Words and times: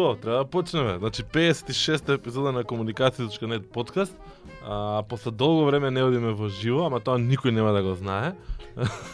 Што, 0.00 0.16
треба 0.16 0.38
да 0.38 0.44
почнеме. 0.44 0.98
Значи 0.98 1.22
56 1.22 2.14
епизода 2.14 2.52
на 2.52 2.64
комуникација.нет 2.64 3.68
подкаст. 3.68 4.16
А, 4.64 5.02
после 5.02 5.30
долго 5.30 5.64
време 5.64 5.90
не 5.90 6.00
одиме 6.00 6.32
во 6.32 6.48
живо, 6.48 6.86
ама 6.86 7.00
тоа 7.04 7.20
никој 7.20 7.52
нема 7.52 7.72
да 7.76 7.82
го 7.84 7.92
знае. 7.94 8.32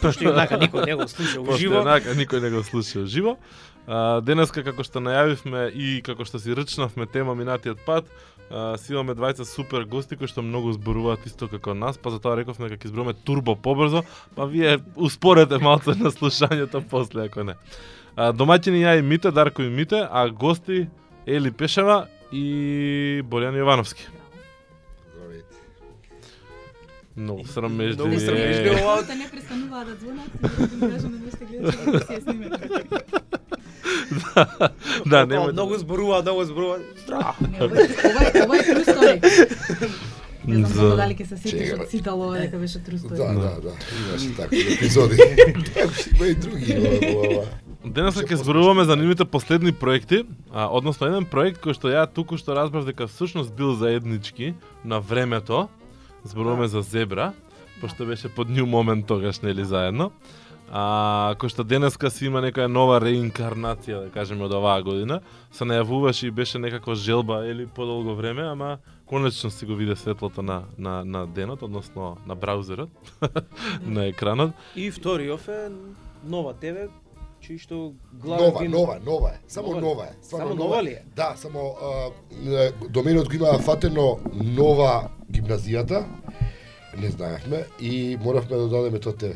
Пошто 0.01 0.23
и 0.23 0.27
однака 0.31 0.55
никој 0.55 0.85
не 0.85 0.95
го 0.95 1.07
слуша 1.11 1.43
Пошто 1.43 1.59
уживо. 1.59 1.83
еднака 1.83 2.15
никој 2.15 2.39
не 2.39 2.49
го 2.55 2.63
слуша 2.63 3.03
живо. 3.03 3.35
А, 3.83 4.21
денеска 4.21 4.63
како 4.63 4.79
што 4.87 5.03
најавивме 5.03 5.67
и 5.75 5.99
како 6.07 6.23
што 6.23 6.39
си 6.39 6.55
рчнавме 6.55 7.03
тема 7.11 7.35
минатиот 7.35 7.83
пат, 7.83 8.07
а, 8.47 8.77
си 8.79 8.95
имаме 8.95 9.11
двајца 9.11 9.43
супер 9.43 9.83
гости 9.83 10.15
кои 10.15 10.31
што 10.31 10.39
многу 10.39 10.71
зборуваат 10.71 11.27
исто 11.27 11.51
како 11.51 11.75
нас, 11.75 11.99
па 11.99 12.15
затоа 12.15 12.39
рековме 12.39 12.71
дека 12.71 12.87
ќе 12.87 12.95
зборуваме 12.95 13.19
турбо 13.27 13.59
побрзо, 13.59 14.07
па 14.39 14.47
вие 14.47 14.79
успорете 14.95 15.59
малце 15.59 15.99
на 15.99 16.15
слушањето 16.15 16.79
после 16.87 17.27
ако 17.27 17.43
не. 17.43 17.59
А, 18.17 18.33
домаќини 18.33 18.79
ја 18.81 18.97
и 18.97 19.03
Мите, 19.03 19.31
Дарко 19.31 19.61
и 19.61 19.69
Мите, 19.69 20.07
а 20.11 20.29
гости 20.29 20.87
Ели 21.27 21.51
Пешева 21.51 21.97
и 22.31 22.45
Борјан 23.23 23.53
Јовановски. 23.55 24.07
Срамежливи. 27.45 27.95
Многу 27.97 28.13
е. 28.13 28.19
срамежливо. 28.19 28.75
ова- 28.77 29.15
не 29.15 29.29
престануваат 29.29 29.87
да 29.87 29.95
звонат, 29.95 30.29
да 30.71 30.89
кажам 30.89 31.11
на 31.11 31.19
нашите 31.19 31.45
гледачи 31.45 31.77
да 31.85 31.99
си 31.99 32.05
ја 32.07 32.23
сниме. 32.23 32.49
Да, 35.05 35.25
нема 35.25 35.47
многу 35.47 35.75
зборува, 35.75 36.21
многу 36.21 36.43
зборува. 36.43 36.77
Здраво. 36.97 37.33
Не, 37.41 37.57
ова 37.57 37.75
е- 37.75 38.43
ова 38.43 38.55
true 38.57 38.85
story. 38.85 39.15
Не 40.47 40.65
знам 40.65 40.95
дали 40.95 41.15
ќе 41.15 41.25
се 41.25 41.37
сетиш 41.37 41.73
од 41.73 41.89
Цитало 41.89 42.23
ова 42.23 42.37
дека 42.39 42.57
беше 42.57 42.79
true 42.79 42.97
story. 42.97 43.17
Да, 43.17 43.33
да, 43.35 43.61
да. 43.61 43.73
Имаше 43.99 44.35
такви 44.35 44.73
епизоди. 44.73 45.17
Има 46.13 46.27
и 46.27 46.35
други 46.35 46.73
во 46.73 47.19
ова. 47.19 47.43
Денеска 47.85 48.25
Ќе 48.25 48.41
зборуваме 48.41 48.85
за 48.85 48.95
нивните 48.95 49.25
последни 49.25 49.71
проекти, 49.71 50.23
а, 50.51 50.65
односно 50.65 51.07
еден 51.07 51.25
проект 51.29 51.61
кој 51.61 51.77
што 51.77 51.91
ја 51.93 52.07
туку 52.09 52.37
што 52.41 52.55
разбрав 52.57 52.87
дека 52.89 53.05
всушност 53.05 53.53
бил 53.53 53.75
заеднички 53.77 54.55
на 54.83 54.99
времето. 54.99 55.67
Зборуваме 56.25 56.67
за 56.67 56.81
Зебра, 56.81 57.33
пошто 57.81 58.05
беше 58.05 58.33
под 58.33 58.49
нью 58.49 58.65
момент 58.65 59.05
тогаш 59.07 59.41
нели 59.41 59.65
заедно. 59.65 60.11
А 60.73 61.37
кој 61.37 61.53
што 61.53 61.63
денеска 61.63 62.09
си 62.09 62.27
има 62.27 62.41
некоја 62.41 62.65
нова 62.67 62.97
реинкарнација, 62.99 64.07
да 64.07 64.11
кажеме 64.11 64.49
од 64.49 64.57
оваа 64.57 64.81
година, 64.81 65.21
се 65.53 65.63
најавуваше 65.63 66.27
и 66.27 66.31
беше 66.33 66.59
некаква 66.59 66.95
желба 66.95 67.45
или 67.45 67.67
подолго 67.67 68.15
време, 68.15 68.41
ама 68.41 68.77
конечно 69.05 69.51
си 69.51 69.65
го 69.65 69.75
виде 69.75 69.95
светлото 69.95 70.41
на, 70.41 70.63
на, 70.77 71.05
на 71.05 71.27
денот, 71.27 71.61
односно 71.61 72.17
на 72.27 72.35
браузерот, 72.35 72.89
на 73.85 74.07
екранот. 74.07 74.51
И 74.75 74.91
вториот 74.91 75.47
е 75.47 75.69
нова 76.25 76.53
ТВ, 76.53 76.89
чиј 77.41 77.57
што 77.57 77.75
Нова, 78.23 78.51
главен 78.51 78.71
нова, 78.71 78.99
нова 79.05 79.29
е. 79.29 79.39
Само 79.47 79.67
Нова 79.67 79.81
нова 79.81 80.05
е. 80.05 80.13
Стварно 80.21 80.47
Само 80.47 80.63
нова 80.63 80.83
ли 80.83 80.91
е? 80.91 81.03
Да, 81.15 81.35
само 81.37 81.75
а, 81.81 82.11
е, 82.49 82.71
доменот 82.89 83.29
го 83.29 83.35
има 83.35 83.59
фатено 83.59 84.19
нова 84.33 85.09
гимназијата. 85.31 86.05
Не 86.97 87.09
знаевме 87.09 87.65
и 87.81 88.17
моравме 88.21 88.57
да 88.57 88.67
дадеме 88.67 88.99
тоа 88.99 89.13
ТВ. 89.13 89.33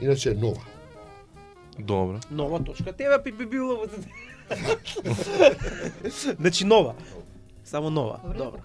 Иначе 0.00 0.30
е 0.30 0.34
нова. 0.34 0.62
Добро. 1.78 2.18
Нова 2.30 2.64
точка 2.64 2.92
ТВ 2.92 3.22
би 3.24 3.32
би 3.32 3.46
било 3.46 3.76
во 3.76 3.86
Значи 6.40 6.64
нова. 6.64 6.94
Само 7.64 7.90
нова. 7.90 8.20
Добро, 8.24 8.38
Добро 8.38 8.60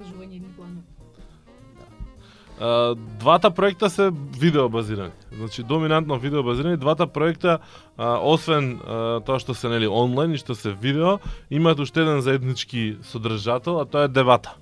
двата 3.19 3.51
проекта 3.51 3.90
се 3.90 4.12
видео 4.40 4.69
базирани. 4.69 5.12
Значи 5.31 5.63
доминантно 5.63 6.19
видео 6.19 6.44
базирани. 6.44 6.78
Двата 6.78 7.07
проекта 7.07 7.59
а, 7.97 8.19
освен 8.24 8.79
а, 8.88 9.19
тоа 9.19 9.40
што 9.40 9.51
се 9.53 9.68
нели 9.68 9.88
онлайн 9.88 10.34
и 10.34 10.40
што 10.40 10.56
се 10.56 10.72
видео, 10.72 11.18
имаат 11.52 11.79
уште 11.79 12.06
еден 12.06 12.22
заеднички 12.22 12.97
содржател, 13.03 13.81
а 13.81 13.85
тоа 13.85 14.07
е 14.07 14.13
дебата. 14.13 14.56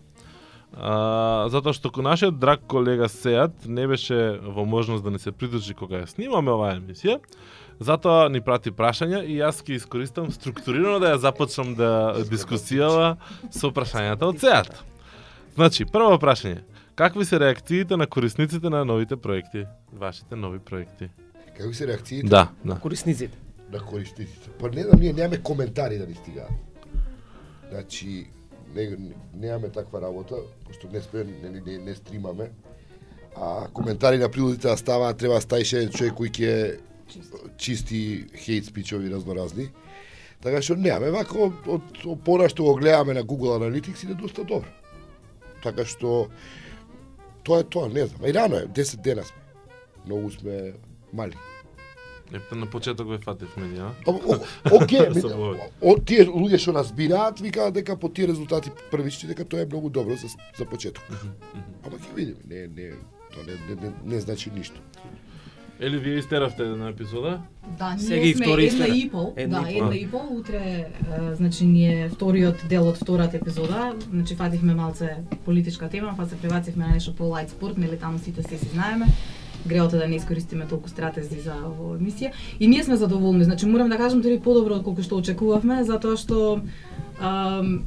А, 0.71 1.51
затоа 1.51 1.75
што 1.77 1.91
кој 1.91 2.07
нашиот 2.07 2.39
драг 2.39 2.65
колега 2.65 3.09
Сеат 3.11 3.67
не 3.67 3.85
беше 3.87 4.39
во 4.39 4.65
можност 4.65 5.03
да 5.03 5.11
не 5.11 5.19
се 5.19 5.35
придружи 5.35 5.75
кога 5.75 6.01
ја 6.01 6.07
снимаме 6.07 6.51
оваа 6.55 6.79
емисија, 6.79 7.19
затоа 7.83 8.29
ни 8.31 8.41
прати 8.41 8.71
прашања 8.71 9.21
и 9.27 9.41
јас 9.43 9.61
ќе 9.61 9.77
искористам 9.77 10.31
структурирано 10.31 10.97
да 11.03 11.13
ја 11.13 11.21
започнам 11.27 11.75
да 11.75 11.91
дискусијава 12.23 13.17
со 13.51 13.69
прашањата 13.69 14.31
од 14.31 14.39
Сеат. 14.39 14.71
Значи, 15.59 15.85
прво 15.85 16.15
прашање. 16.17 16.63
Какви 16.95 17.25
се 17.25 17.39
реакциите 17.39 17.97
на 17.97 18.07
корисниците 18.07 18.69
на 18.69 18.85
новите 18.85 19.15
проекти? 19.15 19.65
Вашите 19.93 20.35
нови 20.35 20.59
проекти? 20.59 21.09
Како 21.57 21.73
се 21.73 21.87
реакциите 21.87 22.27
Да, 22.27 22.49
да. 22.65 22.75
Корисниците. 22.75 23.37
на 23.71 23.79
користниците? 23.79 24.49
Па 24.59 24.69
не 24.69 24.83
знам, 24.83 24.99
ние 24.99 25.13
немаме 25.13 25.37
коментари 25.37 25.97
да 25.97 26.07
ни 26.07 26.15
стигаат. 26.15 26.51
Значи, 27.71 28.27
не, 28.75 28.83
не- 28.83 28.97
немаме 29.35 29.69
таква 29.69 30.01
работа, 30.01 30.35
пошто 30.65 30.87
не 30.93 31.01
сме, 31.01 31.23
не, 31.23 31.49
не, 31.49 31.61
не, 31.61 31.77
не 31.77 31.95
стримаме. 31.95 32.51
А 33.37 33.67
коментари 33.67 34.17
на 34.17 34.29
прилозите 34.31 34.67
да 34.67 34.77
ставаат, 34.77 35.17
треба 35.17 35.33
да 35.33 35.41
ставиш 35.41 35.73
еден 35.73 35.89
човек 35.89 36.13
кој 36.13 36.31
ќе 36.31 36.79
чисти 37.57 38.25
хейт 38.35 38.65
спичови 38.65 39.09
разноразни. 39.09 39.69
Така 40.41 40.61
што 40.61 40.75
немаме, 40.75 41.11
вако 41.11 41.47
од, 41.47 41.53
од, 41.67 41.81
од 42.05 42.23
пона 42.25 42.49
што 42.49 42.63
го 42.63 42.75
гледаме 42.75 43.13
на 43.13 43.23
Google 43.23 43.55
Analytics 43.55 44.03
иде 44.03 44.13
доста 44.13 44.43
добро. 44.43 44.67
Така 45.63 45.85
што 45.85 46.27
тоа 47.43 47.59
е 47.59 47.63
тоа, 47.65 47.89
не 47.89 48.05
знам. 48.05 48.25
И 48.25 48.33
рано 48.33 48.55
е, 48.57 48.67
10 48.67 48.95
дена 48.97 49.23
сме. 49.23 49.41
Многу 50.05 50.31
сме 50.31 50.73
мали. 51.13 51.37
Епте 52.31 52.55
на 52.55 52.65
почеток 52.67 53.07
ве 53.07 53.17
фатив 53.19 53.57
мене, 53.57 53.79
а? 53.79 53.91
Па, 54.05 54.11
о- 54.11 54.39
Океј, 54.71 55.09
ми- 55.15 55.21
Само 55.21 55.35
овој. 55.45 55.67
од 55.83 56.05
тие 56.05 56.25
луѓе 56.25 56.57
што 56.57 56.71
нас 56.71 56.91
бираат, 56.91 57.39
викаат 57.39 57.73
дека 57.73 57.97
по 57.97 58.09
тие 58.09 58.27
резултати 58.27 58.71
првични 58.91 59.27
дека 59.27 59.43
тоа 59.45 59.61
е 59.61 59.65
многу 59.65 59.89
добро 59.89 60.15
за 60.15 60.27
за 60.57 60.65
почеток. 60.65 61.03
Ама 61.83 61.97
ќе 61.97 62.15
видиме, 62.15 62.39
не 62.45 62.67
не 62.69 62.91
тоа 63.29 63.43
не, 63.43 63.53
не, 63.67 63.75
не, 63.77 63.91
не 64.05 64.19
значи 64.19 64.49
ништо. 64.49 64.79
Или 65.81 65.97
вие 65.97 66.17
истеравте 66.17 66.63
една 66.63 66.89
епизода? 66.89 67.39
Да, 67.79 67.95
Сега 67.99 68.15
ние 68.15 68.25
и 68.25 68.33
сме 68.33 68.45
втори 68.45 68.65
една 68.65 68.87
и 68.87 69.09
пол. 69.09 69.33
Една 69.37 69.61
да, 69.61 69.71
и 69.71 69.77
пол. 69.77 69.83
една 69.83 69.95
и 69.95 70.07
пол. 70.07 70.21
Утре, 70.31 70.57
е, 70.57 70.85
значи, 71.35 71.65
ние 71.65 72.09
вториот 72.09 72.55
дел 72.69 72.87
од 72.87 72.97
втората 72.97 73.37
епизода, 73.37 73.93
значи, 74.13 74.35
фативме 74.35 74.75
малце 74.75 75.17
политичка 75.45 75.89
тема, 75.89 76.13
па 76.17 76.25
се 76.25 76.37
пребацивме 76.37 76.85
на 76.85 76.93
нешто 76.93 77.15
по 77.15 77.23
лайт 77.23 77.49
спорт, 77.49 77.77
нели 77.77 77.97
таму 77.97 78.19
сите 78.19 78.43
се 78.43 78.57
си 78.57 78.69
знаеме. 78.73 79.05
Греото 79.67 79.97
да 79.97 80.07
не 80.07 80.15
искористиме 80.15 80.67
толку 80.67 80.89
стратези 80.89 81.41
за 81.41 81.57
оваа 81.65 81.97
емисија. 81.97 82.31
И 82.59 82.67
ние 82.67 82.83
сме 82.83 82.95
задоволни, 82.95 83.43
значи 83.43 83.65
морам 83.65 83.89
да 83.89 83.97
кажам 83.97 84.21
дури 84.21 84.39
подобро 84.39 84.77
од 84.77 84.83
колку 84.83 85.01
што 85.01 85.17
очекувавме, 85.17 85.83
затоа 85.83 86.17
што 86.17 86.61
ам, 87.21 87.85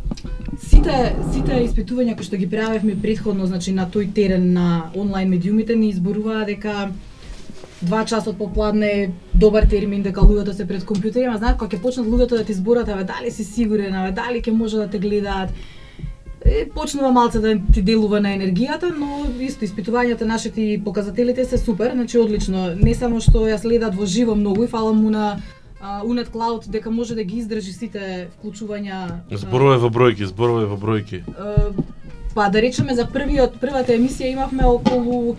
сите 0.58 1.14
сите 1.30 1.62
испитувања 1.62 2.18
кои 2.18 2.26
што 2.26 2.36
ги 2.42 2.50
правевме 2.50 2.98
претходно, 2.98 3.46
значи 3.46 3.70
на 3.72 3.86
тој 3.86 4.14
терен 4.14 4.52
на 4.52 4.90
онлайн 4.94 5.30
медиумите 5.30 5.76
ни 5.76 5.94
изборуваа 5.94 6.46
дека 6.46 6.90
два 7.84 8.04
часот 8.04 8.38
попладне 8.38 8.86
е 8.86 9.10
добар 9.34 9.64
термин 9.70 10.02
дека 10.02 10.20
луѓето 10.20 10.52
се 10.52 10.66
пред 10.66 10.84
компјутери, 10.84 11.28
ама 11.28 11.38
знаат 11.38 11.58
кога 11.58 11.76
ќе 11.76 11.82
почнат 11.82 12.06
луѓето 12.06 12.36
да 12.40 12.44
ти 12.44 12.54
зборат, 12.54 12.88
абе 12.88 13.04
дали 13.04 13.30
си 13.30 13.44
сигурен, 13.44 13.94
абе 13.94 14.12
дали 14.12 14.42
ќе 14.42 14.50
може 14.50 14.76
да 14.76 14.88
те 14.90 14.98
гледаат. 14.98 15.50
Е, 16.44 16.68
почнува 16.68 17.10
малце 17.12 17.40
да 17.40 17.56
ти 17.72 17.82
делува 17.82 18.20
на 18.20 18.34
енергијата, 18.36 18.92
но 18.92 19.24
исто 19.40 19.64
испитувањата 19.64 20.28
нашите 20.28 20.60
и 20.60 20.80
показателите 20.84 21.44
се 21.44 21.58
супер, 21.58 21.92
значи 21.94 22.18
одлично. 22.18 22.74
Не 22.76 22.94
само 22.94 23.20
што 23.20 23.46
ја 23.48 23.56
следат 23.56 23.94
во 23.96 24.06
живо 24.06 24.34
многу 24.34 24.64
и 24.64 24.68
фала 24.68 24.92
му 24.92 25.10
на 25.10 25.40
Unet 26.04 26.28
Cloud 26.28 26.68
дека 26.68 26.90
може 26.90 27.14
да 27.14 27.24
ги 27.24 27.38
издржи 27.38 27.72
сите 27.72 28.28
вклучувања. 28.36 29.20
а, 29.30 29.36
Зборуваме 29.36 29.78
во 29.78 29.88
бројки, 29.88 30.24
зборуваме 30.24 30.66
во 30.66 30.76
бројки. 30.76 31.22
Па 32.34 32.48
да 32.50 32.60
речеме 32.62 32.94
за 32.94 33.06
првиот 33.06 33.60
првата 33.60 33.92
емисија 33.92 34.32
имавме 34.32 34.64
околу 34.66 35.36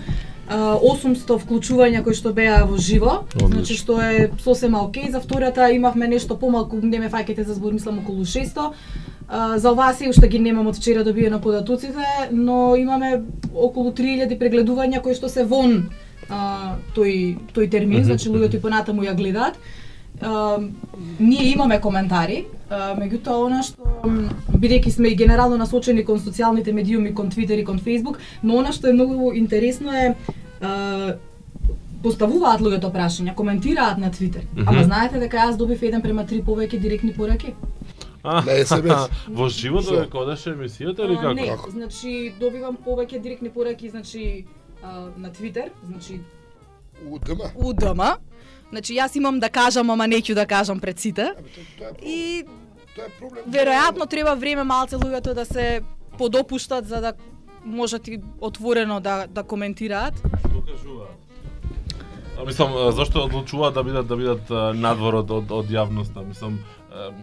800 0.49 1.39
вклучувања 1.41 2.03
кои 2.03 2.13
што 2.13 2.33
беа 2.33 2.65
во 2.65 2.77
живо, 2.77 3.23
Одлично. 3.33 3.49
значи 3.49 3.73
што 3.73 4.01
е 4.01 4.29
сосема 4.43 4.83
окей. 4.83 5.09
За 5.11 5.19
втората 5.19 5.71
имавме 5.71 6.07
нешто 6.07 6.37
помалку, 6.37 6.77
не 6.81 6.99
ме 6.99 7.09
фаќате 7.09 7.41
за 7.41 7.53
збор, 7.53 7.73
мислам 7.73 7.99
околу 7.99 8.25
600. 8.25 8.71
А, 9.27 9.57
за 9.57 9.71
оваа 9.71 9.93
се 9.93 10.09
уште 10.09 10.27
ги 10.27 10.39
немам 10.39 10.67
од 10.67 10.75
вчера 10.77 11.03
добиено 11.03 11.39
податоците, 11.41 12.05
но 12.31 12.75
имаме 12.75 13.23
околу 13.55 13.91
3000 13.91 14.37
прегледувања 14.37 15.01
кои 15.01 15.15
што 15.15 15.29
се 15.29 15.43
вон 15.43 15.89
а, 16.29 16.75
тој 16.95 17.37
тој 17.53 17.69
термин, 17.71 17.99
Мгм. 17.99 18.05
значи 18.05 18.29
луѓето 18.29 18.55
и 18.55 18.61
понатаму 18.61 19.01
ја 19.01 19.15
гледаат. 19.15 19.57
Ние 21.19 21.51
имаме 21.51 21.79
коментари, 21.81 22.45
меѓутоа 22.71 23.45
она 23.45 23.61
што 23.63 23.83
бидејќи 24.55 24.89
сме 24.89 25.09
и 25.09 25.15
генерално 25.15 25.57
насочени 25.57 26.05
кон 26.05 26.19
социјалните 26.19 26.71
медиуми, 26.73 27.13
кон 27.13 27.29
Твитер 27.29 27.57
и 27.57 27.65
кон 27.65 27.79
Фейсбук, 27.79 28.19
но 28.43 28.57
она 28.59 28.71
што 28.71 28.87
е 28.87 28.93
многу 28.93 29.33
интересно 29.33 29.91
е 29.93 30.15
поставуваат 32.05 32.61
луѓето 32.61 32.91
прашања, 32.93 33.33
коментираат 33.35 33.97
на 33.97 34.11
Твитер. 34.11 34.45
Мгм. 34.53 34.67
Ама 34.69 34.83
знаете 34.83 35.19
дека 35.19 35.37
јас 35.37 35.57
добив 35.57 35.81
1 35.81 36.01
према 36.01 36.25
3 36.25 36.43
повеќе 36.45 36.79
директни 36.79 37.13
пораки? 37.13 37.53
А, 38.23 38.41
На 38.41 39.07
во 39.27 39.49
живо 39.49 39.81
Што? 39.81 39.95
дека 40.01 40.17
одеше 40.17 40.53
емисијата 40.55 41.05
или 41.05 41.15
како? 41.15 41.33
Не, 41.33 41.57
значи 41.71 42.33
добивам 42.39 42.77
повеќе 42.85 43.21
директни 43.21 43.49
пораки, 43.49 43.89
значи 43.89 44.45
а, 44.83 45.09
на 45.17 45.31
Твитер, 45.31 45.69
значи 45.85 46.21
У 47.11 47.19
ДМ. 47.19 47.41
у 47.55 47.73
ДМ. 47.73 48.01
Значи 48.75 48.99
јас 48.99 49.15
имам 49.15 49.39
да 49.39 49.47
кажам, 49.49 49.89
ама 49.89 50.03
неќу 50.03 50.35
да 50.35 50.43
кажам 50.45 50.79
пред 50.83 50.99
сите. 50.99 51.31
И 52.03 52.43
Тоа 52.95 53.05
е 53.05 53.11
проблем. 53.19 53.43
Веројатно 53.51 54.07
треба 54.07 54.35
време 54.39 54.63
малце 54.63 54.95
луѓето 54.95 55.33
да 55.35 55.45
се 55.45 55.81
подопуштат 56.17 56.87
за 56.87 57.01
да 57.01 57.13
можат 57.65 58.07
и 58.07 58.19
отворено 58.41 58.99
да 58.99 59.27
да 59.27 59.43
коментираат. 59.43 60.15
Што 60.47 60.63
кажуваат? 60.63 61.19
А 62.39 62.45
мислам, 62.45 62.75
зашто 62.91 63.25
одлучуваат 63.25 63.73
да 63.73 63.83
бидат 63.83 64.07
да 64.07 64.15
бидат 64.15 64.49
надвор 64.75 65.21
од, 65.23 65.31
од, 65.31 65.51
од 65.51 65.71
јавноста? 65.71 66.23
Мислам, 66.27 66.59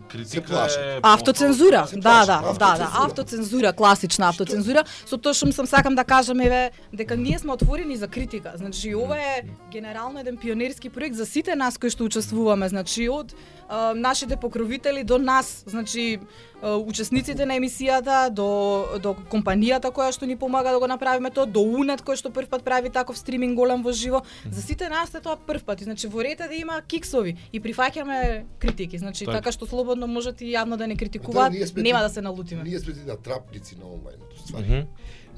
критика 0.08 0.68
е... 0.80 1.00
Автоцензура, 1.02 1.88
да, 1.92 2.26
да, 2.26 2.26
да, 2.26 2.52
да, 2.52 2.64
автоцензура. 2.64 3.04
автоцензура, 3.04 3.72
класична 3.72 4.28
автоцензура. 4.28 4.84
Со 5.06 5.16
тоа 5.16 5.34
што 5.34 5.52
сам 5.52 5.66
сакам 5.66 5.94
да 5.94 6.04
кажам 6.04 6.40
еве 6.40 6.70
дека 6.92 7.16
ние 7.16 7.38
сме 7.38 7.52
отворени 7.52 7.96
за 7.96 8.08
критика. 8.08 8.52
Значи 8.54 8.94
ова 8.94 9.16
е 9.16 9.42
генерално 9.72 10.20
еден 10.20 10.36
пионерски 10.36 10.88
проект 10.88 11.16
за 11.16 11.26
сите 11.26 11.56
нас 11.56 11.78
кои 11.78 11.90
што 11.90 12.04
учествуваме, 12.04 12.68
значи 12.68 13.08
од 13.08 13.34
а, 13.68 13.94
нашите 13.94 14.36
покровители 14.36 15.04
до 15.04 15.18
нас, 15.18 15.64
значи 15.66 16.18
а, 16.62 16.76
учесниците 16.76 17.46
на 17.46 17.56
емисијата, 17.58 18.30
до 18.30 18.98
до 19.02 19.14
компанијата 19.30 19.90
која 19.92 20.12
што 20.12 20.26
ни 20.26 20.36
помага 20.36 20.70
да 20.70 20.78
го 20.78 20.86
направиме 20.86 21.30
тоа, 21.30 21.46
до 21.46 21.60
УНЕТ 21.60 22.02
кој 22.02 22.16
што 22.16 22.30
прв 22.30 22.48
пат 22.48 22.64
прави 22.64 22.90
таков 22.90 23.18
стриминг 23.18 23.56
голем 23.56 23.82
во 23.82 23.92
живо. 23.92 24.22
За 24.50 24.62
сите 24.62 24.88
нас 24.88 25.14
е 25.14 25.20
тоа 25.20 25.36
прв 25.36 25.64
пат. 25.64 25.80
И, 25.80 25.84
значи 25.84 26.08
во 26.08 26.22
ред 26.22 26.40
е 26.40 26.48
да 26.48 26.54
има 26.54 26.82
киксови 26.82 27.36
и 27.52 27.60
прифаќаме 27.60 28.44
критики. 28.58 28.98
Значи 28.98 29.24
Така. 29.24 29.38
така 29.38 29.52
што 29.52 29.66
слободно 29.66 30.06
можат 30.06 30.40
и 30.40 30.52
јавно 30.52 30.76
да 30.76 30.86
не 30.86 30.94
Да, 30.94 30.98
критикуваат, 30.98 31.68
сме 31.68 31.82
нема 31.82 32.00
да 32.00 32.08
се 32.08 32.20
налутиме. 32.20 32.62
Ние 32.62 32.78
сме 32.78 32.94
на 33.06 33.16
трапници 33.16 33.76
на 33.78 33.86
онлайн 33.86 34.18
ствари. 34.44 34.86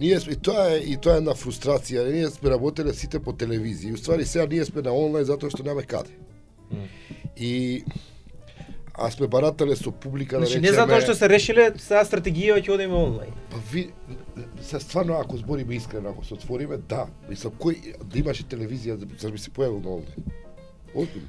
Ние 0.01 0.21
сме 0.21 0.33
и 0.33 0.37
тоа 0.37 0.75
е 0.75 0.79
и 0.79 0.97
тоа 0.97 1.17
е 1.17 1.21
на 1.21 1.35
фрустрација. 1.35 2.13
Ние 2.13 2.31
сме 2.31 2.51
работеле 2.51 2.93
сите 2.93 3.21
по 3.21 3.33
телевизија. 3.33 3.91
И 3.91 3.93
уствари 3.93 4.25
сега 4.25 4.47
ние 4.47 4.65
сме 4.65 4.83
на 4.83 4.93
онлайн 4.93 5.25
затоа 5.25 5.51
што 5.51 5.63
немаме 5.63 5.87
каде. 5.87 6.11
И 7.37 7.85
а 8.95 9.11
сме 9.11 9.27
баратале 9.27 9.77
со 9.77 9.91
публика 9.91 10.39
да 10.39 10.47
Значи 10.47 10.59
речеме 10.59 10.71
не 10.71 10.77
затоа 10.77 11.01
што 11.01 11.15
се 11.15 11.29
решиле 11.29 11.73
сега 11.79 12.05
стратегија 12.05 12.61
ќе 12.63 12.71
одиме 12.71 12.95
онлайн. 12.95 13.33
Па 13.51 13.59
ви 13.73 13.91
се 14.63 14.81
стварно 14.81 15.15
ако 15.15 15.37
збориме 15.37 15.75
искрено, 15.75 16.11
ако 16.11 16.25
се 16.25 16.35
отвориме, 16.35 16.77
да, 16.77 17.07
мислам 17.29 17.53
кој 17.53 17.97
да 18.05 18.19
имаше 18.19 18.45
телевизија 18.45 18.99
зашто 19.19 19.33
би 19.33 19.39
се 19.39 19.51
појавил 19.51 19.83
на 19.83 19.91
онлайн. 19.91 20.25
Озбилно. 20.95 21.29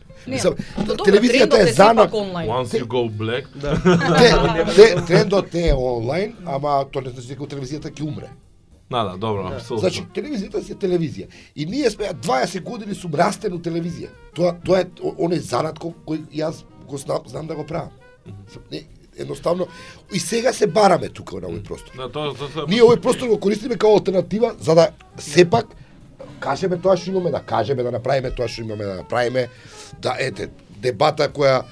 Телевизијата 1.05 1.57
е 1.59 1.73
занак. 1.73 2.11
Once 2.11 2.73
you 2.73 2.85
go 2.85 3.09
black, 3.09 3.45
Да. 3.55 3.73
Те, 4.75 4.95
те, 4.95 5.05
трендот 5.05 5.53
не 5.53 5.67
е 5.67 5.73
онлайн, 5.73 6.35
ама 6.45 6.85
тоа 6.91 7.01
не 7.01 7.09
значи 7.09 7.27
дека 7.27 7.43
телевизијата 7.43 7.89
ќе 7.89 8.03
умре. 8.03 8.29
Да, 8.91 9.03
да, 9.03 9.17
добро, 9.17 9.47
апсолутно. 9.47 9.79
Значи, 9.79 10.05
телевизијата 10.13 10.61
си 10.61 10.71
е 10.71 10.75
телевизија. 10.75 11.27
И 11.55 11.65
ние 11.65 11.89
сме 11.89 12.05
20 12.05 12.61
години 12.61 12.95
сум 12.95 13.15
растен 13.15 13.53
у 13.53 13.59
телевизија. 13.59 14.09
Тоа 14.35 14.53
тоа 14.65 14.79
е 14.79 14.85
о- 15.01 15.15
оној 15.17 15.39
занат 15.41 15.79
кој, 15.79 15.93
кој 16.05 16.19
јас 16.29 16.61
го 16.85 16.97
знам, 16.97 17.19
знам 17.25 17.47
да 17.47 17.55
го 17.55 17.65
правам. 17.65 17.89
Не, 18.71 18.85
едноставно 19.17 19.67
и 20.13 20.19
сега 20.19 20.53
се 20.53 20.67
бараме 20.67 21.09
тука 21.09 21.35
на 21.35 21.47
овој 21.47 21.63
простор. 21.63 21.93
Да, 21.97 22.09
тоа 22.09 22.33
тоа 22.33 22.47
тоа- 22.49 22.67
Ние 22.67 22.81
овој 22.81 22.99
простор 22.99 23.27
го 23.27 23.39
користиме 23.39 23.75
како 23.75 23.93
алтернатива 23.93 24.55
за 24.59 24.75
да 24.75 24.89
сепак 25.17 25.65
кажеме 26.39 26.77
тоа 26.77 26.97
што 26.97 27.09
имаме 27.09 27.31
да 27.31 27.39
кажеме, 27.41 27.83
да 27.83 27.91
направиме 27.91 28.31
тоа 28.31 28.47
што 28.47 28.61
имаме 28.61 28.83
да 28.83 28.95
направиме, 28.95 29.47
да 29.99 30.15
ете 30.19 30.49
дебата 30.77 31.29
која 31.29 31.63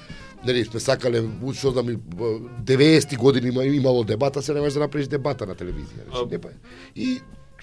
нели 0.44 0.64
сме 0.64 0.80
сакале 0.80 1.22
што 1.54 1.70
знам 1.70 1.90
и, 1.90 1.96
б, 1.96 2.24
90-ти 2.62 3.16
години 3.16 3.48
има, 3.48 3.64
имало 3.64 4.04
дебата, 4.04 4.42
се 4.42 4.54
не 4.54 4.60
да 4.60 4.80
направиш 4.80 5.06
дебата 5.06 5.46
на 5.46 5.54
телевизија. 5.54 6.00
А- 6.02 6.10
Значи, 6.10 6.26
не 6.30 6.38
па. 6.38 6.48
И 6.96 7.20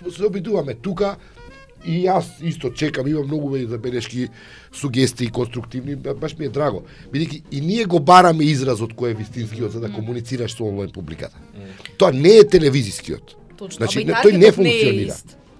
се 0.09 0.25
обидуваме 0.25 0.73
тука 0.73 1.15
и 1.85 2.03
јас 2.05 2.25
исто 2.41 2.69
чекам, 2.69 3.07
имам 3.07 3.25
многу 3.27 3.57
забелешки, 3.67 4.27
сугестии 4.73 5.27
конструктивни, 5.27 5.95
ба- 5.95 6.13
баш 6.13 6.37
ми 6.37 6.45
е 6.45 6.49
драго. 6.49 6.83
Бидејќи 7.13 7.41
и 7.51 7.61
ние 7.61 7.85
го 7.85 7.99
бараме 7.99 8.43
изразот 8.45 8.93
кој 8.93 9.11
е 9.11 9.13
вистинскиот 9.13 9.71
за 9.71 9.79
да 9.79 9.91
комуницираш 9.91 10.55
со 10.55 10.63
онлайн 10.65 10.91
публиката. 10.91 11.37
Тоа 11.97 12.11
не 12.11 12.37
е 12.37 12.47
телевизискиот. 12.47 13.35
Точно. 13.57 13.77
Значи, 13.77 14.01
и 14.01 14.05
не, 14.05 14.13
тој 14.13 14.37
не 14.37 14.51
функционира. 14.51 15.13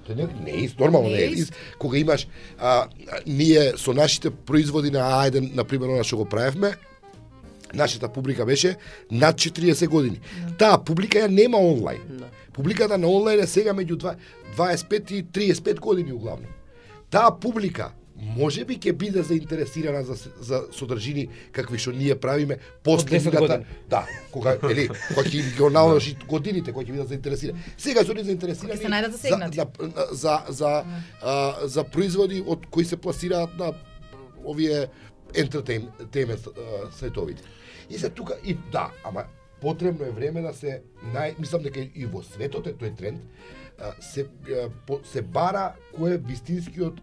Тој 0.08 0.16
не, 0.16 0.28
не 0.46 0.52
е 0.52 0.64
ист, 0.66 0.80
нормално 0.80 1.10
не, 1.10 1.18
е 1.18 1.26
ист. 1.26 1.54
Кога 1.80 1.98
имаш, 1.98 2.28
а, 2.60 2.88
ние 3.28 3.74
со 3.78 3.94
нашите 3.94 4.30
производи 4.30 4.92
на 4.92 5.00
А1, 5.00 5.56
на 5.56 5.64
пример, 5.64 5.88
она 5.88 6.04
што 6.04 6.18
го 6.18 6.26
правевме, 6.26 6.74
нашата 7.74 8.10
публика 8.10 8.46
беше 8.46 8.76
над 9.12 9.36
40 9.36 9.88
години. 9.88 10.20
Таа 10.58 10.78
публика 10.78 11.20
ја 11.20 11.30
нема 11.30 11.58
онлайн. 11.58 12.02
Публиката 12.54 12.98
на 12.98 13.08
онлайн 13.08 13.40
е 13.40 13.48
сега 13.48 13.74
меѓу 13.74 13.96
два- 13.96 14.16
25 14.58 15.12
и 15.12 15.24
35 15.24 15.80
години 15.80 16.14
углавно. 16.14 16.48
Таа 17.10 17.40
публика 17.40 17.92
може 18.18 18.66
би 18.66 18.78
ќе 18.78 18.94
биде 18.94 19.24
заинтересирана 19.24 20.04
за, 20.04 20.16
за 20.40 20.64
содржини 20.72 21.28
какви 21.52 21.78
што 21.78 21.92
ние 21.92 22.16
правиме 22.16 22.58
после 22.84 23.10
10 23.10 23.26
мигата- 23.26 23.40
години. 23.40 23.66
Да, 23.90 24.08
кога 24.32 24.58
ели, 24.64 24.88
кога 24.88 25.22
ќе 25.22 25.58
ги 25.58 25.74
наложи 25.74 26.16
годините, 26.28 26.72
кои 26.72 26.86
ќе 26.86 26.92
бидат 26.92 27.08
заинтересирани. 27.08 27.60
Сега 27.78 28.04
се 28.04 28.24
заинтересирани 28.24 28.78
се 28.78 28.88
најдат 28.88 29.12
засегнати. 29.12 29.58
за, 29.58 29.68
за, 29.80 30.06
за, 30.12 30.44
за, 30.50 30.84
а, 31.22 31.56
за 31.68 31.84
производи 31.84 32.44
од 32.48 32.66
кои 32.66 32.86
се 32.86 32.98
пласираат 32.98 33.58
на 33.58 33.74
овие 34.46 34.88
ентертеймент 35.34 36.48
сајтовите. 36.92 37.42
И 37.90 37.98
се 37.98 38.10
тука 38.10 38.38
и 38.46 38.58
да, 38.72 38.92
ама 39.04 39.24
потребно 39.62 40.06
е 40.06 40.12
време 40.12 40.42
да 40.42 40.54
се 40.54 40.82
нај 41.14 41.40
мислам 41.40 41.64
дека 41.64 41.82
и 41.82 42.06
во 42.06 42.24
светот 42.26 42.68
е 42.68 42.74
тој 42.74 42.96
тренд 42.98 43.22
се 44.02 44.28
се 45.10 45.22
бара 45.22 45.72
кој 45.96 46.16
е 46.16 46.22
вистинскиот 46.28 47.02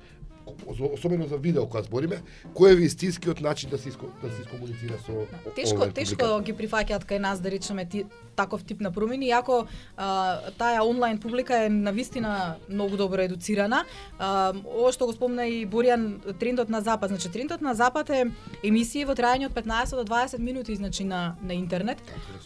особено 0.67 1.27
за 1.27 1.37
видео 1.37 1.67
кога 1.67 1.83
збориме, 1.83 2.23
кој 2.55 2.73
е 2.73 2.81
вистинскиот 2.83 3.41
начин 3.41 3.71
да 3.71 3.79
се 3.79 3.89
иско, 3.89 4.07
да 4.23 4.31
се 4.31 4.43
искомуницира 4.43 4.99
со 5.05 5.27
Тешко, 5.57 5.87
тешко 5.93 6.41
ги 6.45 6.53
прифаќаат 6.53 7.05
кај 7.09 7.19
нас 7.19 7.41
да 7.41 7.51
речеме 7.51 7.85
ти, 7.85 8.05
таков 8.37 8.65
тип 8.65 8.81
на 8.81 8.93
промени, 8.93 9.29
иако 9.29 9.67
таа 9.97 10.85
онлайн 10.87 11.19
публика 11.19 11.65
е 11.65 11.69
навистина 11.69 12.57
многу 12.69 12.97
добро 12.97 13.23
едуцирана. 13.27 13.85
А, 14.19 14.55
ова 14.65 14.93
што 14.93 15.07
го 15.07 15.13
спомна 15.13 15.47
и 15.47 15.67
Боријан, 15.67 16.37
трендот 16.39 16.69
на 16.69 16.81
запад, 16.81 17.11
значи 17.11 17.33
трендот 17.33 17.61
на 17.61 17.75
запад 17.75 18.11
е 18.11 18.25
емисии 18.63 19.05
во 19.05 19.19
трајање 19.19 19.51
од 19.51 19.57
15 19.57 19.97
до 19.99 20.05
20 20.05 20.39
минути 20.39 20.77
значи 20.77 21.05
на 21.05 21.37
на 21.43 21.55
интернет. 21.55 21.99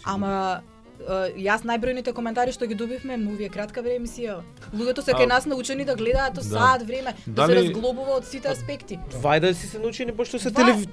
Ама 0.04 0.28
а, 0.28 0.71
јас 1.38 1.64
најбројните 1.66 2.12
коментари 2.12 2.52
што 2.52 2.66
ги 2.66 2.74
добивме, 2.74 3.16
но 3.16 3.36
вие 3.38 3.48
кратка 3.52 3.82
време 3.82 4.02
емисија. 4.02 4.40
Луѓето 4.72 5.04
се 5.04 5.14
кај 5.16 5.28
нас 5.28 5.46
научени 5.46 5.84
да 5.84 5.94
гледаат 5.94 6.34
да. 6.34 6.42
саат 6.42 6.82
време, 6.86 7.14
да 7.26 7.46
се 7.46 7.54
разглобува 7.58 8.18
од 8.18 8.26
сите 8.26 8.48
аспекти. 8.52 8.98
Вајда 9.22 9.52
си 9.52 9.66
се 9.66 9.78
научени 9.78 10.12
пошто 10.12 10.38
се 10.38 10.50
телев... 10.50 10.86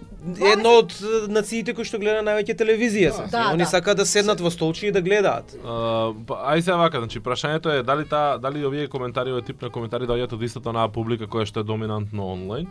едно 0.54 0.76
од 0.84 0.94
е, 1.00 1.32
нациите 1.32 1.74
кои 1.74 1.88
што 1.88 2.00
гледа 2.02 2.22
највеќе 2.26 2.58
телевизија 2.60 3.12
се. 3.16 3.28
Да, 3.32 3.50
Они 3.54 3.64
да. 3.64 3.70
сакаат 3.70 3.98
да 3.98 4.06
седнат 4.06 4.42
во 4.42 4.52
столчи 4.52 4.88
и 4.88 4.92
да 4.92 5.02
гледаат. 5.02 5.56
А, 5.64 6.14
па, 6.28 6.42
ај 6.54 6.62
сега 6.62 6.78
вака, 6.82 7.00
значи 7.00 7.20
прашањето 7.24 7.80
е 7.80 7.84
дали 7.84 8.06
таа 8.06 8.38
дали 8.40 8.66
овие 8.66 8.88
коментари, 8.88 9.34
овој 9.34 9.46
тип 9.46 9.62
на 9.62 9.70
коментари 9.70 10.10
доаѓаат 10.10 10.34
од 10.36 10.44
истата 10.44 10.70
онаа 10.70 10.92
публика 10.92 11.28
која 11.28 11.48
што 11.48 11.64
е 11.64 11.70
доминантно 11.70 12.34
онлайн. 12.34 12.68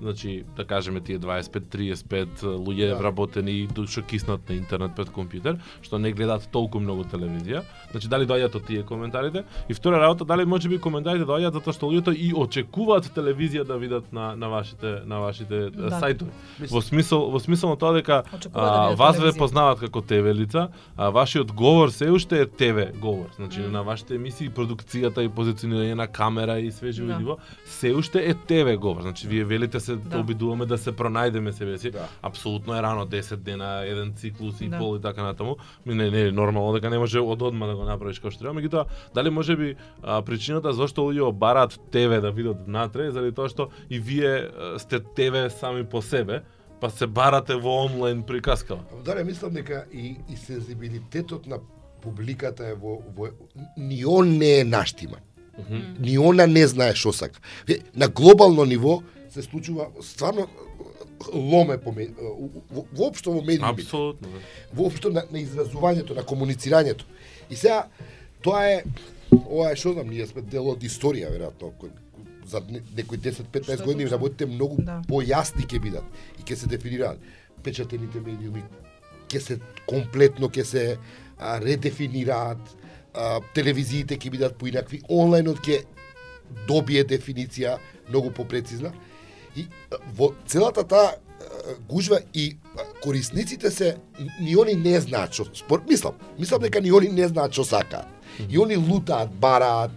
Значи, 0.00 0.44
да 0.56 0.64
кажеме 0.64 1.00
тие 1.00 1.18
25-35 1.18 2.26
луѓе 2.42 2.88
Да. 2.88 2.96
вработени 2.96 3.66
ду- 3.68 3.86
што 3.86 4.02
киснат 4.02 4.48
на 4.48 4.54
интернет 4.54 4.94
пред 4.94 5.08
компјутер, 5.08 5.58
што 5.82 5.98
не 5.98 6.12
гледаат 6.12 6.48
толку 6.50 6.80
многу 6.80 7.04
телевизија. 7.04 7.62
Значи, 7.90 8.08
дали 8.08 8.24
доаѓаат 8.24 8.54
од 8.54 8.64
тие 8.64 8.82
коментарите? 8.82 9.44
И 9.68 9.74
втора 9.74 9.98
работа, 9.98 10.24
дали 10.24 10.44
можеби 10.44 10.78
коментарите 10.78 11.24
доаѓаат 11.24 11.52
затоа 11.52 11.72
што 11.72 11.86
луѓето 11.86 12.14
и 12.14 12.32
очекуваат 12.34 13.10
телевизија 13.10 13.64
да 13.64 13.76
видат 13.76 14.12
на 14.12 14.36
на 14.36 14.48
вашите 14.48 15.02
на 15.04 15.18
вашите 15.18 15.70
Да. 15.70 15.88
да. 15.88 16.00
сајтови. 16.00 16.30
Во 16.70 16.80
смисол 16.80 17.30
во 17.30 17.38
смисол 17.38 17.70
на 17.70 17.76
тоа 17.76 17.92
дека 17.92 18.22
да 18.44 18.48
а, 18.54 18.86
видат 18.86 18.98
вас 18.98 19.18
ве 19.18 19.32
познаваат 19.32 19.80
како 19.80 20.00
ТВ 20.00 20.32
лица, 20.32 20.68
а 20.96 21.10
вашиот 21.10 21.52
говор 21.52 21.90
се 21.90 22.10
уште 22.10 22.40
е 22.40 22.46
ТВ 22.46 22.92
говор. 22.98 23.26
Значи 23.36 23.60
Мм. 23.60 23.70
на 23.70 23.82
вашите 23.82 24.14
емисии, 24.14 24.50
продукцијата 24.50 25.20
и 25.20 25.28
позиционирање 25.28 25.94
на 25.94 26.06
камера 26.08 26.58
и 26.58 26.70
све 26.70 26.92
живо 26.92 27.06
Да. 27.08 27.20
и 27.26 27.36
се 27.66 27.92
уште 27.92 28.18
е 28.20 28.34
ТВ 28.36 28.76
говор. 28.78 29.02
Значи 29.02 29.28
вие 29.28 29.44
велите 29.44 29.80
се 29.80 29.89
Да. 29.96 30.18
обидуваме 30.18 30.66
да 30.66 30.78
се 30.78 30.92
пронајдеме 30.92 31.50
себе 31.50 31.78
си. 31.78 31.90
Да. 31.90 32.08
Апсолутно 32.22 32.76
е 32.76 32.82
рано 32.82 33.06
10 33.06 33.36
дена, 33.36 33.82
еден 33.86 34.12
циклус 34.16 34.60
и 34.60 34.68
Да. 34.68 34.78
пол 34.78 34.96
и 34.96 35.00
така 35.00 35.22
натаму. 35.22 35.56
Ми 35.86 35.94
не 35.94 36.10
не 36.10 36.20
е 36.20 36.32
нормално 36.32 36.72
дека 36.72 36.90
не 36.90 36.98
може 36.98 37.20
од 37.20 37.42
одма 37.42 37.66
да 37.66 37.76
го 37.76 37.84
направиш 37.84 38.18
како 38.18 38.30
што 38.30 38.40
треба, 38.40 38.60
меѓутоа 38.60 38.84
дали 39.14 39.30
може 39.30 39.56
би 39.56 39.76
а, 40.02 40.22
причината 40.22 40.72
зашто 40.72 41.00
луѓе 41.00 41.32
бараат 41.32 41.80
ТВ 41.90 42.20
да 42.20 42.30
видат 42.30 42.66
внатре 42.66 43.10
заради 43.10 43.32
тоа 43.32 43.48
што 43.48 43.68
и 43.90 43.98
вие 43.98 44.50
сте 44.78 45.00
ТВ 45.00 45.50
сами 45.50 45.84
по 45.84 46.02
себе, 46.02 46.42
па 46.80 46.90
се 46.90 47.06
барате 47.06 47.54
во 47.54 47.84
онлайн 47.84 48.22
приказкава. 48.22 48.80
Даре, 49.04 49.24
мислам 49.24 49.52
дека 49.52 49.84
и, 49.92 50.16
и 50.28 50.36
сензибилитетот 50.36 51.46
на 51.46 51.58
публиката 52.02 52.66
е 52.66 52.74
во, 52.74 53.02
во 53.16 53.28
ни 53.76 54.04
он 54.06 54.38
не 54.38 54.60
е 54.60 54.64
наштиман. 54.64 55.20
Ни 56.00 56.16
она 56.18 56.46
не 56.46 56.66
знае 56.66 56.94
што 56.94 57.12
сака. 57.12 57.40
На 57.94 58.08
глобално 58.08 58.64
ниво 58.64 59.02
се 59.30 59.42
случува 59.42 59.88
стварно 60.02 60.46
ломе 61.32 61.78
по 61.78 61.92
ме- 61.92 62.10
во- 62.70 62.86
воопшто 62.92 63.32
во 63.32 63.42
медиумите 63.42 63.82
Апсолутно. 63.82 64.28
да. 64.28 64.38
воопшто 64.74 65.10
на, 65.10 65.24
на 65.30 65.38
изразувањето, 65.38 66.14
на 66.14 66.22
комуницирањето. 66.22 67.04
И 67.50 67.56
сега 67.56 67.86
тоа 68.42 68.64
е 68.66 68.84
ова 69.30 69.70
е 69.70 69.76
што 69.76 69.92
знам, 69.92 70.08
ние 70.08 70.26
сме 70.26 70.42
дел 70.42 70.68
од 70.68 70.80
историја 70.80 71.30
веројатно 71.30 71.72
кој 71.72 71.90
за 72.46 72.60
не- 72.68 72.82
некои 72.96 73.18
10-15 73.18 73.74
Што 73.74 73.84
години 73.84 74.10
работите 74.10 74.46
многу 74.46 74.76
Да. 74.78 75.02
појасни 75.08 75.62
ќе 75.62 75.80
бидат 75.80 76.04
и 76.38 76.42
ќе 76.42 76.54
се 76.54 76.66
дефинираат 76.66 77.18
печатените 77.62 78.20
медиуми 78.20 78.62
ќе 79.28 79.38
се 79.40 79.58
комплетно 79.86 80.48
ќе 80.48 80.62
се 80.64 80.96
а, 81.38 81.58
редефинираат, 81.60 82.58
а, 83.14 83.40
телевизиите 83.54 84.16
ќе 84.16 84.30
бидат 84.30 84.56
поинакви, 84.56 85.00
онлајнот 85.02 85.60
ќе 85.60 85.84
добие 86.66 87.04
дефиниција 87.04 87.78
многу 88.08 88.30
попрецизна 88.32 88.92
и 89.56 89.66
во 90.16 90.32
целата 90.46 90.84
таа 90.84 91.16
гужва 91.88 92.20
и 92.34 92.56
корисниците 93.02 93.70
се 93.70 93.96
ни 94.40 94.54
они 94.54 94.74
не 94.74 95.00
знаат 95.00 95.32
што 95.32 95.48
спорт 95.54 95.88
мислам 95.88 96.14
мислам 96.38 96.62
дека 96.62 96.80
ни 96.80 96.90
они 96.90 97.08
не 97.08 97.28
знаат 97.28 97.52
што 97.52 97.64
сакаат 97.64 98.06
и 98.48 98.58
они 98.58 98.76
лутаат 98.76 99.32
бараат 99.32 99.90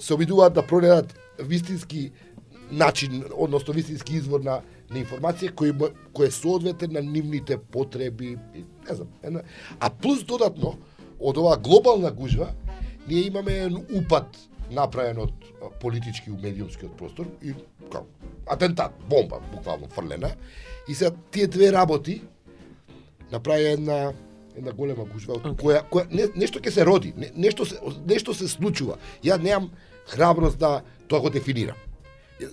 се 0.00 0.14
обидуваат 0.14 0.54
да 0.54 0.62
пронајдат 0.62 1.14
вистински 1.42 2.12
начин, 2.70 3.24
односно 3.36 3.74
вистински 3.74 4.16
извор 4.16 4.40
на, 4.40 4.60
на 4.90 5.00
информација 5.02 5.52
кој 5.52 5.74
кој 6.14 6.28
е 6.28 6.34
соодветен 6.34 6.92
на 6.96 7.02
нивните 7.02 7.58
потреби, 7.58 8.36
не 8.54 8.94
знам, 8.94 9.08
една. 9.22 9.42
А 9.80 9.90
плюс 9.90 10.24
додатно 10.24 10.76
од 11.20 11.38
оваа 11.38 11.58
глобална 11.58 12.10
гужва 12.10 12.52
ние 13.08 13.26
имаме 13.26 13.52
еден 13.52 13.84
упад 13.94 14.36
направен 14.72 15.18
од 15.18 15.32
политички 15.80 16.30
у 16.30 16.38
медиумскиот 16.40 16.96
простор 16.98 17.28
и 17.42 17.54
како 17.90 18.06
атентат, 18.50 18.92
бомба 19.08 19.40
буквално 19.52 19.88
фрлена 19.88 20.34
и 20.88 20.94
се 20.94 21.12
тие 21.30 21.46
две 21.46 21.72
работи 21.72 22.22
направи 23.32 23.64
една 23.64 24.12
една 24.56 24.72
голема 24.72 25.04
гужва 25.04 25.38
од 25.38 25.46
која 25.60 25.82
која 25.88 26.06
не, 26.10 26.26
нешто 26.36 26.60
ќе 26.60 26.70
се 26.70 26.84
роди, 26.84 27.14
не, 27.16 27.30
нешто 27.36 27.64
се 27.64 27.78
нешто 28.06 28.34
се 28.34 28.48
случува. 28.48 28.98
Ја 29.24 29.38
немам 29.40 29.70
храброст 30.06 30.58
да 30.58 30.82
тоа 31.08 31.20
го 31.20 31.30
дефинирам. 31.30 31.76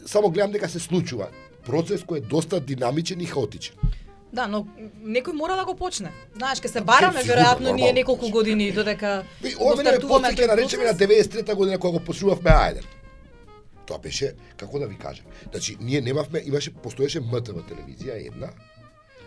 Само 0.05 0.29
гледам 0.29 0.51
дека 0.51 0.69
се 0.69 0.79
случува 0.79 1.29
процес 1.65 2.05
кој 2.07 2.23
е 2.23 2.27
доста 2.29 2.59
динамичен 2.59 3.21
и 3.21 3.25
хаотичен. 3.25 3.75
Да, 4.33 4.47
но 4.47 4.67
некој 5.01 5.33
мора 5.33 5.55
да 5.57 5.65
го 5.65 5.75
почне. 5.75 6.11
Знаеш, 6.37 6.61
ке 6.61 6.69
се 6.69 6.81
бараме 6.81 7.23
веројатно 7.25 7.73
ние 7.73 7.93
неколку 7.93 8.29
години 8.29 8.71
додека 8.71 9.23
И 9.43 9.55
го 9.55 9.65
ова 9.65 9.75
мене 9.75 9.91
ме 9.91 9.97
стартуваме 9.97 10.27
потсеќа 10.27 10.43
тој 10.43 10.47
на 10.47 10.57
речеме 10.57 10.85
на 10.85 10.93
процес. 10.93 11.27
93 11.27 11.55
година 11.55 11.79
кога 11.79 11.99
го 11.99 12.05
почнувавме 12.05 12.51
Ајден. 12.51 12.85
Тоа 13.85 13.97
беше, 13.97 14.35
како 14.57 14.79
да 14.79 14.87
ви 14.87 14.97
кажам, 14.97 15.25
значи 15.51 15.77
ние 15.81 16.01
немавме, 16.01 16.43
имаше 16.45 16.73
постоеше 16.73 17.19
МТВ 17.19 17.65
телевизија 17.65 18.27
една, 18.27 18.53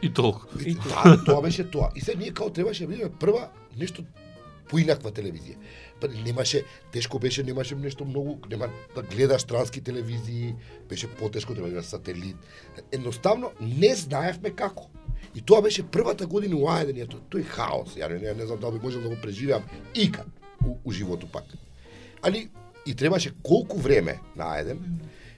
И 0.03 0.11
толку. 0.11 0.47
И 0.67 0.75
да, 0.75 1.25
тоа 1.25 1.43
беше 1.43 1.71
тоа. 1.71 1.91
И 1.95 2.01
се 2.01 2.15
ние 2.15 2.35
као 2.35 2.51
требаше 2.51 2.87
да 2.87 2.89
бидеме 2.89 3.11
прва 3.21 3.49
нешто 3.79 4.03
поинаква 4.69 5.13
телевизија. 5.15 5.57
Немаше, 6.09 6.65
тешко 6.93 7.19
беше, 7.19 7.43
немаше 7.43 7.75
нешто 7.75 8.05
многу, 8.05 8.39
нема 8.51 8.69
да 8.95 9.03
гледаш 9.03 9.43
странски 9.43 9.81
телевизии, 9.81 10.55
беше 10.89 11.09
потешко, 11.09 11.55
да 11.55 11.61
гледаш 11.61 11.85
сателит. 11.85 12.37
Едноставно 12.93 13.51
не 13.61 13.95
знаевме 13.95 14.51
како. 14.51 14.91
И 15.35 15.41
тоа 15.41 15.63
беше 15.63 15.83
првата 15.83 16.27
година 16.27 16.57
у 16.57 16.69
Ајден, 16.69 17.07
тој 17.33 17.45
хаос. 17.49 17.97
Ја 17.97 18.11
не, 18.13 18.19
не, 18.21 18.35
не 18.35 18.47
знам 18.47 18.61
дали 18.61 18.79
би 18.79 18.85
можел 18.85 19.01
да 19.01 19.09
го 19.09 19.17
преживеам 19.23 19.63
икад 19.95 20.27
у, 20.67 20.77
у 20.85 20.93
животу 20.93 21.27
пак. 21.27 21.45
Али 22.23 22.51
и 22.87 22.95
требаше 22.95 23.33
колку 23.43 23.79
време 23.79 24.21
на 24.37 24.45
Ајден. 24.45 24.79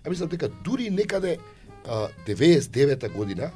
Ја 0.04 0.10
мислам 0.10 0.28
дека 0.28 0.48
дури 0.48 0.90
некаде 0.90 1.38
а, 1.86 2.08
99-та 2.26 3.08
година, 3.08 3.50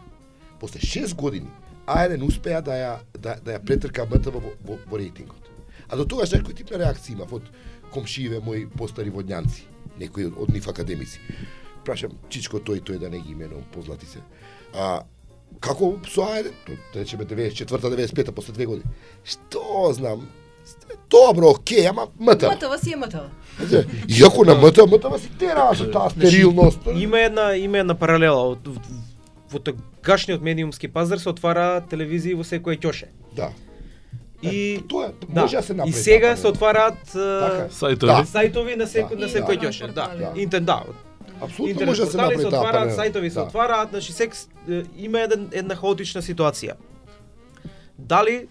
после 0.61 0.81
6 0.81 1.15
години, 1.15 1.50
Ајден 1.87 2.23
успеа 2.23 2.62
да 2.62 2.77
ја 2.77 2.95
да, 3.19 3.37
да 3.43 3.57
ја 3.57 3.65
претрка 3.65 4.05
МТВ 4.05 4.38
во, 4.38 4.53
во, 4.65 4.79
во 4.87 4.99
рейтингот. 5.00 5.48
А 5.88 5.97
до 5.97 6.04
тогаш 6.04 6.33
некој 6.35 6.57
тип 6.57 6.73
на 6.75 6.83
реакција 6.85 7.16
имав 7.16 7.33
од 7.33 7.47
комшиеве 7.92 8.40
мои 8.45 8.66
постари 8.66 9.11
водњанци, 9.11 9.64
некои 10.00 10.28
од, 10.28 10.35
од 10.37 10.52
нив 10.52 10.68
академици. 10.68 11.21
Прашам 11.85 12.18
Чичко 12.28 12.61
тој 12.61 12.83
тој 12.85 13.00
да 13.00 13.09
не 13.09 13.21
ги 13.21 13.33
именувам 13.33 13.64
познати 13.73 14.07
се. 14.07 14.21
А 14.75 15.04
како 15.64 15.95
со 16.09 16.28
Ајден, 16.28 16.52
да 16.92 17.00
речеме 17.00 17.25
94-та, 17.25 17.88
95-та 17.88 18.33
после 18.33 18.52
две 18.52 18.66
години. 18.66 18.90
Што 19.25 19.92
знам, 19.97 20.28
Добро, 21.11 21.50
окей, 21.50 21.88
ама 21.88 22.09
МТВ. 22.21 22.52
МТВ 22.52 22.78
си 22.85 22.92
е 22.92 22.97
МТВ. 22.97 23.21
Иако 24.09 24.45
на 24.45 24.54
МТВ, 24.54 24.87
МТВ 24.87 25.18
си 25.18 25.30
терава 25.38 25.76
со 25.76 25.90
таа 25.90 26.11
стерилност. 26.11 26.80
Има 26.97 27.21
една 27.21 27.57
има 27.57 27.78
една 27.78 27.95
паралела 27.95 28.52
од 28.52 28.68
во 29.49 29.59
тогашниот 29.59 30.45
медиумски 30.45 30.88
пазар 30.88 31.18
се 31.18 31.33
отвара 31.33 31.80
телевизии 31.80 32.37
во 32.37 32.45
секој 32.45 32.76
ќоше. 32.76 33.09
Да. 33.33 33.49
И 34.42 34.80
Тоа 34.88 35.11
да, 35.28 35.40
може 35.40 35.57
да 35.57 35.62
се 35.62 35.75
направи. 35.75 35.90
и 35.90 35.92
сега 35.95 36.37
се 36.37 36.47
отвараат 36.47 36.99
Така 37.04 37.68
Сајтови. 37.71 38.07
Да. 38.07 38.25
сајтови 38.25 38.76
на 38.76 38.87
секој 38.87 39.11
Да. 39.11 39.16
на 39.16 39.28
секој 39.28 39.59
ќоше. 39.59 39.92
Да. 39.92 40.33
Интер 40.37 40.61
да. 40.61 40.83
Апсолутно 41.40 41.68
Интернет 41.68 41.88
може 41.88 42.04
да 42.04 42.11
се 42.11 42.16
направи 42.16 42.37
се 42.37 42.42
таа 42.42 42.49
отвараат, 42.50 42.90
сајтови 42.90 43.28
се 43.28 43.35
Да. 43.35 43.42
отвараат, 43.42 43.88
значи 43.90 44.12
сек 44.12 44.35
има 44.97 45.21
еден 45.21 45.49
една 45.52 45.75
хаотична 45.75 46.23
ситуација. 46.23 46.73
Дали 47.99 48.47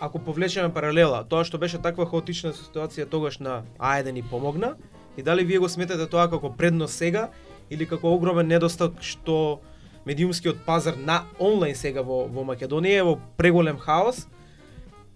ако 0.00 0.18
повлечеме 0.18 0.68
паралела, 0.68 1.24
тоа 1.24 1.44
што 1.44 1.58
беше 1.58 1.78
таква 1.78 2.06
хаотична 2.06 2.52
ситуација 2.52 3.06
тогаш 3.06 3.38
на 3.38 3.62
Ајден 3.78 4.10
ни 4.12 4.22
помогна 4.22 4.74
и 5.16 5.22
дали 5.22 5.44
вие 5.44 5.58
го 5.58 5.68
сметате 5.68 6.06
тоа 6.06 6.30
како 6.30 6.50
предност 6.50 6.94
сега 6.94 7.28
или 7.70 7.86
како 7.86 8.08
огромен 8.08 8.46
недостаток 8.46 9.02
што 9.02 9.58
медиумскиот 10.06 10.56
пазар 10.66 10.94
на 10.96 11.22
онлайн 11.38 11.74
сега 11.74 12.02
во 12.02 12.26
во 12.26 12.42
Македонија 12.44 12.98
е 12.98 13.02
во 13.02 13.18
преголем 13.36 13.76
хаос, 13.78 14.26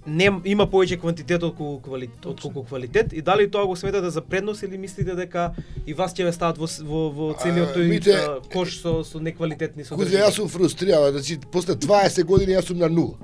не 0.07 0.29
има 0.45 0.67
повеќе 0.67 0.99
квантитет 1.01 1.43
отколку 1.43 1.81
квалитет, 1.89 2.27
отколку 2.27 2.65
квалитет 2.65 3.13
и 3.13 3.23
дали 3.23 3.51
тоа 3.51 3.67
го 3.67 3.77
сметате 3.77 4.11
за 4.11 4.21
предност 4.21 4.63
или 4.63 4.79
мислите 4.79 5.15
дека 5.15 5.53
и 5.87 5.95
вас 5.95 6.15
ќе 6.15 6.25
ве 6.27 6.33
стават 6.33 6.59
во 6.59 6.67
во, 6.67 7.03
во 7.11 7.29
целиот 7.39 7.77
тој 7.77 8.15
а, 8.15 8.41
кош 8.53 8.81
со 8.83 9.03
со 9.05 9.21
неквалитетни 9.21 9.85
Кузе, 9.85 9.95
содржини? 9.95 10.23
јас 10.23 10.39
сум 10.39 10.49
фрустриран, 10.49 11.13
значи 11.13 11.39
после 11.53 11.75
20 11.75 12.25
години 12.25 12.59
јас 12.59 12.67
сум 12.67 12.79
на 12.79 12.89
нула. 12.89 13.19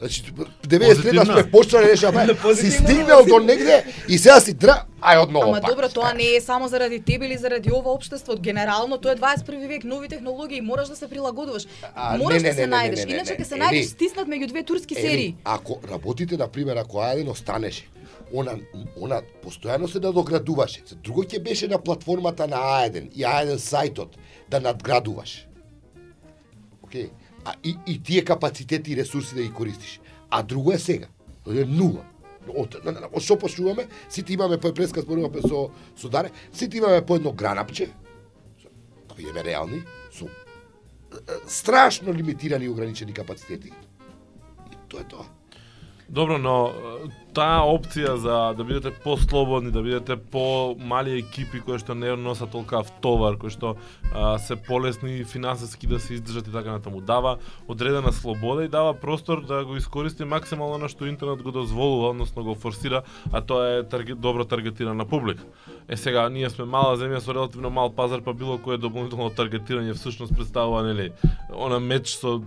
Значи 0.00 0.22
93 0.22 0.94
Позитивна. 0.94 1.24
сме 1.24 1.50
почнали 1.50 1.84
решаваме, 1.84 2.26
си 2.34 2.40
Позитивна 2.42 2.88
стигнал 2.88 3.24
до 3.28 3.38
негде 3.38 3.84
и 4.08 4.18
сега 4.18 4.40
си 4.40 4.54
дра, 4.54 4.84
ај 5.00 5.22
одново 5.22 5.44
Ама 5.44 5.60
пак. 5.60 5.70
добро, 5.70 5.88
тоа 5.88 6.14
не 6.14 6.36
е 6.36 6.40
само 6.40 6.68
заради 6.68 7.00
тебе 7.00 7.26
или 7.26 7.36
заради 7.36 7.70
ова 7.72 7.92
општество. 7.92 8.36
Генерално 8.36 8.98
тоа 8.98 9.12
е 9.12 9.16
21 9.16 9.68
век, 9.68 9.84
нови 9.84 10.08
технологии, 10.08 10.60
мораш 10.60 10.88
да 10.88 10.96
се 10.96 11.08
прилагодуваш. 11.08 11.66
А, 11.94 12.16
Мораш 12.18 12.42
не, 12.42 12.48
да 12.48 12.48
не, 12.48 12.54
се 12.54 12.66
не, 12.66 12.66
не, 12.66 12.76
најдеш, 12.76 12.98
не, 12.98 13.04
не, 13.04 13.12
иначе 13.12 13.36
ќе 13.36 13.44
се 13.44 13.54
најдеш 13.54 13.82
стиснат 13.84 14.28
меѓу 14.28 14.46
две 14.46 14.62
турски 14.62 14.94
Ели, 14.98 15.06
серии. 15.08 15.34
ако 15.44 15.80
работите 15.90 16.36
на 16.36 16.48
пример 16.48 16.76
ако 16.76 16.96
Ајден 16.96 17.28
останеше, 17.30 17.84
она 18.34 18.52
она 19.00 19.20
постојано 19.44 19.86
се 19.92 20.00
надоградуваше. 20.00 20.80
Се 20.86 20.94
друго 20.94 21.22
ќе 21.24 21.42
беше 21.42 21.68
на 21.68 21.78
платформата 21.78 22.46
на 22.46 22.56
Ајден 22.56 23.12
и 23.12 23.20
Ајден 23.20 23.58
сајтот 23.60 24.16
да 24.50 24.60
надградуваш. 24.60 25.46
Океј. 26.86 27.10
А 27.44 27.54
и, 27.64 27.76
и 27.86 28.02
тие 28.02 28.24
капацитети 28.24 28.92
и 28.92 28.96
ресурси 28.96 29.34
да 29.34 29.42
ги 29.42 29.52
користиш. 29.52 30.00
А 30.30 30.42
друго 30.42 30.72
е 30.72 30.78
сега. 30.78 31.06
Тоа 31.44 31.60
е 31.60 31.64
нула. 31.64 32.04
Од, 32.48 32.74
од 32.84 33.22
што 33.22 33.36
почнуваме, 33.38 33.86
сите 34.08 34.32
имаме 34.32 34.58
по 34.60 34.72
преска 34.74 35.00
зборуваме 35.00 35.40
со 35.42 35.70
со 35.96 36.08
Даре, 36.08 36.30
сите 36.52 36.78
имаме 36.78 37.06
по 37.06 37.16
едно 37.16 37.32
гранапче. 37.32 37.90
со- 38.62 38.68
Да 39.32 39.44
реални, 39.44 39.82
со 40.12 40.28
страшно 41.46 42.12
лимитирани 42.12 42.64
и 42.64 42.68
ограничени 42.68 43.12
капацитети. 43.12 43.72
И 44.72 44.76
тоа 44.88 45.00
е 45.00 45.04
тоа. 45.04 45.24
Добро, 46.10 46.40
но 46.42 46.54
таа 47.30 47.62
опција 47.70 48.16
за 48.18 48.36
да 48.58 48.64
бидете 48.66 48.90
послободни, 49.04 49.70
да 49.70 49.82
бидете 49.82 50.16
по 50.16 50.74
мали 50.74 51.12
екипи 51.20 51.60
кои 51.62 51.78
што 51.78 51.94
не 51.94 52.10
носат 52.18 52.50
толкав 52.50 52.90
товар, 53.04 53.36
кои 53.38 53.52
што 53.54 53.76
а, 54.10 54.38
се 54.42 54.56
полесни 54.56 55.22
финансиски 55.24 55.86
да 55.86 56.00
се 56.00 56.14
издржат 56.18 56.48
и 56.48 56.52
така 56.52 56.72
натаму, 56.74 57.00
дава 57.00 57.36
одредена 57.68 58.12
слобода 58.12 58.64
и 58.64 58.68
дава 58.68 58.94
простор 58.94 59.44
да 59.46 59.64
го 59.64 59.76
искористи 59.76 60.24
максимално 60.24 60.78
на 60.78 60.88
што 60.90 61.06
интернет 61.06 61.42
го 61.42 61.54
дозволува, 61.54 62.10
односно 62.10 62.44
го 62.44 62.54
форсира, 62.54 63.02
а 63.32 63.40
тоа 63.40 63.78
е 63.78 63.86
таргет, 63.86 64.18
добро 64.18 64.44
таргетирана 64.44 65.06
публика. 65.06 65.44
Е 65.88 65.96
сега 65.96 66.28
ние 66.28 66.50
сме 66.50 66.64
мала 66.64 66.98
земја 66.98 67.22
со 67.22 67.34
релативно 67.34 67.70
мал 67.70 67.94
пазар, 67.94 68.18
па 68.26 68.34
било 68.34 68.58
кое 68.58 68.82
дополнително 68.82 69.30
таргетирање 69.30 69.94
всушност 69.94 70.34
представува 70.34 70.82
нели 70.82 71.12
она 71.54 71.78
меч 71.78 72.16
со 72.18 72.42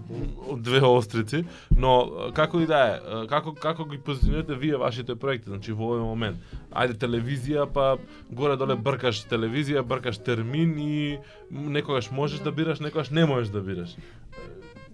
две 0.58 0.82
острици, 0.82 1.46
но 1.78 2.32
како 2.34 2.60
и 2.60 2.68
да 2.68 2.80
е, 2.84 3.28
како 3.28 3.53
како 3.56 3.84
како 3.84 3.90
ги 3.90 3.98
позиционирате 3.98 4.56
вие 4.56 4.78
вашите 4.78 5.16
проекти, 5.16 5.50
значи 5.50 5.74
во 5.74 5.94
овој 5.94 6.04
момент. 6.06 6.38
Ајде 6.72 6.98
телевизија, 7.02 7.68
па 7.74 7.98
горе 8.32 8.58
доле 8.58 8.76
бркаш 8.76 9.26
телевизија, 9.30 9.84
бркаш 9.84 10.22
термин 10.24 10.78
и 10.80 11.20
некогаш 11.50 12.12
можеш 12.12 12.40
да 12.40 12.52
бираш, 12.52 12.80
некогаш 12.80 13.10
не 13.10 13.26
можеш 13.26 13.52
да 13.54 13.62
бираш. 13.62 13.96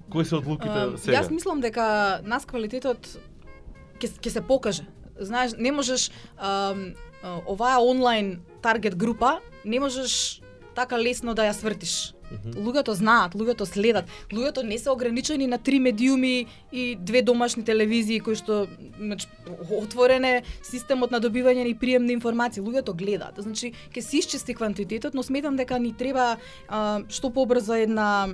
Кои 0.09 0.25
се 0.25 0.39
одлуките 0.39 0.97
сега? 0.97 1.19
Јас 1.19 1.29
мислам 1.31 1.61
дека 1.61 2.21
нас 2.23 2.45
квалитетот 2.49 3.05
ќе 3.99 4.09
ќе 4.17 4.29
се 4.29 4.41
покаже. 4.41 4.87
Знаеш, 5.19 5.53
не 5.59 5.71
можеш 5.71 6.09
а, 6.37 6.73
оваа 7.45 7.83
онлайн 7.83 8.39
таргет 8.63 8.95
група 8.95 9.39
не 9.65 9.79
можеш 9.79 10.41
така 10.75 10.97
лесно 10.97 11.35
да 11.35 11.49
ја 11.49 11.53
свртиш. 11.53 12.13
Луѓето 12.45 12.93
знаат, 12.93 13.33
луѓето 13.33 13.65
следат. 13.65 14.05
Луѓето 14.31 14.63
не 14.63 14.77
се 14.77 14.89
ограничени 14.89 15.47
на 15.47 15.57
три 15.57 15.79
медиуми 15.79 16.45
и 16.71 16.95
две 16.95 17.21
домашни 17.21 17.63
телевизии 17.63 18.19
кои 18.19 18.35
што 18.35 18.67
значи 18.99 19.27
отворен 19.71 20.25
е 20.25 20.43
системот 20.63 21.11
на 21.11 21.19
добивање 21.19 21.65
и 21.67 21.75
прием 21.75 22.05
на 22.05 22.13
информации. 22.13 22.63
Луѓето 22.63 22.93
гледаат. 22.93 23.41
Значи 23.41 23.73
ќе 23.93 24.01
се 24.01 24.17
исчисти 24.17 24.53
квантитетот, 24.53 25.13
но 25.13 25.23
сметам 25.23 25.55
дека 25.55 25.79
ни 25.79 25.93
треба 25.93 26.37
а, 26.67 27.01
што 27.09 27.33
побрзо 27.33 27.73
една 27.81 28.29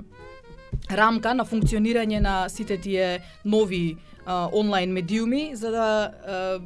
рамка 0.92 1.34
на 1.34 1.46
функционирање 1.46 2.20
на 2.20 2.50
сите 2.50 2.78
тие 2.78 3.22
нови 3.46 3.98
а, 4.26 4.50
онлайн 4.52 4.92
медиуми 4.92 5.56
за 5.56 5.72
да 5.72 5.88
а, 5.88 6.60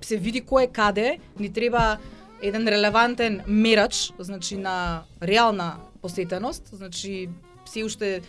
се 0.00 0.16
види 0.16 0.42
кој 0.42 0.66
е 0.66 0.72
каде, 0.72 1.08
ни 1.38 1.50
треба 1.52 1.98
еден 2.42 2.68
релевантен 2.68 3.40
мерач, 3.46 4.12
значи 4.18 4.56
на 4.56 5.02
реална 5.22 5.76
посетеност, 6.02 6.70
значи 6.72 7.28
се 7.64 7.84
уште 7.84 8.20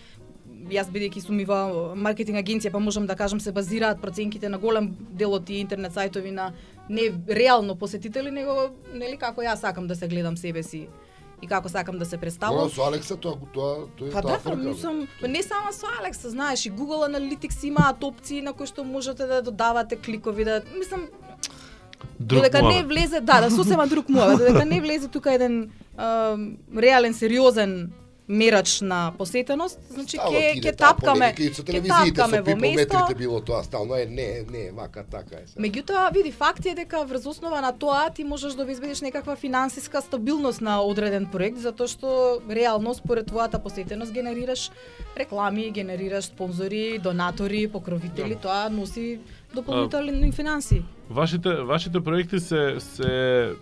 јас 0.70 0.92
бидејќи 0.92 1.24
сум 1.24 1.40
и 1.40 1.46
во 1.48 1.96
маркетинг 1.96 2.38
агенција, 2.42 2.72
па 2.72 2.80
можам 2.80 3.08
да 3.08 3.16
кажам 3.16 3.40
се 3.40 3.52
базираат 3.52 4.02
проценките 4.02 4.50
на 4.50 4.60
голем 4.60 4.92
дел 5.10 5.34
од 5.34 5.46
тие 5.46 5.62
интернет 5.62 5.94
сајтови 5.96 6.32
на 6.32 6.52
не 6.90 7.10
реално 7.28 7.76
посетители, 7.76 8.32
него 8.32 8.70
нели 8.94 9.18
како 9.18 9.42
јас 9.42 9.64
сакам 9.64 9.88
да 9.88 9.96
се 9.96 10.08
гледам 10.08 10.38
себе 10.38 10.64
си 10.64 10.88
и 11.42 11.48
како 11.48 11.70
сакам 11.70 11.98
да 11.98 12.06
се 12.06 12.18
представам. 12.18 12.70
со 12.70 12.84
Алекса 12.86 13.18
тоа 13.18 13.38
тоа 13.54 13.88
тоа 13.98 14.08
е 14.08 14.12
Па 14.12 14.22
да, 14.22 14.38
фрка. 14.40 14.58
мислам, 14.58 15.08
па 15.22 15.28
не 15.28 15.42
само 15.44 15.72
со 15.74 15.88
Алекса, 16.00 16.30
знаеш, 16.30 16.66
и 16.66 16.72
Google 16.72 17.08
Analytics 17.10 17.64
имаат 17.68 18.04
опции 18.04 18.42
на 18.42 18.54
кои 18.54 18.68
што 18.68 18.84
можете 18.84 19.26
да 19.26 19.42
додавате 19.42 19.96
кликови, 19.96 20.46
да, 20.46 20.62
мислам, 20.78 21.08
Друг 22.20 22.40
додека 22.40 22.62
не 22.62 22.68
муабет. 22.68 22.88
влезе, 22.88 23.20
да, 23.22 23.42
да 23.42 23.52
сосема 23.52 23.88
друг 23.88 24.10
муабет, 24.10 24.38
додека 24.38 24.66
не 24.66 24.82
влезе 24.82 25.08
тука 25.08 25.34
еден 25.34 25.72
а, 25.98 26.38
реален, 26.78 27.14
сериозен 27.14 27.92
мерач 28.32 28.82
на 28.82 29.12
посетеност, 29.18 29.80
значи 29.92 30.18
ќе 30.18 30.42
ќе 30.64 30.72
таа 30.80 30.94
тапкаме, 30.94 31.32
ќе 31.36 31.66
телевизиите, 31.68 32.14
тапкаме 32.16 32.40
со 32.40 32.46
во 32.48 32.56
место. 32.56 33.00
било 33.18 33.42
тоа 33.44 33.64
стално 33.64 33.98
е 34.00 34.06
не 34.06 34.46
не 34.52 34.64
вака 34.72 35.04
така 35.04 35.36
е. 35.36 35.48
сега. 35.48 35.60
Меѓутоа, 35.66 36.14
види, 36.14 36.32
факт 36.32 36.66
е 36.66 36.76
дека 36.76 37.04
врз 37.04 37.26
основа 37.26 37.62
на 37.62 37.72
тоа 37.72 38.10
ти 38.10 38.24
можеш 38.24 38.54
да 38.54 38.64
обезбедиш 38.64 39.02
некаква 39.02 39.36
финансиска 39.36 40.02
стабилност 40.02 40.62
на 40.62 40.80
одреден 40.82 41.26
проект, 41.26 41.60
затоа 41.60 41.88
што 41.92 42.40
реално 42.48 42.96
според 42.96 43.28
твојата 43.28 43.60
посетеност 43.60 44.14
генерираш 44.14 44.72
реклами, 45.18 45.72
генерираш 45.72 46.32
спонзори, 46.32 47.00
донатори, 47.04 47.68
покровители, 47.68 48.36
тоа 48.36 48.70
носи 48.70 49.20
дополнителни 49.54 50.32
финанси. 50.32 50.84
Вашите 51.10 51.54
вашите 51.54 52.02
проекти 52.02 52.40
се 52.40 52.76
се 52.80 53.54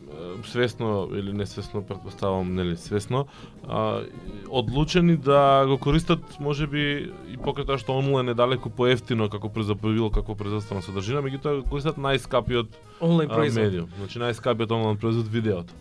свесно 0.43 1.09
или 1.15 1.33
несвесно 1.33 1.83
претпоставувам, 1.83 2.55
нели 2.55 2.77
свесно, 2.77 3.25
а, 3.67 4.01
одлучени 4.49 5.17
да 5.17 5.65
го 5.67 5.77
користат 5.77 6.21
можеби 6.39 7.11
и 7.29 7.37
покрај 7.37 7.65
тоа 7.65 7.77
што 7.81 7.97
онлайн 7.97 8.29
е 8.29 8.37
далеку 8.37 8.69
поевтино 8.69 9.29
како 9.29 9.49
презапривил, 9.49 10.09
како 10.13 10.35
презаставна 10.35 10.85
содржина, 10.85 11.23
меѓутоа 11.25 11.61
го 11.61 11.69
користат 11.69 11.97
најскапиот 11.97 12.67
Онлайн 13.01 13.29
производ. 13.29 13.63
медиум. 13.63 13.89
Значи 13.97 14.19
најскапиот 14.19 14.71
онлайн 14.71 14.97
производ 14.97 15.27
видеото. 15.27 15.73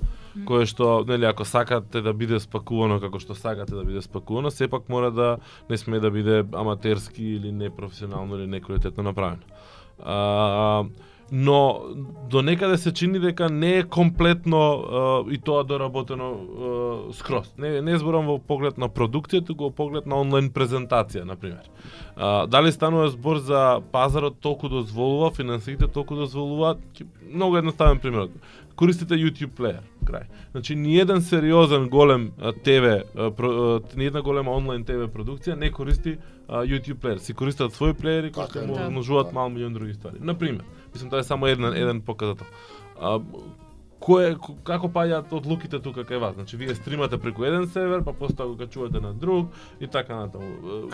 Кое 0.47 0.67
што, 0.67 1.05
нели, 1.09 1.25
ако 1.25 1.45
сакате 1.45 2.01
да 2.01 2.13
биде 2.13 2.39
спакувано 2.41 3.01
како 3.01 3.19
што 3.19 3.35
сакате 3.35 3.75
да 3.75 3.83
биде 3.85 4.03
спакувано, 4.03 4.51
сепак 4.51 4.89
мора 4.89 5.11
да 5.11 5.39
не 5.71 5.77
сме 5.77 6.01
да 6.01 6.11
биде 6.11 6.45
аматерски 6.53 7.25
или 7.25 7.53
непрофесионално 7.53 8.37
или 8.37 8.47
неквалитетно 8.47 9.03
направено. 9.03 9.43
А, 10.05 10.85
но 11.33 11.81
до 12.31 12.43
некаде 12.43 12.79
се 12.79 12.93
чини 12.93 13.19
дека 13.19 13.49
не 13.51 13.79
е 13.79 13.83
комплетно 13.83 14.59
а, 14.59 15.33
и 15.33 15.39
тоа 15.39 15.65
доработено 15.65 16.31
а, 16.31 17.13
скрос. 17.15 17.53
Не, 17.59 17.83
не 17.83 17.99
зборам 17.99 18.27
во 18.27 18.39
поглед 18.39 18.79
на 18.79 18.89
продукција, 18.89 19.45
туку 19.45 19.69
во 19.69 19.71
поглед 19.71 20.07
на 20.07 20.21
онлайн 20.21 20.51
презентација, 20.51 21.25
например. 21.29 21.69
А, 22.17 22.47
дали 22.47 22.73
станува 22.73 23.11
збор 23.11 23.39
за 23.39 23.81
пазарот 23.93 24.41
толку 24.41 24.69
дозволува, 24.69 25.31
финансиите 25.31 25.87
толку 25.87 26.17
дозволуваат, 26.17 26.79
многу 27.33 27.57
едноставен 27.57 27.99
пример. 27.99 28.29
Користите 28.79 29.15
YouTube 29.15 29.51
плеер, 29.51 29.83
крај. 30.05 30.23
Значи 30.53 30.75
ни 30.75 30.97
еден 30.97 31.19
сериозен 31.21 31.89
голем 31.89 32.31
ТВ, 32.63 33.03
а, 33.17 33.31
про, 33.31 33.49
а, 33.75 33.81
ни 33.97 34.07
една 34.07 34.23
голема 34.23 34.53
онлайн 34.53 34.85
ТВ 34.85 35.09
продукција 35.09 35.57
не 35.57 35.71
користи 35.71 36.19
а, 36.49 36.63
YouTube 36.63 36.95
плеер. 36.95 37.19
Си 37.19 37.35
користат 37.35 37.73
своји 37.73 37.93
плеери 37.93 38.31
кои 38.33 38.45
Така 38.45 38.61
што 38.61 38.67
му 38.69 38.91
множуваат 38.91 39.27
Да. 39.27 39.33
мал 39.33 39.51
милион 39.51 39.73
други 39.73 39.95
ствари. 39.95 40.21
На 40.21 40.35
пример, 40.35 40.63
мислам 40.95 41.11
тоа 41.11 41.19
е 41.19 41.25
само 41.25 41.47
еден 41.47 41.75
еден 41.75 42.01
показател. 42.01 42.47
А, 43.01 43.19
кој 44.01 44.37
ко- 44.39 44.55
како 44.63 44.87
паѓаат 44.89 45.33
одлуките 45.33 45.81
тука 45.81 46.05
кај 46.05 46.19
вас? 46.19 46.35
Значи 46.35 46.57
вие 46.57 46.75
стримате 46.75 47.19
преку 47.19 47.45
еден 47.45 47.67
сервер, 47.67 48.05
па 48.05 48.13
после 48.13 48.45
го 48.45 48.57
качувате 48.57 49.01
на 49.01 49.13
друг 49.13 49.49
и 49.81 49.89
така 49.89 50.17
натаму. 50.17 50.45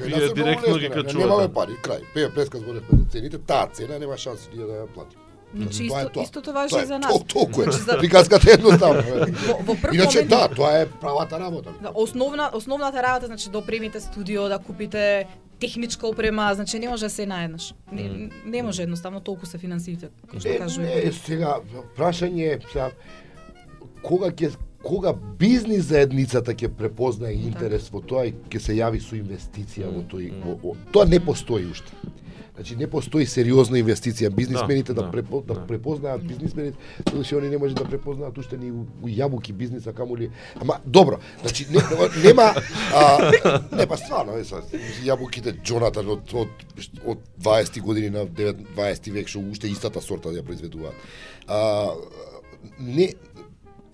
Вие 0.01 0.33
директно 0.33 0.79
ги 0.79 0.89
качувате. 0.89 1.19
Немаме 1.19 1.53
пари, 1.53 1.73
крај. 1.75 2.01
Пеја 2.17 2.35
плеска 2.35 2.59
зборевме 2.59 2.89
за 2.93 3.05
цените, 3.05 3.39
таа 3.39 3.67
цена 3.67 3.99
нема 3.99 4.17
шанси 4.17 4.49
ние 4.57 4.67
да 4.67 4.73
ја 4.73 4.87
платиме. 4.87 5.24
Значи, 5.57 5.89
Тоа 5.89 5.99
е 5.99 6.03
исто, 6.03 6.11
тоа. 6.11 6.23
истото 6.23 6.53
важи 6.53 6.71
Тоа 6.71 6.83
е 6.83 6.87
за 6.87 6.99
нас. 6.99 7.13
тол- 7.13 7.25
Толку 7.25 7.63
е. 7.63 7.65
Значи, 7.65 7.99
Приказката 7.99 8.53
е 8.53 8.57
бе. 8.57 9.33
Во, 9.33 9.57
во 9.61 9.75
прв 9.77 9.95
Иначе 9.95 10.23
да, 10.25 10.49
тоа 10.49 10.73
е 10.75 10.87
правата 10.91 11.41
работа. 11.41 11.71
Да, 11.83 11.91
основна 11.95 12.51
основната 12.53 13.03
работа 13.03 13.27
значи 13.27 13.51
да 13.51 13.59
опремите 13.59 14.01
студио, 14.01 14.49
да 14.49 14.59
купите 14.59 15.27
техничка 15.61 16.07
опрема, 16.07 16.51
значи 16.55 16.79
не 16.79 16.89
може 16.89 17.09
се 17.09 17.27
наеднаш. 17.27 17.75
Не, 17.93 18.03
не 18.47 18.63
може 18.63 18.83
едноставно 18.83 19.21
толку 19.21 19.47
се 19.47 19.59
финансиите, 19.59 20.09
кој 20.27 20.39
што 20.39 20.49
Е, 20.49 20.59
кажува. 20.59 20.87
не, 20.87 21.13
сега 21.15 21.57
прашање 21.97 22.45
е 22.49 22.59
кога 24.03 24.27
ќе 24.29 24.51
кога 24.83 25.15
бизнис 25.39 25.85
заедницата 25.85 26.53
ќе 26.53 26.69
препознае 26.69 27.33
интерес 27.35 27.89
во 27.89 28.03
тоа 28.03 28.27
и 28.27 28.35
ќе 28.45 28.59
се 28.59 28.73
јави 28.75 29.01
со 29.01 29.17
инвестиција 29.17 29.89
во 29.89 30.03
тој 30.05 30.33
во, 30.45 30.59
во, 30.61 30.75
тоа 30.93 31.07
не 31.07 31.21
постои 31.21 31.65
уште. 31.65 31.93
Значи 32.55 32.77
не 32.77 32.87
постои 32.87 33.27
сериозна 33.27 33.81
инвестиција 33.81 34.29
бизнисмените 34.31 34.95
да, 34.95 35.03
да, 35.03 35.11
препо, 35.11 35.41
да, 35.43 35.55
да. 35.55 35.67
препознаат 35.67 36.23
бизнисмените, 36.23 36.79
што 37.11 37.41
они 37.41 37.49
не 37.51 37.59
може 37.59 37.75
да 37.75 37.83
препознаат 37.85 38.39
уште 38.39 38.59
ни 38.59 38.71
у, 38.71 38.85
јабуки 39.11 39.53
бизниса 39.53 39.93
камули. 39.93 40.31
Ама 40.63 40.79
добро, 40.87 41.19
значи 41.41 41.67
не, 41.71 41.83
нема 42.23 42.53
а, 42.95 43.33
не 43.73 43.87
па 43.87 43.99
стварно 43.99 44.39
е 44.39 44.45
са 44.47 44.63
јабуките 45.03 45.57
Джонатан 45.65 46.09
од 46.15 46.31
од 46.35 46.63
од 47.05 47.25
20 47.43 47.81
години 47.83 48.11
на 48.15 48.23
9 48.27 48.63
20 48.77 49.11
век 49.11 49.29
што 49.29 49.43
уште 49.43 49.67
истата 49.69 50.01
сорта 50.01 50.31
да 50.31 50.39
ја 50.39 50.47
произведуваат. 50.47 50.95
А, 51.49 51.91
не 52.79 53.15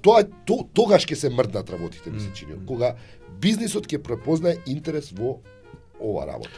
тоа 0.04 0.26
то, 0.44 0.66
тогаш 0.76 1.08
ќе 1.08 1.16
се 1.16 1.32
мрднат 1.32 1.72
работите 1.72 2.12
ми 2.12 2.20
се 2.20 2.28
чини. 2.36 2.60
Кога 2.68 2.92
бизнисот 3.40 3.88
ќе 3.88 4.04
препознае 4.04 4.60
интерес 4.66 5.14
во 5.16 5.38
ова 5.96 6.26
работа. 6.28 6.52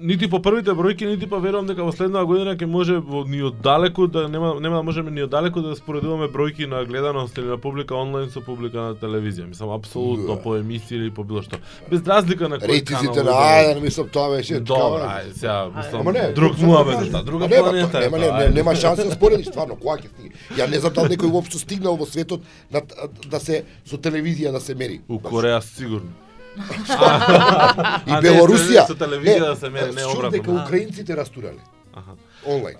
Нити 0.00 0.28
по 0.28 0.38
првите 0.38 0.70
бројки, 0.70 1.06
нити 1.06 1.26
па 1.26 1.38
верувам 1.38 1.66
дека 1.66 1.82
во 1.82 1.92
следнава 1.92 2.26
година 2.26 2.54
ќе 2.54 2.66
може 2.66 2.98
во, 2.98 3.24
ни 3.24 3.42
оддалеку 3.42 4.06
да 4.06 4.28
нема 4.28 4.54
нема 4.56 4.76
да 4.76 4.82
можеме 4.82 5.10
ни 5.10 5.22
оддалеку 5.22 5.60
да 5.60 5.76
споредуваме 5.76 6.28
бројки 6.28 6.66
на 6.66 6.84
гледаност 6.84 7.38
или 7.38 7.46
на 7.46 7.58
публика 7.58 7.94
онлайн 7.94 8.30
со 8.30 8.40
публика 8.40 8.78
на 8.78 8.94
телевизија. 8.94 9.46
Мислам 9.46 9.70
апсолутно 9.70 10.36
Да. 10.36 10.42
по 10.42 10.56
емисија 10.56 10.92
или 10.94 11.10
по 11.10 11.24
било 11.24 11.42
што. 11.42 11.56
Без 11.90 12.00
разлика 12.02 12.48
на 12.48 12.58
кој 12.58 12.68
Рейтизите 12.68 13.18
на 13.18 13.24
да 13.24 13.32
ајде, 13.32 13.80
мислам 13.80 14.08
тоа 14.08 14.30
беше 14.30 14.60
Добро, 14.60 14.74
такава- 14.74 15.10
ајде, 15.18 15.32
сега, 15.34 15.70
мислам, 15.76 16.00
Ама 16.00 16.12
не, 16.12 16.32
друг 16.32 16.58
муабет 16.58 17.02
е 17.02 17.10
таа, 17.10 17.22
друга 17.22 17.44
А 17.44 17.48
не, 17.48 17.56
па, 17.56 17.62
планета 17.62 18.00
Нема, 18.00 18.18
таа, 18.18 18.20
не, 18.20 18.38
не, 18.38 18.44
ајде. 18.44 18.54
нема 18.54 18.74
шанса 18.76 19.04
да 19.04 19.10
споредиш 19.10 19.46
стварно 19.46 19.76
кога 19.76 19.96
ќе 19.96 20.08
стигне. 20.08 20.30
Ја 20.52 20.70
не 20.70 20.78
знам 20.78 20.92
дали 20.92 21.08
некој 21.08 21.30
воопшто 21.30 21.58
стигнал 21.58 21.96
во 21.96 22.06
светот 22.06 22.40
на, 22.70 22.82
да 23.26 23.40
се 23.40 23.64
со 23.84 23.96
телевизија 23.96 24.52
да 24.52 24.60
се 24.60 24.74
мери. 24.74 25.00
У 25.08 25.18
Кореја 25.18 25.60
сигурно. 25.60 26.27
И 28.06 28.12
Белорусија. 28.20 28.86
со 28.86 28.94
телевизија 28.94 29.46
да 29.46 29.56
се 29.56 29.70
мери, 29.70 29.92
не 29.92 30.04
обратно. 30.06 30.30
дека 30.30 30.50
украинците 30.52 31.16
растурале 31.16 31.60
Аха. 31.94 32.12
онлайн. 32.46 32.76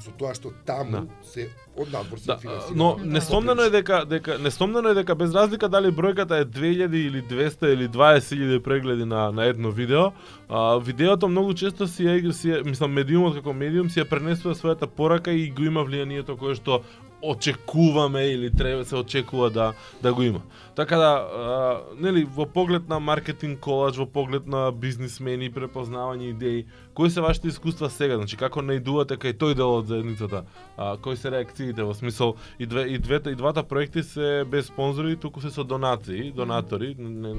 Со 0.00 0.10
тоа 0.12 0.34
што 0.34 0.52
таму 0.66 0.90
Да. 0.90 1.02
се 1.24 1.48
од 1.76 1.88
надвор 1.88 2.18
се 2.18 2.26
Да, 2.26 2.36
финансира. 2.36 2.74
но 2.74 2.98
несомнено 3.00 3.62
е 3.62 3.70
дека 3.70 4.04
дека 4.04 4.38
несомнено 4.38 4.88
е 4.88 4.94
дека 4.94 5.14
без 5.14 5.32
разлика 5.32 5.68
дали 5.68 5.86
бројката 5.88 6.40
е 6.40 6.44
2000 6.46 6.96
или 6.96 7.22
200 7.22 7.66
или 7.66 7.88
20.000 7.88 8.60
прегледи 8.60 9.04
на 9.04 9.32
на 9.32 9.44
едно 9.44 9.70
видео, 9.70 10.12
а, 10.48 10.78
видеото 10.78 11.28
многу 11.28 11.54
често 11.54 11.86
си 11.86 12.06
е, 12.06 12.32
си 12.32 12.50
е 12.50 12.62
мислам 12.64 12.92
медиумот 12.92 13.34
како 13.34 13.52
медиум 13.54 13.90
си 13.90 14.00
ја 14.00 14.04
пренесува 14.06 14.54
својата 14.54 14.86
порака 14.86 15.30
и 15.32 15.50
го 15.50 15.62
има 15.64 15.80
влијанието 15.80 16.36
кое 16.36 16.54
што 16.54 16.80
очекуваме 17.22 18.22
или 18.22 18.50
треба 18.50 18.84
се 18.84 18.96
очекува 18.96 19.50
да 19.50 19.72
да 20.02 20.14
го 20.14 20.22
има. 20.22 20.40
Така 20.76 20.96
да, 20.96 21.28
а, 21.36 21.80
нели 22.00 22.24
во 22.24 22.46
поглед 22.46 22.88
на 22.88 23.00
маркетинг 23.00 23.60
колаж, 23.60 23.96
во 23.96 24.06
поглед 24.06 24.46
на 24.46 24.70
бизнисмени, 24.72 25.50
препознавање 25.52 26.30
идеи, 26.30 26.64
кои 26.94 27.10
се 27.10 27.20
вашите 27.20 27.48
искуства 27.48 27.90
сега? 27.90 28.16
Значи 28.16 28.36
како 28.36 28.62
наидувате 28.62 29.18
кај 29.20 29.36
тој 29.36 29.54
дел 29.54 29.74
од 29.80 29.90
заедницата? 29.90 30.44
А, 30.76 30.96
кои 30.96 31.16
се 31.16 31.30
реакциите 31.30 31.82
во 31.82 31.94
смисол 31.94 32.36
и 32.58 32.66
две 32.66 32.86
и 32.88 32.98
двете 32.98 33.30
и 33.30 33.34
двата 33.34 33.62
проекти 33.62 34.02
се 34.02 34.44
без 34.46 34.66
спонзори, 34.66 35.16
туку 35.16 35.40
се 35.40 35.50
со 35.50 35.64
донации, 35.64 36.32
донатори, 36.32 36.94
не, 36.98 37.34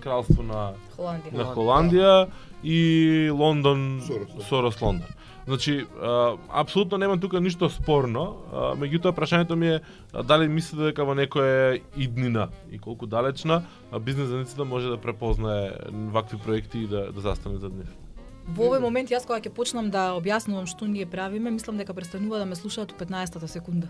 кралство 0.00 0.42
на 0.42 0.72
Холандија. 0.96 1.32
на 1.32 1.44
Холандија 1.54 2.28
и 2.62 3.30
Лондон 3.32 4.02
Сорос, 4.06 4.34
да. 4.36 4.42
Сорос 4.44 4.80
Лондон. 4.80 5.08
Значи, 5.46 5.86
а, 6.02 6.36
апсолутно 6.48 6.98
нема 6.98 7.20
тука 7.20 7.40
ништо 7.40 7.70
спорно, 7.70 8.36
а, 8.52 8.74
меѓутоа 8.76 9.12
прашањето 9.16 9.56
ми 9.56 9.68
е 9.68 9.80
а, 10.12 10.22
дали 10.22 10.48
мислите 10.48 10.90
дека 10.90 11.04
во 11.04 11.14
некоја 11.16 11.80
иднина 11.96 12.48
и 12.70 12.78
колку 12.78 13.06
далечна 13.06 13.62
бизнес 14.00 14.28
заедницата 14.28 14.64
може 14.64 14.88
да 14.88 15.00
препознае 15.00 15.72
вакви 15.90 16.38
проекти 16.38 16.84
и 16.84 16.86
да, 16.86 17.12
да 17.12 17.20
застане 17.20 17.58
за 17.58 17.68
нив. 17.68 17.88
Во 18.50 18.70
овој 18.70 18.80
момент 18.80 19.10
јас 19.10 19.26
кога 19.26 19.40
ќе 19.40 19.52
почнам 19.54 19.90
да 19.90 20.12
објаснувам 20.18 20.66
што 20.66 20.86
ние 20.86 21.06
правиме, 21.06 21.50
мислам 21.50 21.76
дека 21.76 21.94
престанува 21.94 22.38
да 22.38 22.46
ме 22.46 22.56
слушаат 22.56 22.92
у 22.92 22.96
15-та 23.00 23.48
секунда. 23.48 23.88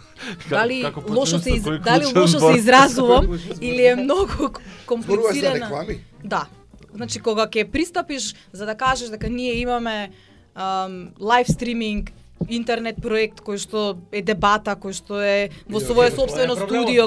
Дали 0.48 0.82
како 0.82 1.02
лошо 1.12 1.38
се 1.38 1.58
со 1.60 1.74
из... 1.74 1.80
дали 1.84 2.06
лошо 2.06 2.38
се 2.38 2.58
изразувам 2.58 3.38
или 3.60 3.86
е 3.86 3.96
многу 3.96 4.30
Зборуваш 4.30 4.60
за 4.62 4.86
комплицирана. 4.86 5.66
реклами? 5.66 6.04
Да, 6.24 6.46
Значи 6.94 7.18
кога 7.18 7.48
ќе 7.50 7.66
пристапиш 7.70 8.34
за 8.52 8.66
да 8.66 8.76
кажеш 8.78 9.10
дека 9.10 9.28
ние 9.28 9.58
имаме 9.58 10.12
лайв 10.56 11.48
стриминг 11.48 12.10
интернет 12.48 12.96
проект 13.02 13.40
кој 13.44 13.58
што 13.60 13.82
е 14.12 14.20
дебата, 14.22 14.74
кој 14.76 14.94
што 14.96 15.20
е 15.22 15.50
во 15.70 15.80
свое 15.80 16.10
собствено 16.12 16.56
студио, 16.56 17.06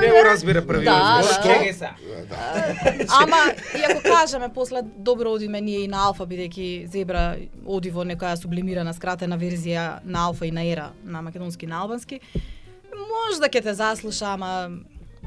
не 0.00 0.08
го 0.10 0.22
разбира 0.24 0.62
први. 0.62 0.84
Да, 0.84 1.22
Може, 1.22 1.72
да. 1.78 1.94
Ама, 3.20 3.54
и 3.78 3.82
ако 3.90 4.02
кажеме, 4.02 4.48
после 4.54 4.82
добро 4.82 5.32
одиме 5.32 5.60
ние 5.60 5.84
и 5.84 5.88
на 5.88 6.06
Алфа, 6.08 6.26
бидејќи 6.26 6.86
Зебра 6.90 7.36
оди 7.64 7.90
во 7.90 8.04
некоја 8.04 8.34
сублимирана 8.40 8.94
скратена 8.94 9.38
верзија 9.38 10.00
на 10.04 10.26
Алфа 10.26 10.46
и 10.46 10.50
на 10.50 10.64
Ера, 10.66 10.90
на 11.04 11.22
македонски 11.22 11.66
и 11.66 11.68
на 11.68 11.82
албански, 11.82 12.20
може 12.96 13.40
да 13.40 13.48
ќе 13.48 13.62
те 13.62 13.74
заслуша, 13.74 14.34
ама 14.34 14.70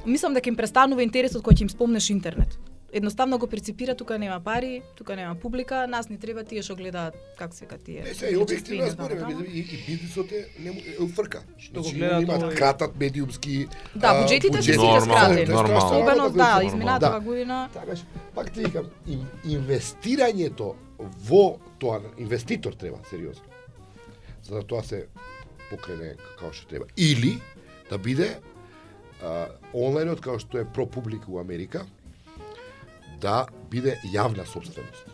мислам 0.06 0.34
дека 0.34 0.50
им 0.50 0.58
престанува 0.58 1.04
интересот 1.04 1.44
кој 1.46 1.56
ќе 1.56 1.62
им 1.68 1.70
спомнеш 1.70 2.10
интернет. 2.10 2.58
Едноставно 2.94 3.38
го 3.38 3.48
преципира, 3.48 3.96
тука 3.96 4.20
нема 4.20 4.40
пари, 4.40 4.82
тука 4.96 5.16
нема 5.16 5.36
публика, 5.36 5.88
нас 5.88 6.10
ни 6.10 6.18
треба 6.18 6.44
тие 6.44 6.62
што 6.62 6.76
гледаат 6.76 7.14
како 7.38 7.56
се 7.56 7.66
тие. 7.78 8.02
Не, 8.02 8.14
се, 8.14 8.28
и 8.28 8.36
објективно 8.36 8.90
збориме, 8.90 9.46
и, 9.46 9.60
и 9.60 9.78
бизнисот 9.88 10.32
е, 10.32 10.46
не, 10.60 10.70
е 10.72 11.08
фрка. 11.08 11.44
Што 11.58 11.74
го 11.76 11.84
Значи, 11.84 11.98
гледаат 11.98 12.24
имаат 12.24 12.42
овој- 12.42 12.58
кратат 12.58 12.98
медиумски 12.98 13.68
Да, 13.96 14.14
буџетите 14.16 14.62
се 14.62 14.76
Нормално, 14.76 15.02
скратени. 15.02 15.46
Нормално. 15.46 15.86
Особено, 15.86 16.24
која 16.26 16.38
да, 16.38 16.58
се- 16.60 16.66
изминатава 16.66 17.20
Да. 17.20 17.26
година. 17.26 17.70
Такаш, 17.74 18.00
пак 18.36 18.52
ти 18.52 18.60
викам, 18.62 18.86
ин, 19.08 19.26
инвестирањето 19.46 20.74
во 21.22 21.44
тоа, 21.80 22.02
инвеститор 22.18 22.74
треба, 22.74 22.98
сериозно. 23.06 23.44
За 24.44 24.56
да 24.56 24.64
тоа 24.64 24.84
се 24.84 25.06
покрене 25.70 26.16
како 26.36 26.54
што 26.54 26.68
треба. 26.68 26.86
Или 26.98 27.38
да 27.90 27.98
биде 27.98 28.40
а, 29.22 29.46
онлајнот 29.74 30.20
како 30.20 30.40
што 30.40 30.58
е 30.58 30.66
ProPublica 30.66 31.28
у 31.28 31.40
Америка, 31.40 31.86
да 33.22 33.38
биде 33.72 34.00
јавна 34.08 34.46
собственост. 34.46 35.06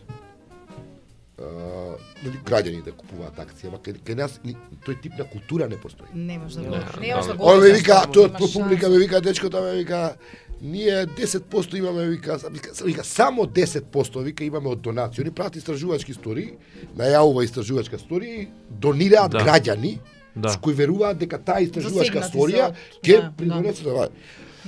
Uh, 1.37 1.97
граѓани 2.45 2.79
да 2.81 2.91
купуваат 2.93 3.35
акции, 3.37 3.67
ама 3.67 3.77
кај, 3.77 3.97
кај 3.99 4.15
нас 4.15 4.39
ни- 4.41 4.55
тој 4.85 5.01
тип 5.01 5.17
на 5.17 5.25
култура 5.25 5.67
не 5.67 5.75
постои. 5.77 6.07
Не 6.15 6.37
може 6.37 6.55
да 6.55 6.61
го, 6.61 6.69
Не, 6.69 7.07
не 7.07 7.15
може 7.15 7.27
да 7.27 7.33
го. 7.35 7.43
Ој 7.43 7.53
ме 7.53 7.59
опишеш, 7.59 7.77
вика, 7.77 7.97
тоа 8.07 8.23
имаш 8.23 8.39
по 8.39 8.53
публика 8.53 8.89
ме 8.89 8.97
вика 8.97 9.21
дечкото 9.21 9.61
ме 9.61 9.73
вика 9.73 10.15
ние 10.61 11.05
10% 11.07 11.75
имаме 11.75 12.05
вика, 12.05 12.39
вика, 12.45 12.71
вика 12.81 13.03
само 13.03 13.43
10% 13.43 13.83
вика 14.21 14.43
имаме 14.45 14.69
од 14.69 14.81
донации. 14.81 15.21
Они 15.21 15.31
прават 15.31 15.55
истражувачки 15.55 16.13
стори, 16.13 16.55
најавува 16.95 17.43
истражувачка 17.43 17.99
стори, 17.99 18.47
донираат 18.71 19.31
Да. 19.31 19.37
граѓани 19.39 19.99
Да. 20.35 20.49
с 20.49 20.57
кои 20.57 20.73
веруваат 20.73 21.17
дека 21.17 21.37
таа 21.37 21.59
истражувачка 21.59 22.19
Засегнати 22.19 22.37
сторија 22.37 22.55
се 22.55 22.63
од- 22.63 23.03
ќе 23.03 23.21
да, 23.21 23.33
придонесе 23.37 23.83
да. 23.83 24.09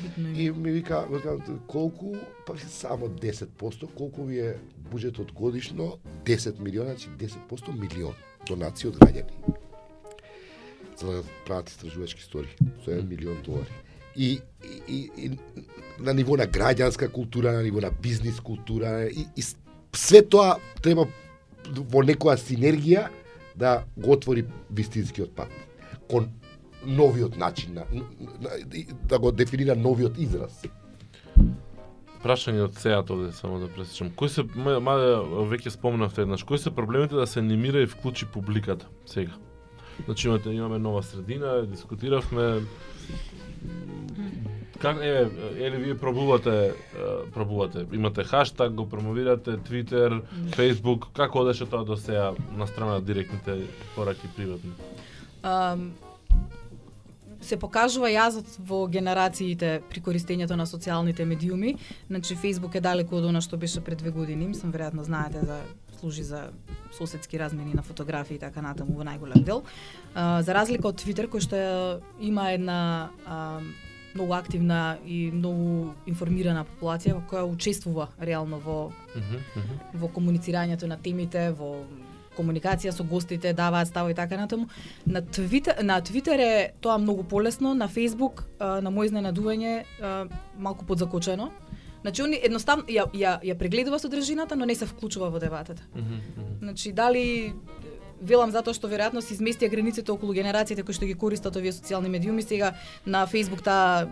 Битно. 0.01 0.29
И 0.41 0.51
ми 0.51 0.71
вика, 0.71 1.05
вика 1.11 1.37
колку, 1.67 2.15
па 2.45 2.57
само 2.57 3.07
10%, 3.07 3.93
колку 3.93 4.23
ви 4.23 4.39
е 4.39 4.55
буџетот 4.91 5.33
годишно? 5.33 5.97
10 6.25 6.59
милиона, 6.59 6.95
значи 6.95 7.09
10% 7.09 7.79
милион 7.79 8.13
донации 8.47 8.89
од 8.89 8.99
граѓани. 8.99 9.55
За 10.97 11.07
да 11.07 11.23
прават 11.45 11.69
истражувачки 11.69 12.23
стори 12.23 12.49
со 12.85 12.91
1 12.91 13.07
милион 13.07 13.41
долари. 13.45 13.73
И, 14.15 14.39
и, 14.63 14.81
и, 14.87 15.11
и 15.17 15.39
на 15.99 16.13
ниво 16.13 16.37
на 16.37 16.47
граѓанска 16.47 17.11
култура, 17.11 17.51
на 17.51 17.63
ниво 17.63 17.81
на 17.81 17.91
бизнис 17.91 18.39
култура 18.39 19.07
и, 19.07 19.27
и 19.35 19.43
све 19.93 20.21
тоа 20.21 20.57
треба 20.81 21.07
во 21.73 22.03
некоја 22.05 22.37
синергија 22.37 23.07
да 23.55 23.83
го 23.97 24.13
отвори 24.13 24.45
вистинскиот 24.69 25.33
пат 25.35 25.49
кон 26.07 26.29
новиот 26.87 27.37
начин 27.37 27.73
на, 27.73 27.83
на 28.41 28.49
да 29.03 29.19
го 29.19 29.31
дефинира 29.31 29.75
новиот 29.75 30.17
израз. 30.17 30.63
Прашање 32.23 32.63
од 32.65 32.79
сеат 32.81 33.11
овде, 33.13 33.31
само 33.31 33.59
да 33.59 33.67
пресечам. 33.67 34.09
Кои 34.15 34.29
се, 34.29 34.43
ма- 34.43 34.79
маде 34.83 35.11
веќе 35.51 35.69
спомнавте 35.69 36.25
еднаш, 36.25 36.43
кои 36.43 36.57
се 36.57 36.73
проблемите 36.73 37.15
да 37.15 37.27
се 37.27 37.39
анимира 37.39 37.81
и 37.81 37.87
вклучи 37.87 38.25
публиката 38.25 38.87
сега? 39.05 39.37
Значи 40.05 40.27
имате, 40.27 40.49
имаме 40.49 40.79
нова 40.79 41.03
средина, 41.03 41.61
дискутиравме, 41.65 42.61
Как 44.79 44.97
еве, 45.01 45.29
еле 45.57 45.77
вие 45.77 45.97
пробувате, 45.97 46.73
пробувате, 47.33 47.85
имате 47.93 48.23
хаштаг, 48.23 48.73
го 48.73 48.89
промовирате, 48.89 49.57
Twitter, 49.57 50.21
Facebook, 50.57 51.07
како 51.13 51.39
одеше 51.39 51.65
тоа 51.65 51.85
до 51.85 51.97
сега 51.97 52.33
на 52.57 52.67
страна 52.67 52.99
директните 53.01 53.57
пораки 53.95 54.27
приватни? 54.35 54.71
Се 57.47 57.57
покажува 57.57 58.09
јазот 58.11 58.57
во 58.59 58.85
генерациите 58.91 59.81
при 59.89 60.01
користењето 60.03 60.55
на 60.59 60.65
социјалните 60.67 61.25
медиуми. 61.25 61.75
Значи 62.07 62.35
Facebook 62.35 62.75
е 62.75 62.81
далеку 62.81 63.17
од 63.17 63.25
она 63.25 63.41
што 63.41 63.57
беше 63.57 63.81
пред 63.81 64.03
две 64.03 64.11
години, 64.11 64.47
мислам 64.47 64.73
веројатно 64.73 65.03
знаете 65.03 65.45
за 65.45 65.61
служи 65.99 66.23
за 66.23 66.49
соседски 66.97 67.39
размени 67.39 67.73
на 67.73 67.83
фотографии 67.83 68.35
и 68.35 68.39
така 68.39 68.61
натаму 68.61 68.97
во 68.97 69.03
најголем 69.03 69.43
дел. 69.43 69.63
А, 70.13 70.41
за 70.43 70.53
разлика 70.53 70.87
од 70.87 71.01
Twitter 71.01 71.27
кој 71.27 71.41
што 71.41 71.57
има 72.19 72.51
една 72.53 73.09
а, 73.25 73.59
многу 74.15 74.33
активна 74.33 74.97
и 75.05 75.31
многу 75.31 75.93
информирана 76.05 76.65
популација 76.65 77.17
која 77.29 77.45
учествува 77.45 78.09
реално 78.19 78.59
во 78.59 78.91
Мгм, 79.17 79.37
мгм. 79.55 79.77
во 79.93 80.07
комуницирањето 80.07 80.87
на 80.87 80.97
темите, 80.97 81.51
во 81.51 81.85
комуникација 82.37 82.93
со 82.93 83.03
гостите, 83.03 83.53
даваат 83.53 83.87
ставови 83.87 84.13
и 84.13 84.15
така 84.15 84.37
натаму. 84.37 84.69
На 85.05 85.21
Твитер, 85.21 85.83
на 85.83 86.01
Твитер 86.01 86.39
е 86.39 86.71
тоа 86.81 86.97
многу 86.97 87.23
полесно, 87.23 87.73
на 87.73 87.87
Фейсбук, 87.87 88.45
а, 88.59 88.81
на 88.81 88.91
мој 88.93 89.11
изненадување, 89.11 89.83
малку 90.57 90.85
подзакочено. 90.85 91.51
Значи, 92.01 92.21
они 92.21 92.39
едноставно 92.43 92.85
ја, 92.87 93.09
ја, 93.13 93.39
ја 93.43 93.57
прегледува 93.57 93.99
содржината, 93.99 94.55
но 94.55 94.65
не 94.65 94.75
се 94.75 94.85
вклучува 94.85 95.29
во 95.29 95.39
дебатата. 95.39 95.83
Мгм, 95.95 96.21
мгм. 96.37 96.53
Значи, 96.61 96.91
дали 96.91 97.53
велам 98.21 98.51
затоа 98.51 98.73
што 98.73 98.89
веројатно 98.89 99.21
се 99.21 99.35
изместија 99.35 99.69
границите 99.69 100.11
околу 100.11 100.33
генерациите 100.33 100.83
кои 100.83 100.95
што 100.95 101.05
ги 101.05 101.17
користат 101.17 101.55
овие 101.55 101.71
социјални 101.71 102.09
медиуми 102.09 102.41
сега 102.41 102.73
на 103.05 103.27
Facebook 103.27 103.61
таа 103.63 104.07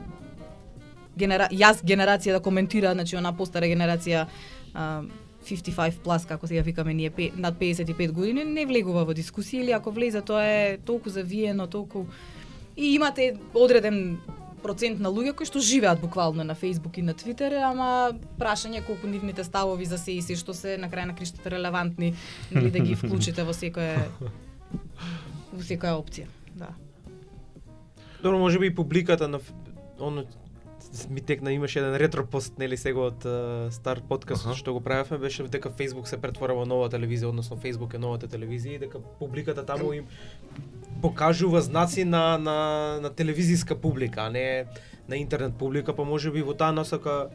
генера... 1.17 1.47
јас 1.51 1.81
генерација 1.83 2.37
да 2.37 2.39
коментира, 2.39 2.93
значи 2.93 3.15
она 3.15 3.33
постара 3.33 3.65
генерација 3.65 4.27
а, 4.73 5.03
55 5.45 5.99
плюс 6.03 6.25
како 6.25 6.47
сега 6.47 6.61
викаме 6.61 6.93
ние 6.93 7.11
над 7.37 7.59
55 7.59 8.11
години 8.11 8.43
не 8.43 8.65
влегува 8.65 9.05
во 9.05 9.13
дискусија 9.13 9.63
или 9.63 9.71
ако 9.71 9.91
влезе 9.91 10.21
тоа 10.21 10.43
е 10.45 10.77
толку 10.77 11.09
завиено, 11.09 11.67
толку 11.67 12.05
и 12.77 12.95
имате 12.95 13.35
одреден 13.53 14.17
процент 14.65 14.99
на 14.99 15.11
луѓе 15.13 15.35
кои 15.37 15.45
што 15.45 15.61
живеат 15.61 16.01
буквално 16.01 16.43
на 16.43 16.55
Facebook 16.55 16.97
и 16.97 17.03
на 17.05 17.13
Twitter, 17.13 17.53
ама 17.61 18.17
прашање 18.39 18.81
колку 18.85 19.07
нивните 19.07 19.43
ставови 19.43 19.85
за 19.85 19.97
се 20.01 20.17
и 20.17 20.21
се 20.25 20.35
што 20.39 20.53
се 20.57 20.77
на 20.81 20.89
крај 20.89 21.11
на 21.11 21.15
криштата 21.15 21.51
релевантни 21.53 22.15
или 22.51 22.71
да 22.71 22.79
ги 22.79 22.95
вклучите 23.01 23.45
во 23.45 23.53
секоја 23.53 24.07
во 25.53 25.61
секоја 25.61 25.93
опција. 25.99 26.25
Да. 26.55 26.73
Добро, 28.23 28.39
може 28.39 28.59
би 28.59 28.67
и 28.67 28.75
публиката 28.75 29.27
на 29.27 29.39
оно 29.99 30.25
ми 31.09 31.21
текна 31.21 31.51
имаше 31.51 31.79
еден 31.79 31.95
ретро 31.95 32.25
пост 32.25 32.57
нели 32.57 32.77
сега 32.77 32.99
од 32.99 33.23
uh, 33.23 33.69
стар 33.69 34.01
подкаст 34.09 34.45
Аха. 34.45 34.55
што 34.55 34.73
го 34.73 34.81
правевме 34.81 35.17
беше 35.17 35.43
дека 35.43 35.69
Facebook 35.69 36.05
се 36.05 36.17
претвора 36.17 36.53
во 36.53 36.65
нова 36.65 36.89
телевизија, 36.89 37.29
односно 37.29 37.57
Facebook 37.57 37.95
е 37.95 37.99
новата 37.99 38.27
телевизија 38.27 38.75
и 38.75 38.79
дека 38.79 38.99
публиката 39.19 39.65
таму 39.65 39.93
им 39.93 40.05
покажува 41.01 41.61
знаци 41.61 42.03
на 42.03 42.37
на 42.37 42.99
на 43.01 43.09
телевизиска 43.09 43.75
публика, 43.75 44.21
а 44.21 44.29
не 44.29 44.65
на 45.07 45.17
интернет 45.17 45.55
публика, 45.57 45.95
па 45.95 46.05
може 46.05 46.31
би 46.31 46.41
во 46.41 46.53
таа 46.53 46.71
насока 46.71 47.29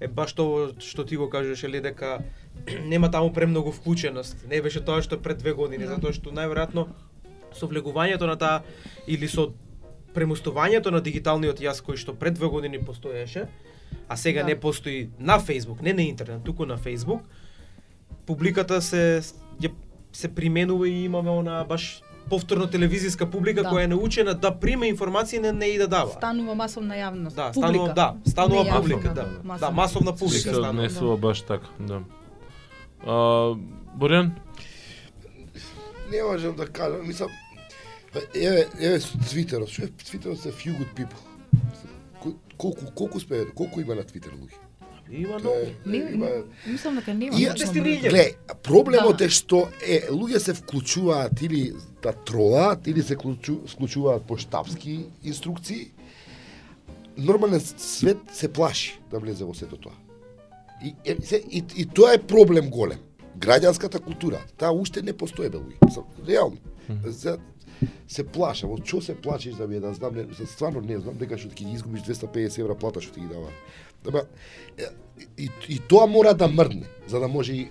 е 0.00 0.08
баш 0.08 0.32
тоа 0.32 0.70
што 0.78 1.04
ти 1.04 1.16
го 1.16 1.30
кажеш 1.30 1.62
или 1.64 1.80
дека 1.80 2.18
нема 2.86 3.10
таму 3.10 3.32
премногу 3.32 3.72
вклученост. 3.72 4.46
Не 4.50 4.62
беше 4.62 4.80
тоа 4.84 5.02
што 5.02 5.18
пред 5.18 5.38
две 5.38 5.52
години, 5.52 5.84
Да. 5.84 5.94
затоа 5.96 6.12
што 6.12 6.30
најверојатно 6.30 6.86
со 7.54 7.66
влегувањето 7.66 8.26
на 8.26 8.36
таа 8.36 8.62
или 9.06 9.28
со 9.28 9.52
премостувањето 10.18 10.90
на 10.90 11.00
дигиталниот 11.00 11.60
јас 11.60 11.80
кој 11.80 11.96
што 11.96 12.14
пред 12.14 12.34
две 12.34 12.46
години 12.46 12.78
постоеше, 12.80 13.46
а 14.08 14.16
сега 14.16 14.40
Да. 14.40 14.46
не 14.46 14.56
постои 14.56 15.08
на 15.18 15.38
Facebook, 15.40 15.82
не 15.82 15.92
на 15.92 16.02
интернет, 16.02 16.42
туку 16.44 16.66
на 16.66 16.78
Facebook, 16.78 17.20
публиката 18.26 18.82
се 18.82 19.20
ја, 19.60 19.70
се 20.12 20.28
применува 20.28 20.88
и 20.88 21.04
имаме 21.04 21.30
она 21.30 21.64
баш 21.64 22.00
повторно 22.28 22.66
телевизиска 22.66 23.26
публика 23.26 23.62
Да. 23.62 23.68
која 23.68 23.84
е 23.84 23.88
научена 23.88 24.34
да 24.34 24.50
прима 24.52 24.86
информации 24.86 25.38
не, 25.38 25.52
не 25.52 25.66
и 25.66 25.78
да 25.78 25.88
дава. 25.88 26.10
Станува 26.10 26.54
масовна 26.54 26.94
јавност. 26.94 27.34
Да, 27.34 27.44
публика. 27.44 27.68
станува, 27.68 27.94
да, 27.94 28.14
станува 28.26 28.64
Не 28.64 28.70
публика, 28.72 29.14
да. 29.14 29.22
масовна. 29.44 29.58
Да, 29.60 29.70
масовна 29.72 30.12
Се 30.12 30.18
публика 30.18 30.50
станува. 30.50 30.68
однесува 30.68 31.16
баш 31.16 31.42
така, 31.42 31.66
да. 31.80 32.00
А, 33.02 33.12
Борјан, 33.98 34.30
Не 36.10 36.22
можам 36.22 36.56
да 36.56 36.66
кажам, 36.66 37.06
мислам, 37.06 37.28
еве, 38.34 38.66
еве 38.80 39.00
со 39.00 39.18
Твитерот, 39.20 39.68
што 39.68 39.82
е 39.82 39.88
Твитерот 39.88 40.40
се 40.40 40.52
few 40.52 40.74
good 40.74 40.94
people. 40.94 41.20
Ко- 42.22 42.34
Колку, 42.56 42.84
колку 42.94 43.20
спе, 43.20 43.44
колку 43.54 43.80
има 43.80 43.94
на 43.94 44.02
Твитер 44.02 44.32
луѓе? 44.32 44.58
Има 45.10 45.38
многу. 45.38 45.56
има- 45.86 46.42
мислам 46.66 46.96
дека 46.96 47.14
нема. 47.14 47.36
И-. 47.36 48.08
Гле, 48.08 48.34
проблемот 48.62 49.16
Да. 49.18 49.24
е 49.24 49.28
што 49.28 49.68
е 49.82 50.02
луѓе 50.10 50.38
се 50.38 50.54
вклучуваат 50.54 51.42
или 51.42 51.72
да 52.02 52.12
тролаат 52.14 52.86
или 52.86 53.02
се 53.02 53.14
вклучу, 53.14 53.60
вклучуваат 53.66 54.22
по 54.22 54.36
штабски 54.36 55.06
инструкции. 55.24 55.90
Нормален 57.16 57.60
свет 57.60 58.18
се 58.32 58.48
плаши 58.48 59.00
да 59.10 59.18
влезе 59.18 59.44
во 59.44 59.54
сето 59.54 59.76
тоа. 59.76 59.92
И, 60.84 60.94
и, 61.04 61.26
се, 61.26 61.42
и, 61.50 61.64
и 61.76 61.86
тоа 61.86 62.14
е 62.14 62.18
проблем 62.18 62.70
голем. 62.70 62.98
Граѓанската 63.38 64.00
култура, 64.00 64.38
таа 64.56 64.70
уште 64.72 65.02
не 65.02 65.12
постои 65.12 65.48
бе 65.48 65.58
луѓе. 65.58 66.04
Реално. 66.28 66.56
За, 67.04 67.38
се 68.08 68.24
плашам, 68.24 68.72
од 68.74 68.86
што 68.86 69.00
се 69.04 69.14
плачиш 69.14 69.58
да 69.58 69.68
ми 69.68 69.80
да 69.80 69.92
знам, 69.94 70.16
не, 70.16 70.26
стварно 70.46 70.80
не 70.80 70.98
знам 70.98 71.18
дека 71.18 71.38
што 71.38 71.52
ќе 71.52 71.66
ги 71.66 71.76
изгубиш 71.78 72.06
250 72.06 72.60
евра 72.60 72.74
плата 72.78 73.02
што 73.04 73.14
ти 73.14 73.20
ги 73.20 73.30
дава. 73.30 73.52
Ама 74.06 74.24
и, 75.36 75.50
и 75.68 75.78
тоа 75.78 76.06
мора 76.06 76.34
да 76.34 76.48
мрдне, 76.48 76.86
за 77.06 77.20
да 77.20 77.28
може 77.28 77.52
и, 77.52 77.70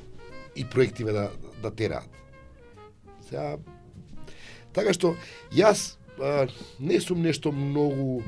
и 0.56 0.66
проективе 0.66 1.12
да 1.12 1.30
да 1.62 1.72
тераат. 1.72 2.10
Сега 3.30 3.58
така 4.74 4.94
што 4.94 5.16
јас 5.52 5.98
а, 6.22 6.48
не 6.80 7.02
сум 7.02 7.22
нешто 7.22 7.52
многу 7.52 8.22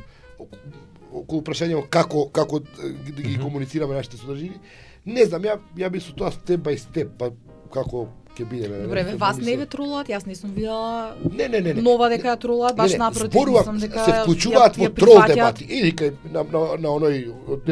околу 1.12 1.42
прашањето 1.42 1.88
како 1.90 2.28
како 2.30 2.60
да 2.60 3.22
ги 3.22 3.38
комуницираме 3.40 3.96
нашите 3.96 4.18
содржини. 4.18 4.60
Не 5.06 5.26
знам, 5.26 5.46
ја 5.46 5.60
ја 5.78 5.90
би 5.90 6.02
со 6.04 6.14
тоа 6.14 6.32
степ 6.32 6.66
бај 6.68 6.78
степ, 6.78 7.16
па 7.18 7.32
како 7.74 8.08
ќе 8.40 8.46
биде. 8.50 8.68
Добре, 8.84 9.04
ве 9.04 9.16
вас 9.16 9.38
не 9.38 9.56
ве 9.58 9.66
тролат, 9.66 10.08
јас 10.08 10.26
не 10.28 10.36
сум 10.36 10.54
видела 10.56 11.16
Не, 11.32 11.48
не, 11.48 11.60
не, 11.62 11.74
не. 11.74 11.82
нова 11.82 12.10
дека 12.10 12.32
ја 12.32 12.38
тролат, 12.40 12.76
баш 12.76 12.96
напротив, 12.98 13.32
зборувам, 13.32 13.76
мислам 13.76 13.78
дека 13.80 14.06
се 14.06 14.12
вклучуваат 14.22 14.78
во 14.78 14.90
трол 14.90 15.22
дебати. 15.28 15.68
Иди 15.70 15.92
кај 15.92 16.14
на, 16.32 16.44
на, 16.44 16.62
на 16.78 16.90
оној 16.96 17.20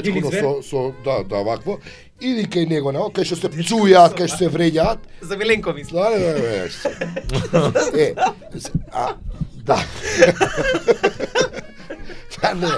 Или 0.03 0.21
дечко 0.21 0.31
со, 0.31 0.51
со 0.63 0.93
да, 1.05 1.23
да, 1.23 1.43
вакво. 1.43 1.79
Иди 2.19 2.47
кај 2.49 2.67
него, 2.67 2.91
на, 2.91 3.07
кај 3.13 3.23
што 3.23 3.35
се 3.35 3.49
пцујаат, 3.53 4.17
кај 4.17 4.27
што 4.27 4.37
се 4.37 4.49
вреѓаат. 4.49 4.97
За 5.21 5.35
Веленко 5.37 5.73
мислам. 5.73 6.03
Да, 6.03 6.09
не, 6.17 6.33
не, 6.35 6.69
што- 6.69 7.97
Е, 7.97 8.13
а, 8.91 9.15
да. 9.65 9.77
Да, 12.41 12.53
не. 12.61 12.73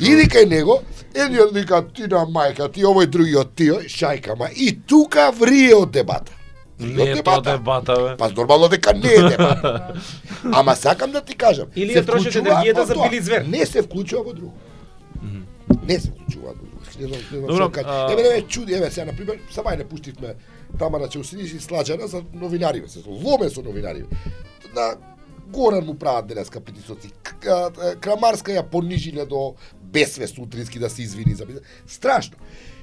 Иди 0.00 0.26
кај 0.30 0.48
него, 0.48 0.82
едниот 1.14 1.54
вика 1.54 1.82
ти 1.94 2.02
на 2.10 2.26
мајка, 2.26 2.70
ти 2.72 2.84
овој 2.84 3.06
другиот 3.06 3.54
тио, 3.54 3.80
шајка, 3.86 4.36
ма 4.38 4.48
и 4.56 4.72
тука 4.86 5.30
врие 5.30 5.74
од 5.74 5.90
дебата. 5.92 6.32
Не 6.80 7.10
е 7.10 7.22
тоа 7.22 7.40
дебата, 7.40 7.94
бе. 8.02 8.16
Па 8.16 8.30
нормално 8.30 8.68
дека 8.68 8.94
не 8.94 9.12
е 9.12 9.22
дебата. 9.30 9.94
Ама 10.52 10.76
сакам 10.76 11.10
да 11.10 11.20
ти 11.20 11.34
кажам. 11.34 11.66
Или 11.76 11.92
се 11.92 12.02
ја 12.02 12.08
вклучуваат 12.08 12.46
енергијата 12.46 12.82
за. 12.82 12.94
Били 12.94 13.22
звер. 13.22 13.44
Не 13.46 13.66
се 13.66 13.82
вклучува 13.82 14.22
во 14.22 14.32
друго. 14.32 14.52
Не 15.82 16.00
се 16.00 16.10
вклучува 16.10 16.48
во 16.48 16.54
друго. 16.54 16.70
Добро, 17.30 17.70
Еве, 18.12 18.22
еве, 18.22 18.42
чуди, 18.42 18.74
еве, 18.74 18.90
сега, 18.90 19.06
например, 19.06 19.38
сама 19.50 19.76
не 19.76 19.84
пуштивме 19.84 20.34
тама 20.78 20.98
на 20.98 21.08
Челсидиш 21.08 21.52
и 21.52 21.58
Сладжана 21.60 22.06
за 22.06 22.22
новинариве, 22.32 22.88
се 22.88 22.98
ломе 23.06 23.48
со 23.48 23.62
новинариве. 23.62 24.06
На 24.74 24.96
Горан 25.46 25.84
му 25.84 25.98
прават 25.98 26.26
денеска 26.26 26.60
притисоци. 26.60 27.10
Крамарска 28.00 28.52
ја 28.52 28.62
понижиле 28.62 29.26
до 29.26 29.54
бесвест 29.82 30.38
утрински 30.38 30.78
да 30.78 30.90
се 30.90 31.02
извини 31.02 31.34
за 31.34 31.46
страшно. 31.86 32.36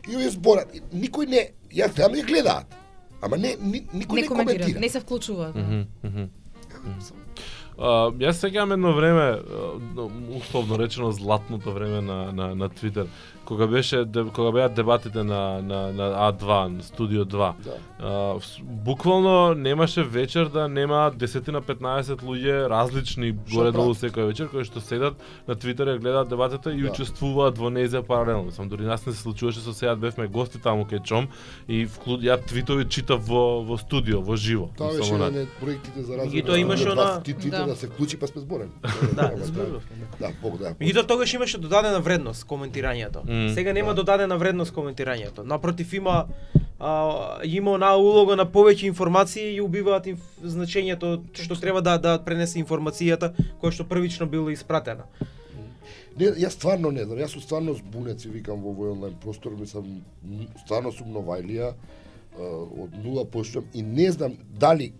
И 0.09 0.15
овие 0.15 0.29
зборат, 0.29 0.67
никој 0.93 1.27
не, 1.27 1.43
ја 1.71 1.87
знам 1.93 2.15
ја 2.15 2.25
гледаат. 2.27 2.67
Ама 3.21 3.37
не, 3.37 3.55
ни, 3.61 3.81
никој 3.93 4.15
Не 4.15 4.21
не, 4.21 4.27
коментира, 4.27 4.59
коментира. 4.59 4.79
не 4.79 4.89
се 4.89 4.99
вклучуваат. 4.99 5.55
Мгм, 5.55 5.87
мгм. 6.03 6.29
А, 7.77 8.09
јас 8.17 8.39
сеќавам 8.41 8.73
едно 8.73 8.93
време, 8.97 9.25
условно 10.37 10.77
речено 10.77 11.11
златното 11.11 11.73
време 11.73 12.01
на 12.01 12.31
на 12.31 12.55
на 12.55 12.69
Твитер, 12.69 13.07
кога 13.47 13.67
беше 13.67 14.03
кога 14.33 14.51
беа 14.51 14.69
дебатите 14.69 15.23
на 15.23 15.61
на 15.61 15.79
на 15.93 16.05
А2, 16.25 16.45
на 16.67 16.83
Студио 16.83 17.25
2. 17.25 17.53
Да. 17.57 17.73
А, 17.99 18.39
буквално 18.63 19.53
немаше 19.55 20.03
вечер 20.03 20.45
да 20.47 20.67
нема 20.69 21.11
10 21.13 21.47
на 21.49 21.61
15 21.61 22.03
луѓе 22.21 22.69
различни 22.69 23.33
Што 23.41 23.55
горе 23.55 23.71
долу 23.71 23.93
прават? 23.93 23.97
секој 24.03 24.27
вечер 24.27 24.47
кои 24.47 24.63
што 24.63 24.81
седат 24.81 25.15
на 25.47 25.55
Твитер 25.55 25.87
и 25.87 25.99
гледаат 25.99 26.29
дебатите 26.29 26.69
и 26.69 26.81
Да. 26.81 26.89
учествуваат 26.89 27.57
во 27.57 27.69
незе 27.69 28.01
паралелно. 28.01 28.51
Сам 28.51 28.69
дури 28.69 28.83
нас 28.83 29.05
не 29.05 29.13
се 29.13 29.21
случуваше 29.21 29.59
со 29.59 29.73
сега 29.73 29.95
бевме 29.95 30.27
гости 30.27 30.59
таму 30.59 30.85
кај 30.85 31.03
Чом 31.03 31.27
и 31.67 31.85
вклу... 31.85 32.17
ја 32.19 32.37
твитови 32.39 32.85
читав 32.85 33.21
во 33.21 33.63
во 33.63 33.77
студио, 33.77 34.21
во 34.21 34.35
живо. 34.37 34.69
Тоа 34.77 34.87
беше 34.89 35.13
од 35.13 35.47
проектите 35.59 36.03
за 36.03 36.13
И 36.13 36.17
развој. 36.17 36.45
тоа 36.45 36.57
имаше 36.57 36.89
она- 36.89 37.21
Ти 37.23 37.33
твитер 37.33 37.59
Да. 37.59 37.65
да 37.65 37.75
се 37.75 37.87
вклучи 37.87 38.17
па 38.17 38.27
сме 38.27 38.41
зборени. 38.41 38.71
Да, 39.13 39.31
зборувавме, 39.37 39.79
Да, 40.19 40.27
Бог 40.41 40.57
да. 40.57 40.73
Меѓутоа 40.75 41.07
тогаш 41.07 41.33
имаше 41.33 41.57
додадена 41.57 41.99
вредност 41.99 42.45
коментирањето. 42.45 43.19
Мм. 43.37 43.53
Сега 43.53 43.73
нема 43.73 43.93
Да. 43.93 43.95
додадена 43.95 44.37
вредност 44.37 44.73
коментирањето. 44.73 45.43
Напротив 45.43 45.93
има 45.93 46.25
а, 46.79 47.39
има 47.43 47.71
онаа 47.71 47.97
улога 47.97 48.35
на 48.35 48.45
повеќе 48.45 48.87
информации 48.87 49.55
и 49.55 49.61
убиваат 49.61 50.07
инф... 50.07 50.19
значењето 50.43 51.21
што 51.33 51.55
треба 51.55 51.81
да 51.81 51.97
да 51.97 52.19
пренесе 52.25 52.59
информацијата 52.59 53.33
која 53.61 53.71
што 53.71 53.83
првично 53.83 54.25
била 54.25 54.51
испратена. 54.51 55.05
Не, 56.17 56.25
јас 56.25 56.57
стварно 56.57 56.91
не 56.91 57.05
знам, 57.05 57.17
јас 57.17 57.27
сум 57.33 57.41
стварно 57.41 57.73
збунец 57.73 58.25
и 58.25 58.29
викам 58.29 58.61
во 58.61 58.73
овој 58.73 58.91
онлайн 58.91 59.13
простор, 59.21 59.53
мислам, 59.53 60.01
стварно 60.65 60.91
сум 60.91 61.13
новајлија, 61.13 61.73
од 62.37 62.95
нула 63.03 63.25
почнувам 63.25 63.69
и 63.73 63.81
не 63.81 64.11
знам 64.11 64.33
дали, 64.49 64.93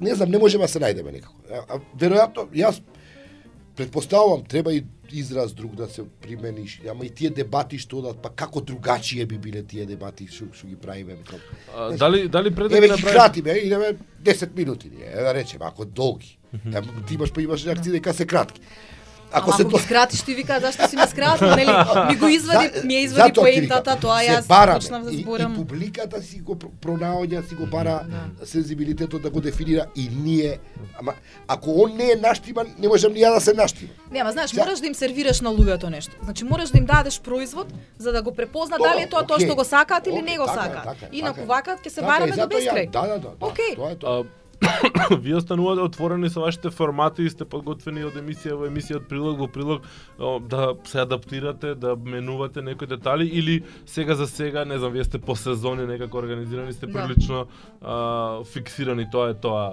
не 0.00 0.14
знам, 0.14 0.30
не 0.30 0.38
можеме 0.38 0.64
да 0.64 0.68
се 0.68 0.80
најдеме 0.80 1.12
некако. 1.12 1.34
А 1.68 1.80
веројатно, 1.96 2.44
јас 2.52 2.82
предпоставувам, 3.76 4.44
треба 4.44 4.72
и 4.72 4.84
израз 5.12 5.52
друг 5.54 5.74
да 5.74 5.86
се 5.86 6.02
примениш, 6.22 6.80
ама 6.90 7.04
и 7.04 7.10
тие 7.10 7.30
дебати 7.30 7.78
што 7.78 7.98
одат, 7.98 8.22
па 8.22 8.30
како 8.30 8.60
другачие 8.60 9.26
би 9.26 9.38
биле 9.38 9.62
тие 9.62 9.86
дебати 9.86 10.26
што, 10.26 10.44
што 10.52 10.66
ги 10.66 10.76
правиме. 10.76 11.16
А, 11.76 11.90
дали 11.92 12.28
дали 12.28 12.54
пред 12.54 12.70
да 12.70 12.76
Еве 12.76 12.86
ги 12.86 12.92
направи- 12.92 13.12
кратиме, 13.12 13.50
идеме 13.52 13.96
10 14.22 14.56
минути, 14.56 14.90
е, 15.02 15.20
да 15.20 15.34
речеме, 15.34 15.64
ако 15.68 15.84
долги. 15.84 16.38
Е, 16.66 16.80
ти 17.06 17.14
имаш 17.14 17.32
па 17.32 17.42
имаш 17.42 17.66
реакции 17.66 17.92
дека 17.92 18.14
се 18.14 18.26
кратки. 18.26 18.60
Ако 19.34 19.50
Ако 19.50 19.52
се 19.52 19.64
тоа 19.64 19.80
скратиш 19.80 20.22
ти 20.22 20.34
вика 20.34 20.60
зашто 20.60 20.88
си 20.88 20.96
ме 20.96 21.06
скратил, 21.06 21.48
нели? 21.48 21.70
Ми 22.08 22.16
го 22.16 22.28
извади, 22.28 22.70
За- 22.70 22.82
ми 22.82 22.94
ја 22.94 22.98
извади 22.98 23.32
поентата, 23.32 23.96
тоа 23.96 24.18
јас 24.20 24.46
бараме. 24.46 24.78
почнав 24.78 25.04
да 25.04 25.10
И- 25.10 25.14
И, 25.14 25.18
зборам. 25.18 25.54
публиката 25.56 26.22
си 26.22 26.38
го 26.38 26.54
пр- 26.54 26.68
пронаоѓа, 26.78 27.48
си 27.48 27.54
го 27.54 27.66
бара 27.66 28.00
Да. 28.04 28.46
сензибилитетот 28.46 29.22
да 29.22 29.30
го 29.30 29.40
дефинира 29.40 29.86
и 29.96 30.08
ние, 30.14 30.58
ама 30.96 31.12
ако 31.48 31.82
он 31.82 31.96
не 31.96 32.04
е 32.06 32.16
наштиман, 32.16 32.66
не 32.78 32.88
можам 32.88 33.12
ни 33.12 33.20
ја 33.20 33.34
да 33.34 33.40
се 33.40 33.52
наштимам. 33.54 33.94
Нема, 34.10 34.32
знаеш, 34.32 34.52
мораш 34.54 34.80
да 34.80 34.86
им 34.86 34.94
сервираш 34.94 35.40
на 35.40 35.50
луѓето 35.50 35.84
нешто. 35.86 36.12
Значи 36.22 36.44
мораш 36.44 36.70
да 36.70 36.78
им 36.78 36.84
дадеш 36.86 37.20
производ 37.20 37.66
за 37.98 38.12
да 38.12 38.22
го 38.22 38.32
препозна 38.32 38.76
дали 38.80 39.02
е 39.02 39.08
тоа 39.08 39.22
тоа 39.22 39.40
што 39.40 39.54
го 39.54 39.64
сакаат 39.64 40.06
или 40.06 40.22
не 40.22 40.38
го 40.38 40.46
така 40.46 40.60
сакаат. 40.60 40.84
така 40.84 41.06
Инаку 41.12 41.34
така 41.36 41.46
вака 41.46 41.76
ќе 41.76 41.88
се 41.88 42.00
бараме 42.02 42.32
до 42.32 42.42
бескрај. 42.42 42.90
Да, 42.90 43.00
да, 43.02 43.08
да. 43.08 43.18
да, 43.20 43.28
Окей. 43.40 43.74
Тоа 43.76 43.90
е 43.90 43.96
тоа. 43.96 44.24
Вие 45.20 45.36
останувате 45.36 45.80
отворени 45.80 46.30
со 46.30 46.40
вашите 46.40 46.70
формати 46.70 47.22
и 47.22 47.30
сте 47.30 47.44
подготвени 47.44 48.04
од 48.04 48.16
емисија 48.18 48.56
во 48.56 48.68
емисија 48.68 49.00
од 49.00 49.08
прилог 49.10 49.38
во 49.38 49.48
прилог 49.48 49.82
да 50.48 50.74
се 50.84 51.02
адаптирате, 51.02 51.74
да 51.74 51.96
менувате 51.96 52.62
некои 52.62 52.86
детали 52.86 53.26
или 53.26 53.62
сега 53.86 54.14
за 54.14 54.26
сега, 54.26 54.64
не 54.64 54.78
знам, 54.78 54.92
вие 54.92 55.04
сте 55.04 55.18
по 55.18 55.36
сезони 55.36 55.86
некако 55.86 56.18
организирани, 56.18 56.72
сте 56.72 56.86
Да. 56.86 56.92
прилично 56.92 57.46
а, 57.82 58.44
фиксирани, 58.44 59.10
тоа 59.10 59.30
е 59.30 59.34
тоа. 59.34 59.72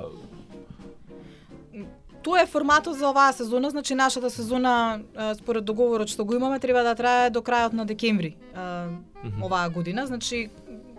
Тоа 2.23 2.41
е 2.41 2.45
форматот 2.45 2.97
за 2.97 3.09
оваа 3.09 3.33
сезона, 3.33 3.69
значи 3.69 3.95
нашата 3.95 4.29
сезона 4.29 4.99
според 5.37 5.65
договорот 5.65 6.09
што 6.09 6.25
го 6.25 6.35
имаме 6.35 6.59
треба 6.59 6.83
да 6.83 6.95
трае 6.95 7.29
до 7.29 7.39
крајот 7.39 7.73
на 7.73 7.85
декември 7.85 8.35
оваа 9.41 9.69
година, 9.69 10.07
значи 10.07 10.49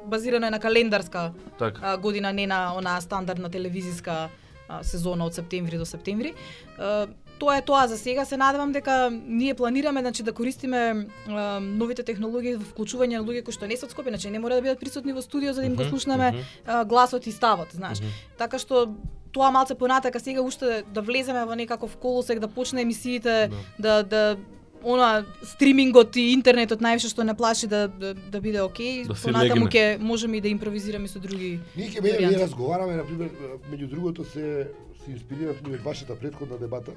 базирано 0.07 0.47
е 0.47 0.51
на 0.51 0.61
календарска 0.61 1.33
Така. 1.59 1.81
а, 1.83 1.97
година, 1.97 2.33
не 2.33 2.47
на 2.47 2.75
онаа 2.77 3.01
стандардна 3.01 3.51
телевизиска 3.51 4.29
а, 4.69 4.83
сезона 4.83 5.25
од 5.25 5.35
септември 5.35 5.79
до 5.79 5.87
септември. 5.87 6.35
А, 6.79 7.07
тоа 7.39 7.57
е 7.59 7.63
тоа 7.65 7.87
за 7.89 7.99
сега. 7.99 8.25
Се 8.25 8.37
надевам 8.37 8.73
дека 8.73 9.11
ние 9.13 9.55
планираме 9.55 10.01
значи 10.01 10.23
да 10.23 10.33
користиме 10.33 11.07
а, 11.29 11.61
новите 11.61 12.03
технологии 12.03 12.55
во 12.57 12.65
вклучување 12.65 13.19
на 13.19 13.25
луѓе 13.25 13.45
кои 13.45 13.57
што 13.57 13.67
не 13.67 13.77
се 13.77 13.89
од 13.89 13.95
Скопје, 13.95 14.15
значи 14.15 14.31
не 14.31 14.39
мора 14.39 14.61
да 14.61 14.63
бидат 14.63 14.81
присутни 14.81 15.17
во 15.17 15.23
студио 15.23 15.53
за 15.53 15.65
да 15.65 15.67
им 15.67 15.75
го 15.77 15.85
мгм. 15.85 16.45
а, 16.67 16.85
гласот 16.85 17.27
и 17.27 17.33
ставот, 17.33 17.73
знаеш. 17.73 18.05
Така 18.39 18.59
што 18.59 18.95
тоа 19.33 19.51
малце 19.51 19.75
понатака 19.75 20.21
сега 20.21 20.43
уште 20.43 20.85
да 20.95 21.03
влеземе 21.03 21.45
во 21.45 21.55
некаков 21.55 21.97
колосек, 21.97 22.39
да 22.39 22.49
почне 22.49 22.83
емисиите, 22.83 23.51
да 23.79 24.03
да 24.03 24.37
она 24.83 25.25
стримингот 25.43 26.17
и 26.17 26.33
интернетот 26.33 26.81
највише 26.81 27.11
што 27.13 27.25
не 27.25 27.35
плаши 27.37 27.67
да 27.67 27.89
да, 27.89 28.15
да 28.15 28.41
биде 28.41 28.63
окей, 28.63 29.05
Да 29.05 29.15
понатаму 29.15 29.69
ќе 29.69 29.99
можеме 29.99 30.39
и 30.39 30.41
да 30.41 30.49
импровизираме 30.49 31.09
со 31.09 31.19
други 31.19 31.61
Ние 31.77 31.91
ќе 31.91 32.03
мене 32.03 32.29
ние 32.29 32.39
разговараме 32.39 32.97
на 32.97 33.05
пример 33.05 33.31
меѓу 33.71 33.91
другото 33.91 34.25
се 34.25 34.69
се 35.05 35.11
инспириравме 35.13 35.77
од 35.77 35.85
вашата 35.85 36.17
претходна 36.19 36.59
дебата. 36.59 36.93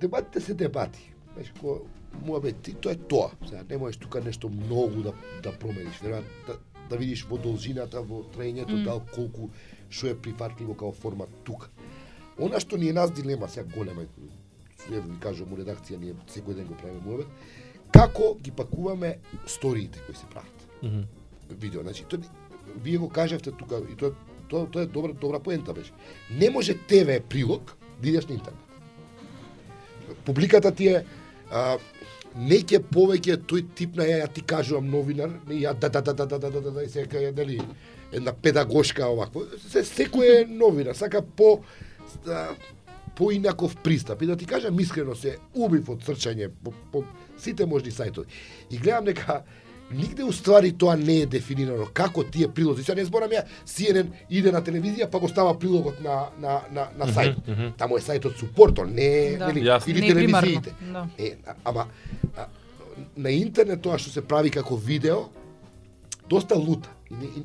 Дебатите 0.00 0.40
се 0.40 0.54
дебати. 0.54 1.12
Знаеш, 1.32 1.52
ко 1.60 1.80
муабет, 2.26 2.68
тоа 2.80 2.92
е 2.92 2.96
тоа. 2.96 3.30
Сега 3.48 3.64
не 3.70 3.78
можеш 3.78 3.96
тука 3.96 4.20
нешто 4.20 4.48
многу 4.48 5.02
да 5.02 5.12
да 5.42 5.52
промениш, 5.52 5.98
веројатно 6.02 6.46
да, 6.46 6.58
да 6.90 6.96
видиш 6.96 7.24
во 7.30 7.38
должината, 7.38 8.02
во 8.02 8.22
траењето, 8.34 8.76
Мм. 8.76 8.84
дал 8.84 9.02
колку 9.14 9.50
што 9.90 10.12
е 10.12 10.14
прифатливо 10.14 10.74
како 10.74 10.92
формат 10.92 11.28
тука. 11.44 11.70
Она 12.38 12.60
што 12.60 12.76
ни 12.76 12.88
е 12.88 12.92
нас 12.92 13.10
дилема 13.10 13.48
сега 13.48 13.66
голема, 13.76 14.06
ја 14.90 15.00
ви 15.00 15.18
кажам 15.20 15.52
у 15.52 15.56
редакција 15.56 15.98
ние 16.00 16.14
секој 16.28 16.54
ден 16.54 16.66
го 16.66 16.74
правиме 16.74 17.00
муабет, 17.04 17.26
како 17.92 18.34
ги 18.42 18.50
пакуваме 18.50 19.18
сториите 19.46 20.00
кои 20.06 20.14
се 20.14 20.26
прават 20.26 20.66
Мгм. 20.82 21.00
видео. 21.50 21.82
Значи, 21.82 22.04
тоа, 22.08 22.18
вие 22.82 22.98
го 22.98 23.08
кажавте 23.08 23.52
тука, 23.52 23.82
и 23.92 23.96
тоа, 23.96 24.12
тоа, 24.48 24.66
тоа 24.66 24.82
е 24.82 24.86
добра, 24.86 25.12
добра 25.12 25.38
поента 25.38 25.72
беше. 25.72 25.92
Не 26.30 26.50
може 26.50 26.74
ТВ 26.74 27.20
прилог 27.28 27.76
да 28.02 28.08
идеш 28.08 28.26
на 28.26 28.34
интернет. 28.34 28.60
Публиката 30.24 30.74
ти 30.74 30.88
е, 30.88 31.04
а, 31.50 31.78
не 32.36 32.62
ќе 32.64 32.80
повеќе 32.80 33.36
тој 33.44 33.66
тип 33.76 33.96
на 33.96 34.04
ја, 34.08 34.22
ја 34.24 34.32
ти 34.32 34.42
кажувам 34.42 34.90
новинар, 34.90 35.30
не 35.48 35.60
ја 35.62 35.74
да 35.74 35.88
да 35.88 36.02
да 36.02 36.14
да 36.14 36.26
да 36.26 36.38
да 36.38 36.50
да 36.50 36.60
да, 36.60 36.70
да 36.70 36.84
и 36.84 36.88
сека 36.88 37.28
е 37.28 37.32
нели 37.32 37.60
една 38.12 38.32
педагошка 38.32 39.06
овакво. 39.06 39.42
Се 39.68 39.84
секој 39.84 40.42
е 40.42 40.46
новинар, 40.48 40.94
сака 40.94 41.22
по 41.22 41.60
да, 42.24 42.56
поинаков 43.14 43.76
пристап. 43.76 44.22
И 44.22 44.26
да 44.26 44.36
ти 44.36 44.46
кажам 44.46 44.80
искрено 44.80 45.14
се 45.14 45.36
убив 45.54 45.88
од 45.88 46.02
црчање 46.02 46.50
по, 46.64 46.72
по 46.92 47.04
сите 47.38 47.66
можни 47.66 47.90
сајтови. 47.90 48.24
И 48.70 48.78
гледам 48.78 49.04
дека 49.04 49.42
нигде 49.92 50.24
уствари 50.24 50.72
тоа 50.72 50.96
не 50.96 51.18
е 51.20 51.26
дефинирано 51.26 51.86
како 51.92 52.24
тие 52.24 52.48
прилози. 52.48 52.82
Сега 52.82 52.96
не 52.96 53.04
зборам 53.04 53.30
ја 53.30 53.42
CNN 53.66 54.06
иде 54.30 54.52
на 54.52 54.62
телевизија 54.62 55.10
па 55.10 55.18
го 55.18 55.28
става 55.28 55.58
прилогот 55.58 56.00
на 56.00 56.28
на 56.40 56.60
на 56.70 56.88
на 56.96 57.06
сајт. 57.06 57.36
Таму 57.76 57.96
е 57.96 58.00
сајтот 58.00 58.38
супорто, 58.38 58.84
не 58.84 59.36
Да. 59.38 59.48
нели 59.48 59.60
Јасно. 59.60 59.88
или 59.88 60.00
Не 60.00 60.08
телевизиите. 60.08 60.72
да. 60.92 61.06
Е, 61.18 61.36
а- 61.46 61.54
ама 61.64 61.86
а, 62.36 62.46
на 63.16 63.30
интернет 63.30 63.82
тоа 63.82 63.98
што 63.98 64.10
се 64.10 64.22
прави 64.22 64.50
како 64.50 64.76
видео 64.76 65.28
доста 66.28 66.54
лута. 66.54 66.88
И, 67.10 67.14
и, 67.24 67.42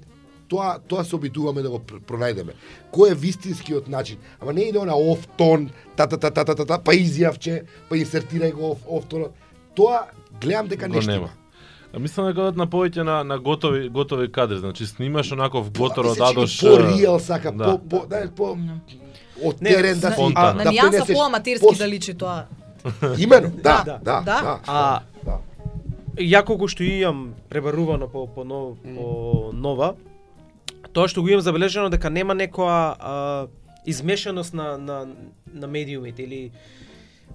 тоа 0.47 0.79
тоа 0.79 1.03
се 1.03 1.15
обидуваме 1.15 1.61
да 1.61 1.69
го 1.69 1.79
пр- 1.79 1.99
пронајдеме. 1.99 2.53
Кој 2.91 3.11
е 3.11 3.15
вистинскиот 3.15 3.87
начин? 3.87 4.17
Ама 4.39 4.53
не 4.53 4.61
иде 4.63 4.79
она 4.79 4.95
оф 4.95 5.27
тон, 5.37 5.69
та 5.95 6.07
та 6.07 6.17
та 6.17 6.31
та 6.31 6.45
та, 6.45 6.55
та, 6.55 6.65
та 6.65 6.77
па 6.79 6.91
изјавче, 6.93 7.61
па 7.89 7.95
инсертирај 7.95 8.53
го 8.53 8.71
оф, 8.71 8.79
оф 8.87 9.05
тон. 9.05 9.25
Тоа 9.75 10.07
гледам 10.41 10.67
дека 10.67 10.87
Го 10.87 10.95
нешто 10.95 11.11
нема. 11.11 11.29
А 11.93 11.99
мислам 11.99 12.27
дека 12.27 12.41
одат 12.41 12.55
на 12.55 12.67
повеќе 12.67 13.01
на 13.01 13.23
на 13.23 13.37
готови 13.39 13.89
готови 13.89 14.27
кадри, 14.29 14.57
значи 14.57 14.85
снимаш 14.85 15.31
онаков 15.31 15.71
готор 15.71 16.05
од 16.05 16.11
Мислам, 16.11 16.27
че 16.27 16.33
Адош. 16.33 16.59
По 16.61 16.77
реал 16.79 17.19
сака, 17.19 17.51
да. 17.51 17.63
по 17.65 17.77
по 17.79 18.05
да 18.05 18.29
по 18.31 18.57
од 19.43 19.61
Не, 19.61 19.69
терен 19.69 19.99
да 19.99 20.09
на- 20.09 20.15
да 20.55 20.63
нијанса 20.65 20.89
пренесеш 20.89 21.15
по-аматерски 21.15 21.65
пос- 21.65 21.77
да 21.77 21.87
личи 21.87 22.13
тоа. 22.13 22.45
Имено, 23.17 23.49
да, 23.53 23.83
Да, 23.85 23.99
да, 24.03 24.21
да. 24.21 24.21
да. 24.21 24.59
А 24.67 24.99
да. 25.23 25.39
ја 26.17 26.43
колку 26.43 26.67
што 26.67 26.83
имам 26.83 27.33
пребарувано 27.49 28.07
по 28.07 28.27
по, 28.27 28.43
нов, 28.43 28.77
по 28.95 29.51
нова, 29.53 29.93
тоа 30.97 31.05
што 31.05 31.21
го 31.21 31.29
имам 31.29 31.45
забележано 31.45 31.91
дека 31.93 32.09
нема 32.09 32.33
некоја 32.33 32.77
а, 32.97 33.47
измешаност 33.85 34.53
на 34.57 34.77
на 34.81 35.05
на 35.53 35.67
медиумите 35.67 36.23
или 36.23 36.51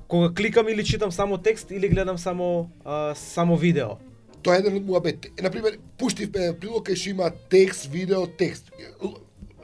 кога 0.09 0.35
кликам 0.35 0.69
или 0.69 0.85
читам 0.85 1.13
само 1.13 1.39
текст 1.39 1.71
или 1.71 1.89
гледам 1.89 2.19
само 2.19 2.71
а, 2.85 3.15
само 3.15 3.57
видео. 3.57 4.01
Тоа 4.43 4.57
е 4.59 4.65
еден 4.65 4.81
од 4.81 4.87
муабет. 4.87 5.31
На 5.39 5.51
пример, 5.55 5.79
пуштивме 5.99 6.51
прилог 6.59 6.89
кај 6.89 6.99
што 6.99 7.15
има 7.15 7.31
текст, 7.51 7.87
видео, 7.87 8.27
текст. 8.27 8.73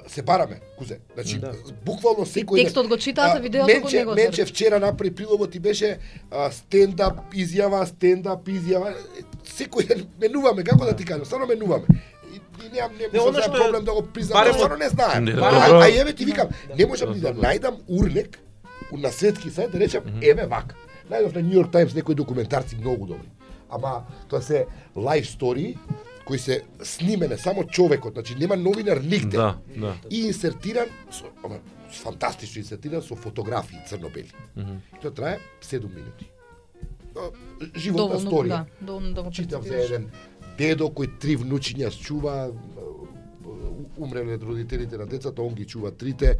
Се 0.08 0.22
бараме, 0.22 0.61
кузе. 0.78 1.00
Значи, 1.14 1.38
Да. 1.38 1.52
буквално 1.84 2.24
секој 2.24 2.62
Текстот 2.62 2.87
го 2.88 2.96
читаат, 2.96 3.37
а 3.37 3.40
видеото 3.40 3.66
го 3.66 3.72
Менче, 3.84 3.98
него 3.98 4.14
Менче 4.14 4.44
вчера 4.44 4.78
направи 4.80 5.11
прилогот 5.14 5.54
и 5.54 5.58
беше 5.61 5.98
а, 6.30 6.50
стендап 6.50 7.34
изјава, 7.34 7.82
стендап 7.84 8.46
изјава. 8.48 8.94
Секој 9.44 9.88
ден 9.88 10.06
менуваме, 10.20 10.64
како 10.64 10.87
да 10.87 10.96
ти 10.96 11.04
кажам, 11.04 11.26
стварно 11.26 11.46
менуваме. 11.46 11.84
Немам 12.64 12.92
не, 12.92 12.99
Не, 12.99 13.31
не 13.31 13.38
е- 13.38 13.59
проблем 13.59 13.85
да 13.85 13.92
го 13.92 14.03
признам, 14.05 14.35
барем 14.35 14.55
стварно 14.55 14.77
не 14.77 14.88
знаем. 14.88 15.25
Не, 15.25 15.31
а, 15.33 15.35
добро. 15.35 15.81
а, 15.81 15.88
еве 15.90 16.12
ти 16.12 16.25
викам, 16.25 16.49
не 16.77 16.87
можам 16.87 17.09
Да, 17.09 17.14
ни 17.14 17.21
да 17.21 17.35
најдам 17.35 17.75
урнек 17.88 18.38
на 18.92 19.11
светски 19.11 19.51
сајт 19.51 19.71
да 19.71 19.79
речам 19.81 20.03
еве 20.23 20.47
вака. 20.47 20.75
Најдов 21.11 21.35
на 21.35 21.42
New 21.42 21.55
York 21.55 21.71
Times 21.71 21.94
некои 21.94 22.14
документарци 22.14 22.77
многу 22.77 23.07
добри. 23.07 23.29
Ама 23.71 23.92
тоа 24.29 24.42
се 24.42 24.66
лайф 24.97 25.29
стори 25.29 25.79
кои 26.25 26.38
се 26.38 26.62
снимене 26.83 27.37
само 27.38 27.64
човекот, 27.64 28.12
значи 28.12 28.35
нема 28.35 28.57
новинар 28.57 28.97
нигде 28.97 29.37
Да, 29.37 29.57
да. 29.77 29.94
и 30.11 30.27
инсертиран 30.27 30.87
со, 31.11 31.25
ама, 31.44 31.55
фантастично 31.92 32.59
инсертиран 32.59 33.03
со 33.03 33.16
фотографии 33.16 33.79
црно-бели. 33.88 34.33
И 34.59 35.01
Тоа 35.03 35.11
трае 35.11 35.38
7 35.62 35.94
минути. 35.94 36.31
А, 37.16 37.21
Животна 37.77 38.07
Доволно, 38.09 38.31
сторија. 38.31 38.49
да, 38.49 38.64
доволно 38.81 39.14
да 39.14 39.23
го 39.23 39.31
Читав 39.31 39.64
за 39.64 39.77
еден 39.77 40.11
дедо 40.59 40.88
кој 40.88 41.18
три 41.18 41.37
внучиња 41.37 41.90
чува, 41.92 42.51
умреле 43.97 44.35
од 44.35 44.42
родителите 44.42 44.99
на 44.99 45.07
децата, 45.07 45.42
он 45.42 45.55
ги 45.55 45.64
чува 45.64 45.90
трите, 45.92 46.37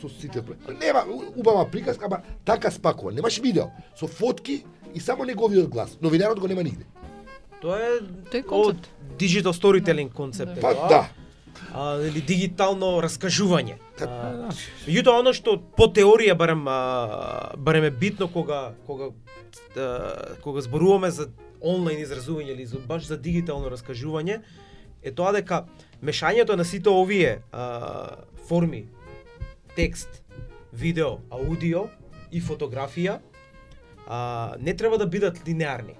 со 0.00 0.08
сите 0.10 0.42
нема 0.76 1.04
убава 1.36 1.64
приказка, 1.66 2.06
ама 2.06 2.18
така 2.44 2.70
спакува. 2.70 3.12
Немаш 3.12 3.38
видео 3.38 3.70
со 3.94 4.06
фотки 4.06 4.64
и 4.94 5.00
само 5.00 5.24
неговиот 5.24 5.68
глас. 5.68 5.98
Новинарот 6.02 6.40
го 6.40 6.48
нема 6.48 6.62
нигде. 6.62 6.84
Тоа 7.60 7.76
е 7.78 8.00
Тој 8.32 8.42
концепт. 8.42 8.88
digital 9.18 9.52
storytelling 9.52 10.12
концепт. 10.12 10.56
е 10.56 10.60
Па 10.60 10.74
да. 10.88 11.08
а, 11.74 11.96
или 11.98 12.20
дигитално 12.20 13.00
раскажување. 13.00 13.76
Та- 13.98 14.06
А, 14.06 14.48
Меѓутоа 14.86 15.20
оно 15.20 15.32
што 15.32 15.58
по 15.76 15.86
теорија 15.86 16.34
барем 16.34 16.64
а, 16.66 17.52
барем 17.58 17.84
е 17.84 17.90
битно 17.90 18.28
кога 18.28 18.72
кога 18.86 19.10
кога 20.42 20.60
зборуваме 20.60 21.10
за 21.10 21.28
онлайн 21.60 22.00
изразување 22.04 22.54
или 22.54 22.66
баш 22.86 23.06
за 23.06 23.16
дигитално 23.16 23.70
раскажување 23.70 24.40
е 25.02 25.12
тоа 25.12 25.32
дека 25.32 25.64
мешањето 26.02 26.56
на 26.56 26.64
сите 26.64 26.90
овие 26.90 27.42
а, 27.52 28.24
форми 28.48 28.86
текст, 29.76 30.22
видео, 30.72 31.18
аудио 31.30 31.86
и 32.32 32.40
фотографија 32.42 33.18
а, 34.06 34.54
не 34.60 34.76
треба 34.76 34.98
да 34.98 35.06
бидат 35.06 35.40
линеарни. 35.48 35.94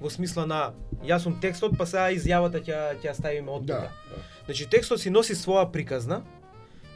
Во 0.00 0.10
смисла 0.10 0.46
на 0.46 0.60
јас 1.06 1.22
сум 1.22 1.38
текстот, 1.40 1.76
па 1.78 1.86
сега 1.86 2.10
изјавата 2.10 2.62
ќе 2.62 2.98
ќе 3.00 3.06
ја 3.06 3.14
ставиме 3.14 3.50
од 3.50 3.66
Да. 3.66 3.74
тука. 3.80 4.22
Значи 4.44 4.66
текстот 4.66 5.00
си 5.00 5.10
носи 5.10 5.34
своја 5.34 5.70
приказна, 5.72 6.22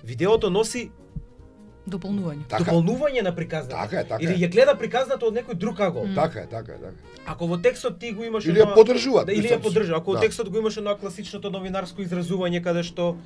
видеото 0.04 0.50
носи 0.50 0.90
Дополнување. 1.86 2.46
Така. 2.48 2.64
дополнување 2.64 3.22
на 3.22 3.32
приказната. 3.32 3.76
Така 3.78 4.00
е, 4.00 4.04
така 4.04 4.22
Или 4.22 4.34
ја 4.36 4.48
гледа 4.50 4.74
приказната 4.74 5.26
од 5.26 5.34
некој 5.34 5.54
друг 5.54 5.80
агол. 5.80 6.06
Така 6.14 6.40
е, 6.40 6.46
така 6.46 6.72
е, 6.72 6.76
така. 6.76 6.88
е. 6.88 7.20
Ако 7.26 7.46
во 7.46 7.56
текстот 7.58 7.98
ти 7.98 8.12
го 8.12 8.24
имаш 8.24 8.44
Или 8.44 8.58
ја 8.58 8.74
поддржуваат. 8.74 9.26
Да, 9.26 9.32
или 9.32 9.48
ја 9.48 9.60
поддржува. 9.62 9.98
Ако 9.98 10.10
во 10.10 10.14
да. 10.14 10.20
текстот 10.20 10.50
го 10.50 10.58
имаш 10.58 10.76
на 10.76 10.96
класичното 10.96 11.50
новинарско 11.50 12.02
изразување 12.02 12.62
каде 12.62 12.82
што 12.82 13.16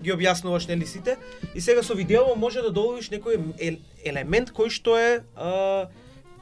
ги 0.00 0.10
објаснуваш 0.10 0.68
нели 0.68 0.86
сите 0.86 1.16
и 1.54 1.60
сега 1.60 1.82
со 1.82 1.94
видео 1.94 2.34
може 2.36 2.62
да 2.62 2.70
добавиш 2.70 3.10
некој 3.10 3.38
ел- 3.60 3.78
елемент 4.04 4.50
кој 4.50 4.68
што 4.68 4.96
е 4.96 5.20
а, 5.36 5.86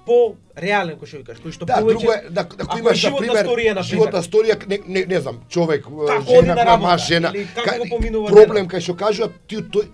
по 0.07 0.35
реален 0.57 0.97
кој 0.97 1.07
што 1.07 1.17
ви 1.17 1.25
кажеш, 1.25 1.43
кој 1.43 1.53
што 1.53 1.65
Да, 1.65 1.75
повеќе 1.75 1.93
друго 1.95 2.13
е, 2.13 2.21
да, 2.31 2.41
Ако 2.41 2.57
ако 2.59 2.77
е 2.77 2.81
имаш, 2.81 3.03
на 3.03 3.17
пример, 3.19 3.47
сторија, 3.47 3.69
на 3.69 3.75
пример. 3.75 3.83
животна 3.85 4.23
сторија, 4.23 4.57
не, 4.67 4.79
не, 4.87 5.05
не 5.07 5.21
знам, 5.21 5.41
човек, 5.49 5.85
Како 5.85 6.33
жена, 6.33 6.55
на 6.55 6.65
работа, 6.65 6.83
маж, 6.83 7.07
жена, 7.07 7.31
или 7.35 7.47
како 7.55 7.71
ка- 7.71 7.79
го 7.79 7.87
поминува 7.91 8.29
проблем 8.29 8.69
кај 8.69 8.81
што 8.81 8.97
кажува, 8.97 9.29
ти 9.47 9.57
тој, 9.59 9.87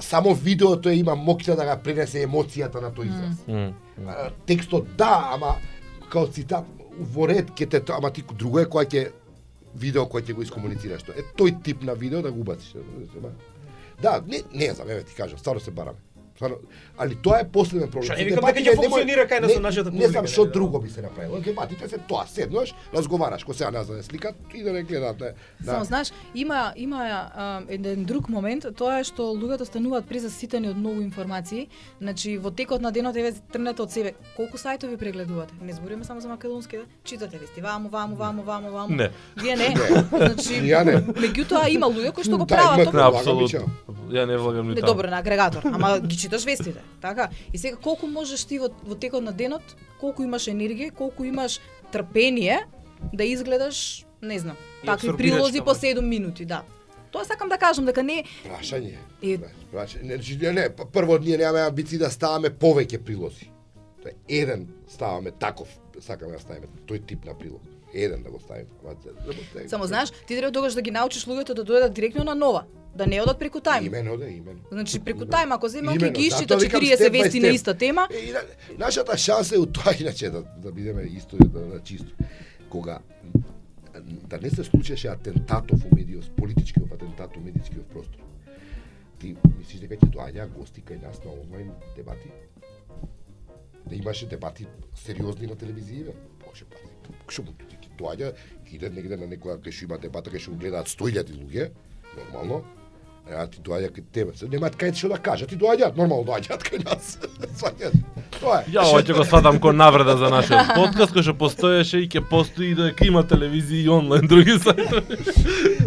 само 0.00 0.34
видеото 0.34 0.90
има 0.90 1.16
моќта 1.16 1.56
да 1.56 1.64
го 1.64 1.76
пренесе 1.82 2.26
емоцијата 2.26 2.80
на 2.82 2.90
тој 2.90 3.08
израз. 3.08 3.44
М. 3.48 3.72
А, 4.06 4.30
Текстот 4.46 4.96
да, 4.96 5.30
ама 5.34 5.56
као 6.10 6.26
цитат 6.26 6.64
во 6.98 7.28
ред 7.28 7.52
ќе 7.56 7.68
те 7.70 7.82
ама 7.92 8.10
ти 8.10 8.24
друго 8.38 8.60
е 8.60 8.68
кога 8.68 8.84
ќе 8.84 9.10
видео 9.74 10.06
кој 10.06 10.24
ќе 10.24 10.34
го 10.34 10.42
искомуницираш 10.42 11.02
тоа. 11.02 11.16
Е 11.16 11.24
тој 11.36 11.62
тип 11.62 11.82
на 11.82 11.94
видео 11.94 12.22
да 12.22 12.32
го 12.32 12.40
убациш. 12.40 12.76
Да, 14.02 14.22
не 14.26 14.42
не 14.52 14.72
знам, 14.74 14.90
еве 14.90 15.02
ти 15.02 15.14
кажам, 15.14 15.38
стварно 15.38 15.60
се 15.60 15.70
бараме. 15.70 15.98
Стварно, 16.36 16.56
али 16.98 17.14
тоа 17.16 17.40
е 17.40 17.48
последен 17.48 17.90
проблем. 17.90 18.10
Што 18.10 18.16
не 18.18 18.24
викам 18.24 18.44
дека 18.44 18.60
ќе 18.60 18.76
функционира 18.76 19.24
кај 19.26 19.40
нас 19.40 19.52
со 19.52 19.60
нашата 19.60 19.90
Не 19.90 20.08
знам 20.08 20.24
публика, 20.24 20.32
што 20.32 20.44
да. 20.44 20.50
друго 20.52 20.78
би 20.80 20.90
се 20.90 21.02
направило. 21.02 21.40
Дебатите 21.40 21.88
се 21.88 21.98
тоа, 21.98 22.26
седнуваш, 22.28 22.74
разговараш, 22.94 23.44
кој 23.44 23.52
сега 23.56 23.70
нас 23.70 23.86
да 23.86 23.96
не 23.96 24.02
сликат 24.02 24.34
и 24.54 24.62
да 24.62 24.72
не 24.72 24.82
гледаат. 24.82 25.20
Не, 25.20 25.32
Само 25.64 25.78
да. 25.78 25.84
знаеш, 25.84 26.12
има 26.34 26.72
има 26.76 26.98
а, 27.34 27.62
еден 27.68 28.04
друг 28.04 28.28
момент, 28.28 28.66
тоа 28.76 29.00
е 29.00 29.04
што 29.04 29.32
луѓето 29.32 29.64
стануваат 29.64 30.04
презаситени 30.06 30.68
од 30.68 30.76
многу 30.76 31.00
информации. 31.00 31.68
Значи 32.00 32.36
во 32.38 32.50
текот 32.50 32.80
на 32.80 32.92
денот 32.92 33.16
еве 33.16 33.32
трнете 33.52 33.82
од 33.82 33.90
себе 33.92 34.12
колку 34.36 34.58
сајтови 34.60 34.96
прегледувате. 34.96 35.54
Не 35.62 35.72
збориме 35.72 36.04
само 36.04 36.20
за 36.20 36.28
македонски, 36.28 36.78
читате 37.04 37.38
вести 37.38 37.60
ваму, 37.60 37.88
ваму, 37.88 38.16
ваму, 38.16 38.42
ваму, 38.42 38.70
ваму. 38.70 38.94
Не. 38.94 39.10
Вие 39.36 39.56
не. 39.62 39.72
Значи, 40.12 40.60
Ја 40.68 40.84
не. 40.84 41.00
меѓутоа 41.00 41.68
има 41.72 41.86
луѓе 41.86 42.12
кои 42.12 42.24
што 42.24 42.36
го 42.38 42.44
Да, 42.44 42.56
прават 42.56 42.92
тоа. 42.92 43.08
Апсолутно. 43.08 43.72
Ја 44.12 44.26
не 44.26 44.36
влагам 44.36 44.68
ни 44.68 44.74
Не, 44.74 44.80
добро 44.82 45.10
на 45.10 45.18
агрегатор, 45.18 45.62
ама 45.64 45.98
ги 46.00 46.16
читаш 46.26 46.44
вестите, 46.44 46.82
така? 47.00 47.28
И 47.52 47.58
сега 47.58 47.76
колку 47.76 48.06
можеш 48.06 48.44
ти 48.44 48.58
во, 48.58 48.68
во 48.84 48.94
текот 48.94 49.22
на 49.22 49.32
денот, 49.32 49.62
колку 50.00 50.22
имаш 50.22 50.48
енергија, 50.50 50.90
колку 50.94 51.24
имаш 51.24 51.60
трпение 51.92 52.66
да 53.12 53.24
изгледаш, 53.24 54.06
не 54.22 54.38
знам, 54.38 54.56
И 54.82 54.86
такви 54.86 55.16
прилози 55.16 55.60
по 55.60 55.74
таму. 55.74 55.80
7 55.80 56.00
минути, 56.00 56.44
да. 56.44 56.62
Тоа 57.12 57.24
сакам 57.24 57.48
да 57.48 57.58
кажам 57.58 57.84
дека 57.86 58.02
не 58.02 58.24
Прашање. 58.44 58.96
И- 59.22 59.38
Прашање. 59.72 60.02
Не, 60.02 60.14
значи, 60.14 60.36
не, 60.36 60.68
прво 60.92 61.18
ние 61.18 61.38
немаме 61.38 61.60
амбиции 61.60 61.98
да 61.98 62.10
ставаме 62.10 62.50
повеќе 62.50 62.98
прилози. 62.98 63.50
Тоа 64.02 64.10
е 64.10 64.42
еден 64.42 64.68
ставаме 64.88 65.30
таков, 65.30 65.68
сакаме 66.00 66.32
да 66.32 66.38
ставиме 66.38 66.66
тој 66.86 67.06
тип 67.06 67.24
на 67.24 67.34
прилог. 67.38 67.62
Еден 67.96 68.22
да 68.22 68.30
го 68.30 68.40
ставиме. 68.40 68.66
Ама, 68.84 68.94
да 69.26 69.32
го 69.34 69.42
ставиме. 69.50 69.68
само 69.68 69.84
знаеш, 69.84 70.10
ти 70.10 70.36
треба 70.36 70.52
тогаш 70.52 70.74
да 70.74 70.82
ги 70.82 70.90
научиш 70.90 71.26
луѓето 71.26 71.54
да 71.54 71.64
дојдат 71.64 71.92
директно 71.92 72.24
на 72.24 72.34
нова, 72.34 72.64
да 72.94 73.06
не 73.06 73.22
одат 73.22 73.38
преку 73.38 73.58
тајм. 73.58 73.86
Имено, 73.86 74.16
да, 74.16 74.28
имено. 74.28 74.60
Значи 74.70 75.00
преку 75.00 75.24
тајм 75.24 75.54
ако 75.56 75.68
земе 75.68 75.96
ќе 75.96 76.12
ги 76.12 76.26
исчита 76.28 76.56
викам 76.56 76.80
40 76.80 76.96
step 76.96 77.10
by 77.10 77.22
вести 77.22 77.40
на 77.40 77.48
иста 77.48 77.74
тема, 77.74 78.08
и 78.12 78.32
на, 78.32 78.42
нашата 78.78 79.16
шанса 79.16 79.56
е 79.56 79.58
у 79.58 79.66
тоа 79.66 79.94
иначе 80.00 80.30
да, 80.30 80.42
да 80.42 80.72
бидеме 80.72 81.02
исто 81.02 81.36
да, 81.36 81.60
да 81.60 81.82
чисто. 81.82 82.12
Кога 82.70 82.98
да 84.04 84.38
не 84.38 84.50
се 84.50 84.64
случеше 84.64 85.08
атентатов 85.08 85.80
у 85.84 85.94
медиот, 85.96 86.36
политичкиот 86.36 86.92
атентат 86.92 87.36
у 87.36 87.40
медијскиот 87.40 87.88
простор. 87.92 88.20
Ти 89.20 89.36
мислиш 89.56 89.80
дека 89.80 89.96
ќе 89.96 90.12
доаѓа 90.12 90.50
гости 90.52 90.84
кај 90.84 91.00
нас 91.00 91.24
на 91.24 91.32
онлайн 91.32 91.72
дебати? 91.96 92.28
да 93.88 93.94
имаше 93.94 94.26
дебати 94.26 94.66
сериозни 94.94 95.46
на 95.46 95.54
телевизија. 95.54 96.14
Боже, 96.42 96.66
пази, 96.70 96.90
што 97.28 97.42
ќе 97.96 98.02
доаѓа, 98.02 98.32
иде 98.72 98.90
негде 98.90 99.16
на 99.16 99.26
некоја 99.26 99.58
кај 99.58 99.72
што 99.72 99.88
има 99.88 99.98
дебата, 99.98 100.30
кај 100.30 100.40
што 100.40 100.52
го 100.52 100.60
гледаат 100.60 100.88
100.000 100.88 101.32
луѓе, 101.40 101.70
нормално, 102.16 102.64
А 103.26 103.42
ти 103.50 103.58
доаѓа 103.58 103.88
кај 103.90 104.04
тебе. 104.14 104.32
Се 104.38 104.46
немаат 104.46 104.76
кај 104.78 104.92
што 104.94 105.08
да 105.10 105.16
кажат, 105.18 105.50
ти 105.50 105.56
доаѓаат, 105.58 105.96
нормално 105.98 106.28
доаѓаат 106.28 106.62
кај 106.62 106.84
нас. 106.84 107.16
Сваќаат. 107.58 107.96
Тоа 108.38 108.60
е. 108.60 108.70
Ја 108.70 108.84
ова 108.86 109.00
ќе 109.02 109.16
го 109.18 109.24
сватам 109.26 109.58
ко 109.58 109.72
навреда 109.74 110.14
за 110.20 110.30
нашиот 110.30 110.70
подкаст 110.76 111.14
кој 111.16 111.26
што 111.26 111.34
постоеше 111.34 112.04
и 112.04 112.06
ќе 112.06 112.22
постои 112.30 112.70
и 112.70 112.76
дека 112.78 113.08
има 113.08 113.24
телевизија 113.26 113.82
и 113.82 113.90
онлайн 113.90 114.30
други 114.30 114.54
сајтови. 114.62 115.18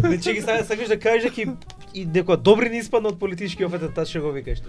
Значи 0.04 0.34
ги 0.36 0.44
сега 0.44 0.64
сакаш 0.68 0.92
да 0.92 1.00
кажеш 1.00 1.30
дека 1.30 1.40
и, 1.40 1.48
и 2.02 2.04
дека 2.04 2.36
добри 2.36 2.68
не 2.68 2.84
испадна 2.84 3.14
од 3.14 3.18
политички 3.18 3.64
офет 3.64 3.88
таа 3.96 4.04
што 4.04 4.20
го 4.26 4.36
викаш. 4.36 4.60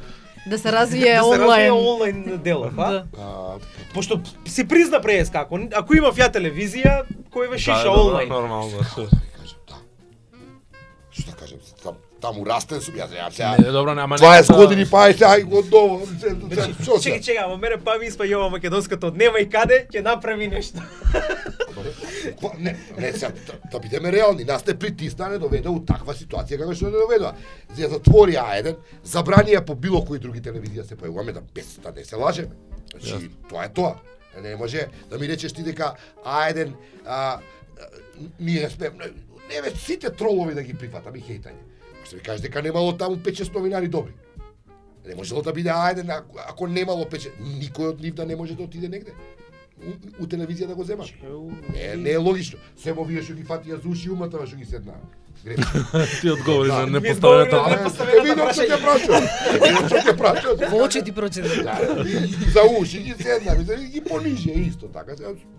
Да 0.48 0.58
се 0.58 0.72
развие 0.72 1.20
да 1.20 1.28
се 1.28 1.40
развие 1.44 1.72
онлайн. 1.76 2.24
онлайн 2.24 2.40
делов, 2.40 2.80
а? 2.80 3.04
Да. 3.04 3.60
Пошто 3.94 4.22
си 4.46 4.68
призна 4.68 5.02
преска, 5.02 5.44
ако 5.44 5.60
ако 5.76 6.00
имав 6.00 6.16
ја 6.16 6.32
телевизија, 6.32 7.04
кој 7.34 7.50
ве 7.52 7.58
шиша 7.58 7.90
онлайн. 7.90 8.30
Нормално, 8.30 8.84
што. 8.84 9.08
кажам, 9.38 9.60
да. 9.68 9.82
Што 11.12 11.32
да 11.32 11.38
кажам, 11.38 11.60
там, 11.84 11.96
таму 12.22 12.46
растен 12.46 12.82
сум, 12.82 12.96
јас 12.96 13.14
ја 13.16 13.30
сега. 13.32 13.56
Не, 13.58 13.72
добро, 13.72 13.96
нема 13.96 14.18
20 14.18 14.56
години 14.56 14.86
па 14.90 15.08
ај 15.10 15.18
сега 15.18 15.34
готово. 15.48 16.02
Значи, 16.06 16.76
Што 16.82 17.00
чекај, 17.02 17.22
чекај, 17.24 17.44
ама 17.46 17.58
мене 17.58 17.80
па 17.84 17.98
ми 17.98 18.08
испа 18.12 18.28
јова 18.28 18.52
македонската 18.52 19.08
од 19.08 19.18
нема 19.18 19.42
и 19.42 19.50
каде 19.50 19.86
ќе 19.92 20.04
направи 20.06 20.48
нешто. 20.52 20.84
Па, 22.42 22.52
Не, 22.60 22.76
не, 22.98 23.12
сега, 23.14 23.32
да, 23.48 23.54
да 23.72 23.80
бидеме 23.80 24.12
реални, 24.12 24.44
нас 24.44 24.64
те 24.64 24.78
притисна 24.78 25.30
не 25.30 25.40
доведе 25.40 25.70
у 25.70 25.80
таква 25.86 26.14
ситуација 26.14 26.60
како 26.62 26.76
што 26.78 26.92
не 26.92 27.00
доведува. 27.00 27.34
За 27.76 27.90
затвори 27.90 28.38
А1, 28.38 28.76
забрани 29.04 29.56
ја 29.56 29.64
по 29.66 29.76
било 29.76 30.04
кои 30.06 30.20
други 30.20 30.42
телевизија 30.42 30.86
се 30.86 30.98
појавуваме 31.00 31.34
да 31.34 31.42
без 31.42 31.78
да 31.82 31.92
не 31.96 32.06
се 32.06 32.16
лажеме. 32.16 32.54
Значи, 33.00 33.32
тоа 33.50 33.66
е 33.66 33.74
тоа. 33.74 33.96
Не 34.40 34.56
може 34.56 34.88
да 35.10 35.20
ми 35.20 35.28
речеш 35.28 35.54
ти 35.54 35.64
дека 35.64 35.96
А1 36.26 36.74
а, 37.06 37.40
ние 38.40 38.70
сме 38.70 38.90
не 39.56 39.62
бе 39.62 39.76
сите 39.76 40.10
тролови 40.10 40.54
да 40.54 40.64
ги 40.64 40.74
прифатам 40.74 41.16
и 41.16 41.22
хейтање. 41.22 41.60
Што 42.06 42.16
ми 42.16 42.24
кажеш 42.24 42.42
дека 42.48 42.62
немало 42.62 42.94
таму 42.98 43.16
5-6 43.16 43.54
новинари 43.54 43.88
добри. 43.88 44.14
Не 45.06 45.16
можело 45.16 45.42
да 45.42 45.54
биде 45.54 45.70
А1 45.70 46.18
ако, 46.18 46.38
ако 46.48 46.68
немало 46.68 47.06
5 47.06 47.32
никој 47.40 47.94
од 47.94 48.02
нив 48.02 48.16
да 48.16 48.26
не 48.26 48.36
може 48.36 48.56
да 48.56 48.64
отиде 48.64 48.90
негде. 48.90 49.14
У, 49.82 50.24
у 50.24 50.28
телевизија 50.28 50.68
да 50.68 50.76
го 50.76 50.84
земат. 50.84 51.10
Не, 51.74 51.96
не 51.96 52.12
е 52.12 52.18
логично. 52.18 52.60
Семо 52.78 53.04
вие 53.04 53.24
што 53.26 53.34
ги 53.34 53.44
фатија 53.44 53.82
за 53.82 53.90
уши 53.90 54.10
умата 54.10 54.46
што 54.46 54.58
ги 54.58 54.66
седна. 54.66 54.96
Ти 56.22 56.30
одговори 56.30 56.68
Да, 56.70 56.80
за 56.80 56.86
ми 56.86 56.92
непоставената 56.92 57.56
прашање. 57.56 57.78
на 57.78 57.84
Поставената 57.84 58.18
Е, 58.18 58.30
видов 58.30 58.52
што 58.54 58.62
ќе 58.62 58.78
прашам. 58.82 59.24
Видов 59.54 59.86
што 59.88 59.98
ќе 59.98 60.18
прашам. 60.18 60.54
Во 60.72 60.84
очи 60.86 61.02
ти 61.04 61.12
прочита. 61.12 61.50
Да, 61.64 61.76
за 62.54 62.62
уши 62.80 63.00
ги 63.00 63.14
седна, 63.24 63.56
ги 63.90 64.02
пониже 64.02 64.52
исто 64.52 64.86
така. 64.88 65.12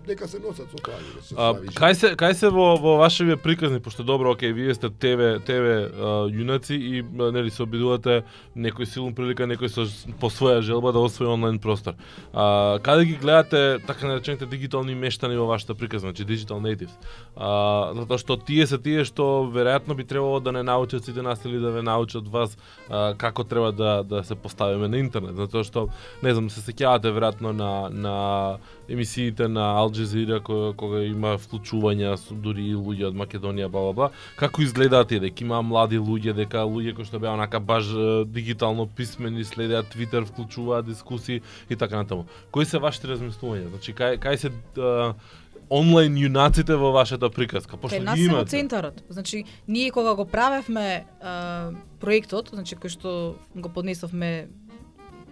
Нека 0.07 0.27
се 0.27 0.39
носат 0.39 0.67
со 0.71 0.77
тоа. 0.77 1.53
да 1.53 1.71
кај 1.75 1.93
се 1.93 2.07
кај 2.15 2.33
се 2.33 2.49
во 2.49 2.77
во 2.77 2.97
вашевие 2.97 3.35
приказни 3.37 3.79
пошто 3.79 4.03
добро, 4.03 4.31
окей, 4.31 4.51
вие 4.53 4.73
сте 4.73 4.89
ТВ 4.89 5.39
ТВ 5.45 5.91
јунаци 6.31 6.73
и 6.73 7.03
нели 7.03 7.49
се 7.51 7.63
обидувате 7.63 8.23
некој 8.55 8.85
силен 8.85 9.13
прилика 9.15 9.43
некој 9.43 9.67
со 9.67 9.83
по 10.19 10.27
своја 10.29 10.61
желба 10.61 10.91
да 10.91 10.99
освои 10.99 11.27
онлайн 11.27 11.59
простор. 11.59 11.93
А, 12.33 12.79
каде 12.79 13.05
ги 13.05 13.13
гледате 13.15 13.79
така 13.87 14.07
наречените 14.07 14.45
дигитални 14.45 14.95
мештани 14.95 15.35
во 15.37 15.45
вашата 15.45 15.75
приказна, 15.75 16.11
значи 16.11 16.25
digital 16.25 16.59
natives? 16.59 16.91
А, 17.35 17.93
затоа 17.95 18.17
што 18.17 18.37
тие 18.37 18.67
се 18.67 18.77
тие 18.77 19.03
што 19.05 19.43
веројатно 19.73 19.95
би 19.95 20.03
требало 20.03 20.39
да 20.39 20.51
не 20.51 20.63
научат 20.63 21.05
сите 21.05 21.21
нас 21.21 21.45
или 21.45 21.59
да 21.59 21.71
ве 21.71 21.81
научат 21.81 22.27
вас 22.27 22.57
а, 22.89 23.13
како 23.17 23.43
треба 23.43 23.71
да 23.71 24.03
да 24.03 24.23
се 24.23 24.35
поставиме 24.35 24.87
на 24.87 24.97
интернет, 24.97 25.35
затоа 25.35 25.63
што 25.63 25.89
не 26.23 26.33
знам, 26.33 26.49
се 26.49 26.61
сеќавате 26.61 27.11
веројатно 27.11 27.51
на 27.51 27.89
на 27.89 28.57
емисиите 28.89 29.47
на 29.47 29.79
Al 29.79 29.91
Jazeera 29.91 30.41
кога, 30.43 30.73
кога 30.73 31.03
има 31.03 31.37
вклучувања 31.37 32.15
со 32.17 32.35
дури 32.35 32.67
и 32.69 32.75
луѓе 32.75 33.07
од 33.11 33.15
Македонија 33.15 33.69
бла 33.71 33.93
бла. 33.93 34.09
Како 34.35 34.61
изгледаат 34.61 35.07
тие 35.07 35.19
дека 35.19 35.43
има 35.43 35.61
млади 35.61 35.97
луѓе, 35.97 36.33
дека 36.33 36.65
луѓе 36.67 36.95
кои 36.95 37.05
што 37.05 37.19
беа 37.19 37.33
онака 37.33 37.59
баш 37.59 37.87
дигитално 38.25 38.87
писмени, 38.87 39.43
следеат 39.43 39.89
Твитер, 39.89 40.25
вклучуваат 40.25 40.85
дискусии 40.85 41.41
и 41.69 41.75
така 41.75 41.97
натаму. 41.97 42.25
Кои 42.51 42.65
се 42.65 42.79
вашите 42.79 43.07
размислувања? 43.07 43.69
Значи 43.69 43.93
кај 43.93 44.19
кај 44.19 44.35
се 44.35 44.51
а, 44.77 45.13
онлайн 45.73 46.15
јунаците 46.17 46.75
во 46.77 46.91
вашата 46.93 47.29
приказка? 47.33 47.77
Пошто 47.77 47.97
Кај 47.97 48.05
нас 48.05 48.17
ги 48.19 48.25
се 48.25 48.29
во 48.29 48.41
имате. 48.41 48.49
центарот. 48.53 49.03
Значи, 49.09 49.43
ние 49.67 49.91
кога 49.91 50.13
го 50.13 50.25
правевме 50.25 51.05
а, 51.21 51.71
проектот, 51.99 52.51
значи 52.53 52.75
кој 52.75 52.93
што 52.93 53.35
го 53.55 53.69
поднесовме 53.69 54.49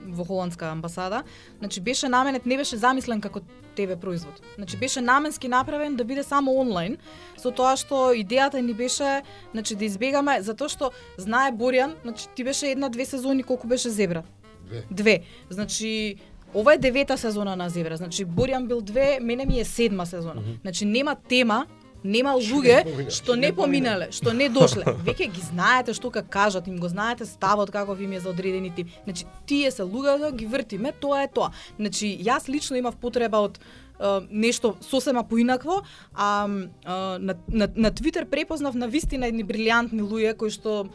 во 0.02 0.26
холандска 0.26 0.72
амбасада, 0.72 1.24
значи 1.60 1.82
беше 1.82 2.10
наменет, 2.10 2.46
не 2.46 2.58
беше 2.58 2.78
замислен 2.78 3.22
како 3.22 3.42
ТВ 3.76 3.96
производ. 4.02 4.42
Значи 4.56 4.78
беше 4.78 5.02
наменски 5.02 5.48
направен 5.48 5.96
да 5.96 6.04
биде 6.04 6.24
само 6.24 6.58
онлайн, 6.60 6.98
со 7.38 7.52
тоа 7.52 7.78
што 7.78 8.12
идејата 8.18 8.60
ни 8.62 8.74
беше 8.74 9.22
значи 9.54 9.76
да 9.76 9.86
избегаме 9.86 10.42
затоа 10.42 10.70
што 10.70 10.92
знае 11.18 11.54
Борјан, 11.54 11.96
значи 12.02 12.28
ти 12.36 12.44
беше 12.44 12.72
една-две 12.72 13.06
сезони 13.06 13.44
колку 13.44 13.68
беше 13.68 13.90
Зебра. 13.90 14.24
Две. 14.68 14.84
Две. 14.92 15.16
Значи 15.50 16.18
ова 16.54 16.74
е 16.74 16.78
девета 16.78 17.18
сезона 17.18 17.56
на 17.56 17.70
Зебра. 17.70 17.98
Значи 17.98 18.26
Борјан 18.26 18.68
бил 18.68 18.82
две, 18.82 19.20
мене 19.22 19.46
ми 19.46 19.60
е 19.60 19.66
седма 19.66 20.06
сезона. 20.06 20.42
Значи 20.62 20.86
нема 20.86 21.16
тема 21.16 21.66
нема 22.04 22.34
луѓе 22.38 23.10
што 23.18 23.36
не 23.38 23.52
поминале, 23.56 24.10
што 24.12 24.34
не 24.34 24.50
дошле. 24.50 24.86
Веќе 25.06 25.30
ги 25.32 25.44
знаете 25.46 25.94
што 25.98 26.12
ка 26.12 26.24
кажат, 26.24 26.68
им 26.68 26.80
го 26.82 26.90
знаете 26.90 27.26
ставот 27.26 27.72
каков 27.72 28.02
им 28.02 28.14
е 28.14 28.20
за 28.20 28.30
одредени 28.30 28.72
тип. 28.76 28.90
Значи 29.04 29.26
тие 29.46 29.72
се 29.72 29.84
луѓето, 29.84 30.34
ги 30.36 30.46
вртиме, 30.46 30.92
тоа 30.92 31.24
е 31.24 31.30
тоа. 31.32 31.52
Значи 31.80 32.18
јас 32.18 32.50
лично 32.50 32.78
имав 32.78 32.98
потреба 32.98 33.44
од 33.46 33.60
е, 33.60 34.20
нешто 34.32 34.76
сосема 34.82 35.24
поинакво, 35.24 35.82
а, 36.14 36.50
а 36.86 37.20
на, 37.20 37.36
на, 37.48 37.70
на 37.76 37.92
Твитер 37.92 38.26
препознав 38.26 38.76
на 38.76 38.88
вистина 38.88 39.28
едни 39.28 39.46
брилјантни 39.46 40.02
луѓе 40.02 40.36
кои 40.38 40.50
што 40.50 40.88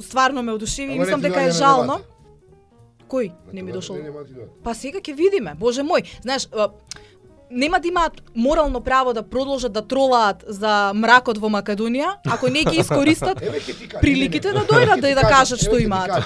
стварно 0.00 0.42
ме 0.42 0.52
одушеви 0.52 0.96
и 0.96 0.98
мислам 0.98 1.20
дека 1.20 1.42
е 1.48 1.52
жално. 1.52 2.00
Кој 3.12 3.28
не 3.52 3.62
ми 3.62 3.72
дошол? 3.72 4.00
Доаѓа. 4.00 4.48
Па 4.64 4.72
сега 4.74 5.02
ќе 5.04 5.14
видиме, 5.16 5.52
боже 5.60 5.84
мој. 5.84 6.06
Знаеш, 6.24 6.48
нема 7.50 7.80
да 7.80 7.88
имаат 7.88 8.22
морално 8.34 8.80
право 8.80 9.12
да 9.12 9.22
продолжат 9.22 9.72
да 9.72 9.82
тролаат 9.86 10.44
за 10.48 10.92
мракот 10.94 11.38
во 11.38 11.50
Македонија, 11.52 12.16
ако 12.24 12.48
не 12.48 12.64
ги 12.64 12.80
искористат 12.80 13.42
приликите 14.00 14.52
да 14.52 14.64
дојдат 14.64 15.00
да 15.00 15.10
и 15.10 15.14
да 15.14 15.26
кажат 15.28 15.60
што 15.60 15.78
имаат. 15.78 16.24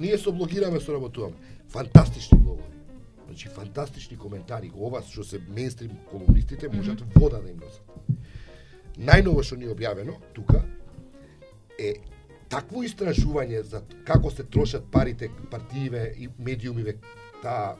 Ние 0.00 0.18
со 0.18 0.32
блогираме 0.32 0.80
со 0.80 0.96
работуваме. 0.96 1.36
Фантастични 1.68 2.38
блогови. 2.38 2.72
Значи 3.26 3.48
фантастични 3.48 4.16
коментари. 4.16 4.72
Ова 4.74 5.02
што 5.02 5.24
се 5.24 5.40
мейнстрим 5.48 5.92
колумнистите 6.10 6.68
можат 6.72 7.04
вода 7.14 7.40
да 7.42 7.50
им 7.50 7.60
носат. 7.60 7.84
Најново 8.98 9.42
што 9.42 9.60
ни 9.60 9.68
е 9.68 9.74
објавено 9.74 10.16
тука 10.32 10.64
е 11.78 11.94
такво 12.54 12.84
истражување 12.86 13.62
за 13.66 13.82
како 14.06 14.30
се 14.30 14.44
трошат 14.44 14.86
парите 14.92 15.30
партииве 15.50 16.04
и 16.16 16.28
медиумиве 16.38 16.96
таа 17.42 17.74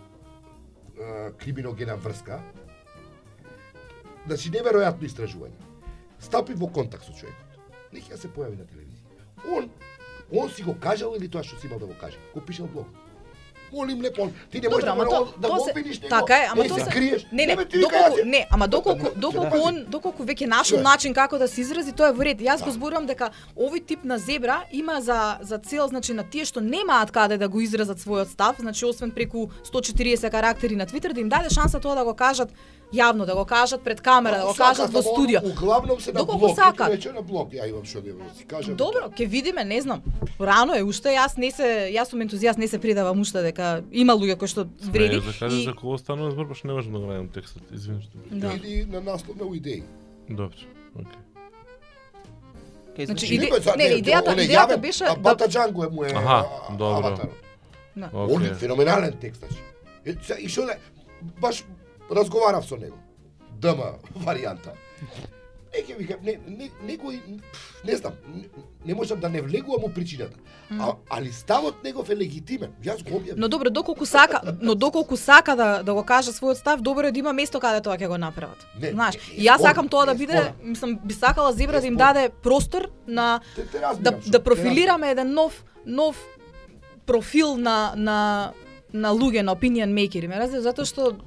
криминогена 1.38 1.96
врска. 1.96 2.40
Значи 4.26 4.50
неверојатно 4.54 5.06
истражување. 5.08 5.72
Стапи 6.22 6.56
во 6.58 6.70
контакт 6.72 7.06
со 7.06 7.12
човекот. 7.12 7.58
Нека 7.92 8.18
се 8.18 8.30
појави 8.30 8.58
на 8.58 8.66
телевизија. 8.66 9.02
Он 9.56 9.70
он 10.32 10.50
си 10.50 10.62
го 10.62 10.74
кажал 10.80 11.14
или 11.16 11.28
тоа 11.28 11.44
што 11.44 11.60
си 11.60 11.66
имал 11.68 11.78
да 11.78 11.86
го 11.86 11.94
каже? 12.00 12.18
Го 12.34 12.40
пишал 12.40 12.66
блогот. 12.66 13.03
Молим 13.74 14.02
лепо, 14.02 14.22
он, 14.22 14.32
ти 14.50 14.60
не 14.60 14.68
можеш 14.68 14.84
да, 14.84 14.94
го, 14.94 15.04
то, 15.04 15.28
да 15.38 15.48
го 15.48 15.64
се, 15.64 15.70
обвиниш 15.70 16.00
него. 16.00 16.08
така 16.10 16.36
е, 16.36 16.48
ама 16.52 16.64
е, 16.64 16.68
то 16.68 16.74
се 16.74 16.90
криеш. 16.90 17.26
Не, 17.32 17.46
не, 17.46 17.56
вика, 17.56 17.78
доколку 17.78 18.18
не, 18.24 18.46
ама 18.50 18.68
доколку 18.68 19.04
Да, 19.04 19.20
доколку 19.20 19.56
да. 19.56 19.62
он 19.62 19.84
доколку 19.88 20.22
веќе 20.24 20.46
нашол 20.46 20.80
начин 20.80 21.14
како 21.14 21.38
да 21.38 21.48
се 21.48 21.60
изрази, 21.60 21.92
тоа 21.92 22.08
е 22.08 22.12
во 22.12 22.24
ред. 22.24 22.38
Јас 22.40 22.60
го 22.60 22.70
Да. 22.70 22.72
зборувам 22.72 23.06
дека 23.06 23.30
овој 23.56 23.86
тип 23.86 24.04
на 24.04 24.18
зебра 24.18 24.62
има 24.72 25.00
за 25.00 25.38
за 25.42 25.58
цел 25.58 25.88
значи 25.88 26.12
на 26.14 26.22
тие 26.22 26.44
што 26.44 26.60
немаат 26.60 27.10
каде 27.10 27.36
да 27.38 27.48
го 27.48 27.60
изразат 27.60 27.98
својот 27.98 28.30
став, 28.32 28.56
значи 28.58 28.84
освен 28.84 29.10
преку 29.10 29.48
140 29.64 30.30
карактери 30.30 30.76
на 30.76 30.86
Твитер 30.86 31.12
да 31.12 31.20
им 31.20 31.28
даде 31.28 31.50
шанса 31.50 31.80
тоа 31.80 31.94
да 31.94 32.04
го 32.04 32.14
кажат 32.14 32.48
јавно, 32.94 33.26
да 33.26 33.34
го 33.34 33.44
кажат 33.44 33.82
пред 33.82 34.00
камера, 34.00 34.38
да 34.38 34.46
го 34.46 34.54
кажат 34.54 34.90
во 34.92 34.98
ама 34.98 35.02
студио. 35.02 35.40
Углавном 35.44 36.00
се 36.00 36.12
на 36.12 36.18
Доколку 36.20 36.46
блог, 36.46 36.56
сакат. 36.56 36.92
Веќе 36.92 37.14
на 37.14 37.22
блог, 37.22 37.50
ја 37.50 37.68
имам 37.68 37.84
што 37.84 38.00
да 38.00 38.12
си 38.38 38.44
кажам. 38.46 38.76
Добро, 38.76 39.08
ќе 39.10 39.26
видиме, 39.26 39.64
не 39.64 39.80
знам. 39.80 40.02
Рано 40.40 40.74
е 40.78 40.82
уште, 40.82 41.08
јас 41.16 41.34
не 41.38 41.50
се 41.50 41.90
јас 41.90 42.10
сум 42.12 42.20
ентузијаст, 42.22 42.58
не 42.58 42.68
се 42.68 42.78
придавам 42.78 43.20
уште 43.20 43.42
дека 43.42 43.63
има 43.92 44.12
луѓе 44.12 44.36
кои 44.36 44.48
што 44.48 44.64
вреди. 44.82 45.14
Не, 45.14 45.20
да 45.22 45.32
кажеш 45.38 45.60
и 45.60 45.64
за 45.64 45.74
кого 45.74 45.98
станува 45.98 46.30
збор, 46.30 46.46
баш 46.46 46.62
не 46.64 46.72
можам 46.72 46.92
да 46.92 46.98
го 46.98 47.06
најдам 47.06 47.28
текстот. 47.30 47.62
Извини 47.72 48.02
што. 48.02 48.18
Да. 48.30 48.52
Или 48.54 48.84
на 48.86 49.00
наслов 49.00 49.36
на 49.36 49.56
идеи. 49.56 49.82
Добро. 50.30 50.56
Окей. 50.94 51.20
Кај 52.96 53.06
Значи, 53.06 53.26
значи, 53.26 53.34
иде- 53.36 53.60
за- 53.60 53.76
не, 53.76 53.88
не, 53.88 53.94
идејата- 53.96 54.34
идејата 54.38 54.76
беше 54.78 55.04
а 55.04 55.14
да- 55.14 55.20
Бата 55.20 55.48
Джанго 55.48 55.84
е 55.84 55.88
му 55.88 56.04
е 56.04 56.10
Аха, 56.10 56.44
добро. 56.72 57.16
Да. 57.96 58.10
Он 58.14 58.44
е 58.44 58.54
феноменален 58.54 59.12
текст, 59.20 59.40
значи. 59.40 59.62
И 60.38 60.48
што 60.48 60.68
баш 61.40 61.64
разговарав 62.10 62.64
со 62.64 62.76
него. 62.76 62.98
ДМ 63.52 63.80
варијанта. 64.18 64.70
Не 65.74 65.82
ќе 65.82 65.96
викам, 65.98 66.20
не, 66.22 66.36
не, 66.46 66.68
некој, 66.86 67.18
не 67.84 67.96
знам, 67.96 68.12
не, 68.30 68.44
не 68.86 68.94
можам 68.94 69.20
да 69.20 69.28
не 69.28 69.40
влегувам 69.42 69.84
у 69.84 69.88
причината. 69.88 70.36
А, 70.70 70.94
али 71.10 71.32
ставот 71.32 71.82
негов 71.84 72.10
е 72.10 72.16
легитимен. 72.16 72.70
Јас 72.84 73.02
го 73.02 73.18
објавив. 73.18 73.34
Но 73.36 73.48
добро, 73.48 73.70
доколку 73.70 74.06
сака, 74.06 74.40
но 74.62 74.74
доколку 74.74 75.16
сака 75.16 75.56
да 75.56 75.82
да 75.82 75.94
го 75.94 76.04
каже 76.04 76.30
својот 76.30 76.54
став, 76.54 76.80
добро 76.80 77.08
е 77.08 77.12
да 77.12 77.18
има 77.18 77.32
место 77.32 77.60
каде 77.60 77.82
тоа 77.82 77.98
ќе 77.98 78.08
го 78.08 78.18
направат. 78.18 78.66
Не, 78.80 78.92
Знаеш, 78.92 79.18
јас 79.34 79.62
сакам 79.62 79.88
тоа 79.88 80.06
да 80.06 80.14
биде, 80.14 80.52
мислам, 80.62 80.98
би 81.04 81.14
сакала 81.14 81.52
Зебра 81.52 81.80
да 81.80 81.86
им 81.86 81.96
даде 81.96 82.28
простор 82.28 82.90
на 83.06 83.40
Те, 83.56 83.66
те 83.66 83.78
да 83.78 83.94
што, 83.94 84.30
да 84.30 84.42
профилираме 84.42 85.10
еден 85.10 85.34
нов 85.34 85.64
нов 85.86 86.16
профил 87.06 87.56
на 87.56 87.94
на 87.96 88.52
на 88.92 89.10
луѓе 89.10 89.42
на 89.42 89.54
opinion 89.56 89.90
makeri, 89.90 90.28
ме 90.28 90.38
разбираш, 90.38 90.62
затоа 90.62 90.86
што 90.86 91.18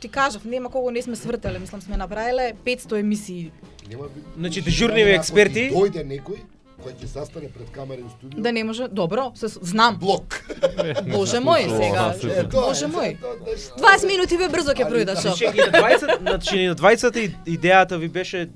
ти 0.00 0.08
кажав, 0.08 0.44
нема 0.44 0.70
кого 0.70 0.90
не 0.90 1.02
сме 1.02 1.16
свртеле, 1.16 1.58
мислам 1.58 1.82
сме 1.82 1.96
направиле 1.96 2.54
500 2.64 3.00
емисии. 3.00 3.52
Нема 3.90 4.04
би- 4.04 4.22
Значи, 4.38 4.60
дежурниви 4.60 5.10
ти 5.10 5.16
експерти- 5.16 5.70
Дојде 5.72 6.04
некој 6.06 6.38
кој 6.80 6.92
ќе 6.94 7.06
застане 7.06 7.48
пред 7.48 7.70
камера 7.70 8.00
и 8.00 8.10
студио. 8.10 8.40
Да 8.40 8.52
не 8.52 8.64
може, 8.64 8.88
добро, 8.88 9.32
се 9.34 9.46
знам. 9.48 9.96
блок. 9.96 10.44
Боже 11.12 11.36
мој, 11.38 11.68
сега. 11.76 12.14
Боже 12.52 12.86
мој. 12.86 13.16
тоа- 13.16 13.38
тоа 13.38 13.92
е- 13.92 13.98
20 13.98 14.06
минути 14.06 14.36
ве 14.36 14.48
брзо 14.48 14.70
ќе 14.70 14.84
Али, 14.84 14.94
пројдат 14.94 15.14
да, 15.14 15.16
шо. 15.16 15.28
Значи, 15.28 15.44
и 15.46 15.60
на 15.60 15.72
20, 15.72 16.18
значи, 16.20 16.56
и 16.58 16.66
на 16.66 16.74
20 16.74 17.16
и- 17.18 17.36
идејата 17.48 17.98
ви 17.98 18.08
беше 18.08 18.48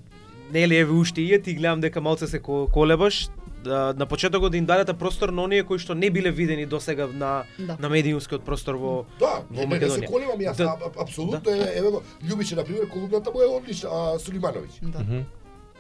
нели 0.53 0.76
еве 0.76 0.93
уште 0.93 1.20
и 1.20 1.43
ти 1.43 1.55
гледам 1.55 1.80
дека 1.80 2.01
малце 2.01 2.26
се 2.26 2.39
ко- 2.39 2.68
колебаш 2.68 3.26
да, 3.26 3.30
на 3.66 4.06
почетокот 4.06 4.50
да 4.52 4.56
им 4.56 4.66
дадете 4.66 4.92
простор 4.94 5.28
на 5.28 5.42
оние 5.42 5.62
кои 5.62 5.78
што 5.78 5.94
не 5.94 6.10
биле 6.10 6.30
видени 6.30 6.66
досега 6.66 7.06
на 7.06 7.44
Да. 7.58 7.76
на 7.80 7.88
медиумскиот 7.88 8.44
простор 8.44 8.74
во 8.74 9.04
Да, 9.18 9.42
во 9.50 9.60
не, 9.60 9.66
не, 9.66 9.78
не 9.78 9.90
се 9.90 10.00
Македонија. 10.00 10.10
колебам 10.10 10.38
јас, 10.38 10.56
Да. 10.56 10.78
апсолутно 10.98 11.50
е, 11.50 11.78
еве 11.78 11.90
го, 11.90 12.02
Љубиче, 12.22 12.56
на 12.56 12.64
пример, 12.64 12.88
колумната 12.88 13.30
му 13.30 13.40
е 13.40 13.46
одлична, 13.46 13.88
а, 13.88 14.18
Сулимановиќ. 14.18 14.82
Да. 14.82 15.24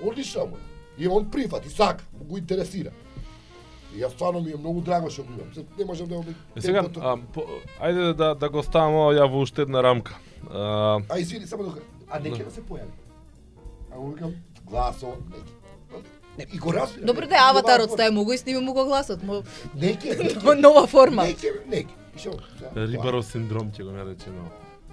Одлична 0.02 0.40
му 0.42 0.56
е. 0.56 0.60
И 0.98 1.08
он 1.08 1.30
прифати, 1.30 1.68
сака, 1.68 2.04
го 2.14 2.38
интересира. 2.38 2.90
И 3.94 3.98
јас 3.98 4.08
стварно 4.10 4.40
ми 4.40 4.50
е 4.50 4.56
многу 4.56 4.80
драго 4.80 5.10
што 5.10 5.22
го 5.22 5.32
имам. 5.32 5.66
Не 5.78 5.84
можам 5.84 6.06
да 6.06 6.14
обид. 6.16 6.36
Е, 6.56 6.60
сега, 6.60 6.84
а, 6.96 7.16
по, 7.32 7.44
ајде 7.80 8.12
да, 8.14 8.34
да 8.34 8.48
го 8.48 8.62
ставам 8.62 8.94
ова 8.94 9.14
ја 9.14 9.30
во 9.30 9.40
уште 9.40 9.62
една 9.62 9.82
рамка. 9.82 10.18
А, 10.50 11.00
А 11.08 11.18
извини, 11.18 11.46
само 11.46 11.62
да 11.64 11.70
А 12.10 12.18
не 12.20 12.30
ќе 12.30 12.44
да 12.44 12.50
се 12.50 12.60
појави. 12.60 12.90
А 13.90 13.96
го 13.96 14.10
викам, 14.10 14.32
гласо, 14.64 15.14
не. 16.38 16.46
И 16.52 16.58
го 16.58 16.72
разбирам. 16.72 17.06
Добро 17.06 17.26
да 17.26 17.34
е 17.34 17.38
аватарот 17.40 17.90
стај 17.90 18.10
му 18.10 18.24
го 18.24 18.32
и 18.32 18.38
сними 18.38 18.60
му 18.60 18.72
го 18.72 18.84
гласот, 18.84 19.22
му 19.22 19.42
Не 19.74 19.94
ќе, 19.94 20.18
не 20.18 20.30
ќе. 20.30 20.60
нова 20.60 20.86
форма. 20.86 21.22
Не 21.24 21.34
ќе, 21.34 21.50
не 21.66 21.76
ќе. 21.78 21.94
И 22.16 22.20
шо, 22.20 22.30
сега, 22.58 22.86
Рибаров 22.86 23.24
синдром 23.24 23.70
ќе 23.70 23.82
го 23.82 23.90
наречено. 23.92 24.50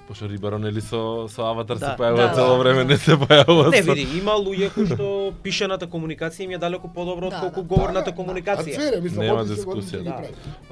Пошто 0.07 0.27
Рибаро 0.27 0.57
нели 0.57 0.81
со 0.81 1.27
со 1.29 1.41
аватар 1.43 1.77
се 1.77 1.85
Да, 1.85 1.95
појавува 1.95 2.25
да, 2.25 2.33
цело 2.33 2.47
да. 2.47 2.59
време, 2.59 2.83
не 2.83 2.97
се 2.97 3.11
појавува. 3.13 3.71
Не 3.71 3.81
види, 3.83 4.17
има 4.17 4.31
луѓе 4.33 4.73
кои 4.73 4.85
што 4.85 5.05
пишаната 5.41 5.87
комуникација 5.87 6.41
им 6.41 6.51
е 6.51 6.57
далеко 6.57 6.87
подобро 6.89 7.29
Да, 7.29 7.35
отколку 7.37 7.61
да. 7.61 7.67
говорната 7.67 8.11
комуникација. 8.11 8.99
мислам, 8.99 9.25
Нема 9.25 9.45
дискусија, 9.45 10.03
да. 10.03 10.17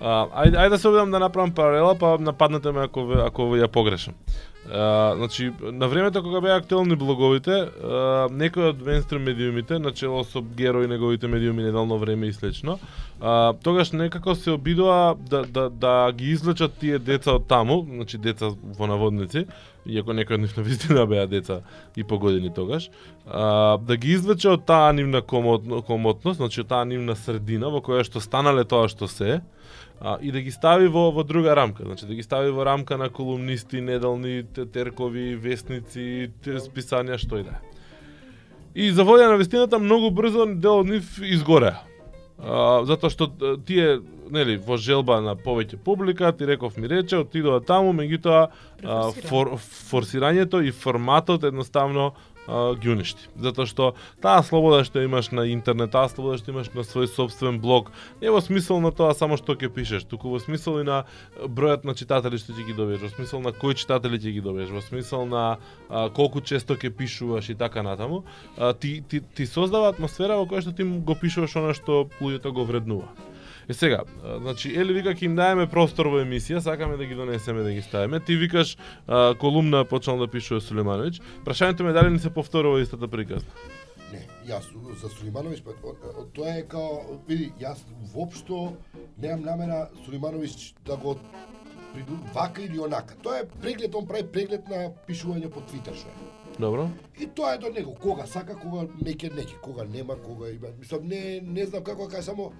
А, 0.01 0.09
ајде, 0.37 0.57
ајде 0.57 0.69
да 0.69 0.77
се 0.77 0.87
обидам 0.87 1.11
да 1.11 1.19
направам 1.19 1.51
паралела, 1.51 1.95
па 1.95 2.17
нападнете 2.19 2.71
ме 2.71 2.81
ако 2.81 2.99
ако 3.21 3.41
ја 3.55 3.67
погрешам. 3.67 4.13
А, 4.71 5.15
значи, 5.15 5.51
на 5.61 5.87
времето 5.87 6.23
кога 6.23 6.41
беа 6.41 6.55
актуелни 6.55 6.95
блоговите, 6.95 7.51
а, 7.51 8.27
некои 8.31 8.69
од 8.69 8.81
мейнстрим 8.85 9.23
медиумите, 9.25 9.79
начело 9.79 10.21
со 10.23 10.41
Геро 10.41 10.83
и 10.83 10.87
неговите 10.87 11.27
медиуми 11.27 11.63
недално 11.63 11.97
време 11.97 12.27
и 12.27 12.33
слично, 12.33 12.79
а, 13.21 13.53
тогаш 13.63 13.91
некако 13.91 14.35
се 14.35 14.51
обидува 14.51 15.15
да, 15.29 15.41
да, 15.43 15.69
да 15.69 16.11
ги 16.13 16.29
извлечат 16.29 16.77
тие 16.77 16.99
деца 16.99 17.33
од 17.33 17.47
таму, 17.49 17.81
значи 17.89 18.17
деца 18.21 18.53
во 18.77 18.85
наводници, 18.85 19.47
иако 19.89 20.13
некои 20.13 20.37
од 20.37 20.45
нив 20.45 20.53
на 20.57 20.63
вистина 20.63 21.05
беа 21.09 21.25
деца 21.27 21.61
и 21.95 22.03
по 22.03 22.19
години 22.19 22.53
тогаш, 22.53 22.91
а, 23.25 23.77
да 23.77 23.97
ги 23.97 24.13
извлече 24.13 24.53
од 24.53 24.69
таа 24.69 24.93
нивна 24.93 25.21
комот, 25.21 25.65
комотност, 25.87 26.37
значи 26.37 26.61
од 26.61 26.69
таа 26.69 26.85
нивна 26.85 27.17
средина 27.17 27.73
во 27.73 27.81
која 27.81 28.05
што 28.05 28.21
станале 28.21 28.69
тоа 28.69 28.85
што 28.85 29.09
се, 29.09 29.41
а, 30.01 30.17
и 30.21 30.31
да 30.31 30.41
ги 30.41 30.51
стави 30.51 30.87
во, 30.87 31.11
во 31.11 31.23
друга 31.23 31.55
рамка, 31.55 31.83
значи 31.83 32.05
да 32.05 32.15
ги 32.15 32.23
стави 32.23 32.51
во 32.51 32.65
рамка 32.65 32.97
на 32.97 33.09
колумнисти, 33.09 33.81
неделни, 33.81 34.43
те- 34.55 34.65
теркови, 34.65 35.35
вестници, 35.35 36.31
те 36.43 36.59
списанија, 36.59 37.17
што 37.17 37.39
и 37.39 37.43
да 37.43 37.59
е. 37.59 37.61
И 38.75 38.91
за 38.91 39.03
волја 39.03 39.27
на 39.29 39.37
вестината 39.37 39.79
многу 39.79 40.11
брзо 40.11 40.45
дел 40.55 40.85
од 40.85 40.87
нив 40.87 41.19
изгореа. 41.19 41.81
А, 42.39 42.85
затоа 42.87 43.11
што 43.11 43.27
тие 43.67 43.99
нели 44.31 44.55
во 44.61 44.77
желба 44.77 45.19
на 45.21 45.35
повеќе 45.35 45.81
публика, 45.83 46.31
ти 46.31 46.47
реков 46.47 46.77
ми 46.77 46.87
рече, 46.87 47.17
отидоа 47.19 47.59
таму, 47.59 47.91
меѓутоа 47.97 48.49
фор, 49.27 49.57
форсирањето 49.59 50.61
и 50.63 50.71
форматот 50.71 51.43
едноставно 51.43 52.13
а, 52.49 52.75
ги 52.75 52.89
уништи. 52.89 53.29
Затоа 53.37 53.69
што 53.69 53.93
таа 54.23 54.41
слобода 54.43 54.81
што 54.87 55.03
имаш 55.05 55.29
на 55.31 55.45
интернет, 55.53 55.93
таа 55.93 56.09
слобода 56.09 56.39
што 56.41 56.51
имаш 56.51 56.71
на 56.73 56.81
свој 56.81 57.07
собствен 57.13 57.61
блог, 57.61 57.93
не 58.21 58.33
во 58.33 58.41
смисол 58.41 58.81
на 58.81 58.91
тоа 58.91 59.13
само 59.13 59.37
што 59.37 59.53
ќе 59.53 59.69
пишеш, 59.69 60.07
туку 60.09 60.33
во 60.33 60.41
смисол 60.41 60.81
и 60.81 60.87
на 60.87 61.05
бројот 61.37 61.85
на 61.85 61.93
читатели 61.93 62.41
што 62.41 62.57
ќе 62.57 62.65
ги 62.71 62.77
добиеш, 62.77 63.05
во 63.05 63.13
смисол 63.13 63.45
на 63.45 63.53
кои 63.53 63.77
читатели 63.77 64.17
ќе 64.17 64.33
ги 64.39 64.41
добиеш, 64.41 64.73
во 64.73 64.81
смисол 64.81 65.29
на 65.29 65.45
а, 65.89 66.09
колку 66.09 66.41
често 66.41 66.73
ќе 66.73 66.89
пишуваш 66.89 67.53
и 67.53 67.55
така 67.55 67.85
натаму, 67.85 68.23
а, 68.57 68.73
ти, 68.73 69.03
ти, 69.07 69.21
ти 69.21 69.45
создава 69.45 69.93
атмосфера 69.93 70.41
во 70.41 70.49
која 70.49 70.65
што 70.65 70.73
ти 70.73 70.83
го 70.83 71.15
пишуваш 71.15 71.59
она 71.61 71.77
што 71.77 72.07
луѓето 72.17 72.51
го 72.51 72.65
вреднуваат. 72.65 73.28
Е 73.69 73.73
сега, 73.73 73.99
значи 74.41 74.71
Ели 74.73 74.93
вика 74.97 75.11
ќе 75.13 75.27
им 75.27 75.35
даеме 75.37 75.67
простор 75.69 76.07
во 76.09 76.23
емисија, 76.23 76.57
сакаме 76.65 76.95
да 76.97 77.05
ги 77.05 77.13
донесеме 77.13 77.61
да 77.61 77.69
ги 77.69 77.83
ставиме. 77.85 78.19
Ти 78.19 78.35
викаш 78.35 78.77
а, 79.07 79.35
колумна 79.37 79.83
почнал 79.85 80.17
да 80.17 80.27
пишува 80.27 80.57
Сулеймановиќ. 80.57 81.19
Прашањето 81.45 81.85
ме 81.85 81.93
дали 81.93 82.09
ни 82.09 82.19
се 82.19 82.33
повторува 82.33 82.81
истата 82.81 83.07
приказна. 83.07 83.53
Не, 84.09 84.23
јас 84.49 84.65
за 84.97 85.11
Сулимановиќ, 85.13 85.61
па, 85.61 85.93
тоа 86.33 86.55
е 86.57 86.65
као, 86.65 87.19
види, 87.27 87.51
јас 87.61 87.85
воопшто 88.15 88.73
немам 89.21 89.45
намера 89.45 89.83
Сулимановиќ 90.01 90.73
да 90.89 90.97
го 90.97 91.19
приду 91.93 92.17
вака 92.33 92.65
или 92.65 92.81
онака. 92.81 93.21
Тоа 93.21 93.43
е 93.43 93.47
преглед, 93.61 93.93
он 93.95 94.09
прави 94.09 94.25
преглед 94.33 94.65
на 94.69 94.87
пишување 95.05 95.53
по 95.53 95.61
Твитер 95.61 95.93
што 95.93 96.09
е. 96.09 96.29
Добро? 96.57 96.89
И 97.21 97.27
тоа 97.27 97.53
е 97.53 97.61
до 97.61 97.69
него, 97.69 97.93
кога 98.01 98.25
сака, 98.25 98.57
кога 98.57 98.89
неќе 98.97 99.29
неќе, 99.29 99.61
кога 99.61 99.85
нема, 99.85 100.17
кога 100.25 100.49
има. 100.49 100.73
Мислам 100.79 101.05
не 101.05 101.39
не 101.45 101.69
знам 101.69 101.85
како 101.85 102.09
кажа, 102.09 102.33
само 102.33 102.51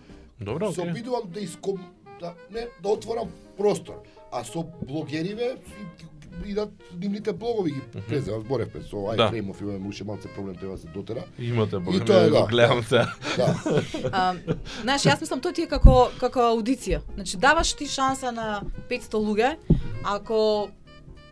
Добро, 0.42 0.72
се 0.72 0.82
обидувам 0.82 1.22
да 1.26 1.40
иском 1.40 1.78
да 2.20 2.34
не 2.52 2.68
да 2.84 2.90
отворам 2.90 3.28
простор. 3.58 3.94
А 4.32 4.44
со 4.44 4.66
блогериве 4.84 5.56
и- 5.78 6.10
идат 6.46 6.70
нивните 6.94 7.34
блогови 7.34 7.72
ги 7.72 7.82
презема, 8.02 8.40
зборевме 8.40 8.82
со 8.82 8.98
Да. 9.08 9.30
iFrame-ов 9.30 9.62
имаме 9.62 9.88
уште 9.88 10.04
малце 10.04 10.28
проблем 10.28 10.56
треба 10.56 10.74
да 10.74 10.80
се 10.80 10.88
дотера. 10.88 11.24
Имате 11.40 11.76
И 11.76 11.80
бога, 11.80 12.06
тоа 12.06 12.18
е, 12.18 12.30
да, 12.30 12.42
го 12.42 12.48
гледам 12.48 12.84
се. 12.84 13.02
Да. 13.38 13.56
А, 14.12 14.36
знаеш, 14.82 15.02
јас 15.02 15.22
мислам 15.22 15.42
тоа 15.42 15.54
ти 15.54 15.62
е 15.62 15.68
како 15.68 16.10
како 16.20 16.40
аудиција. 16.40 17.02
Значи 17.16 17.38
даваш 17.38 17.74
ти 17.74 17.88
шанса 17.88 18.32
на 18.32 18.62
500 18.90 19.18
луѓе, 19.18 19.58
ако 20.04 20.70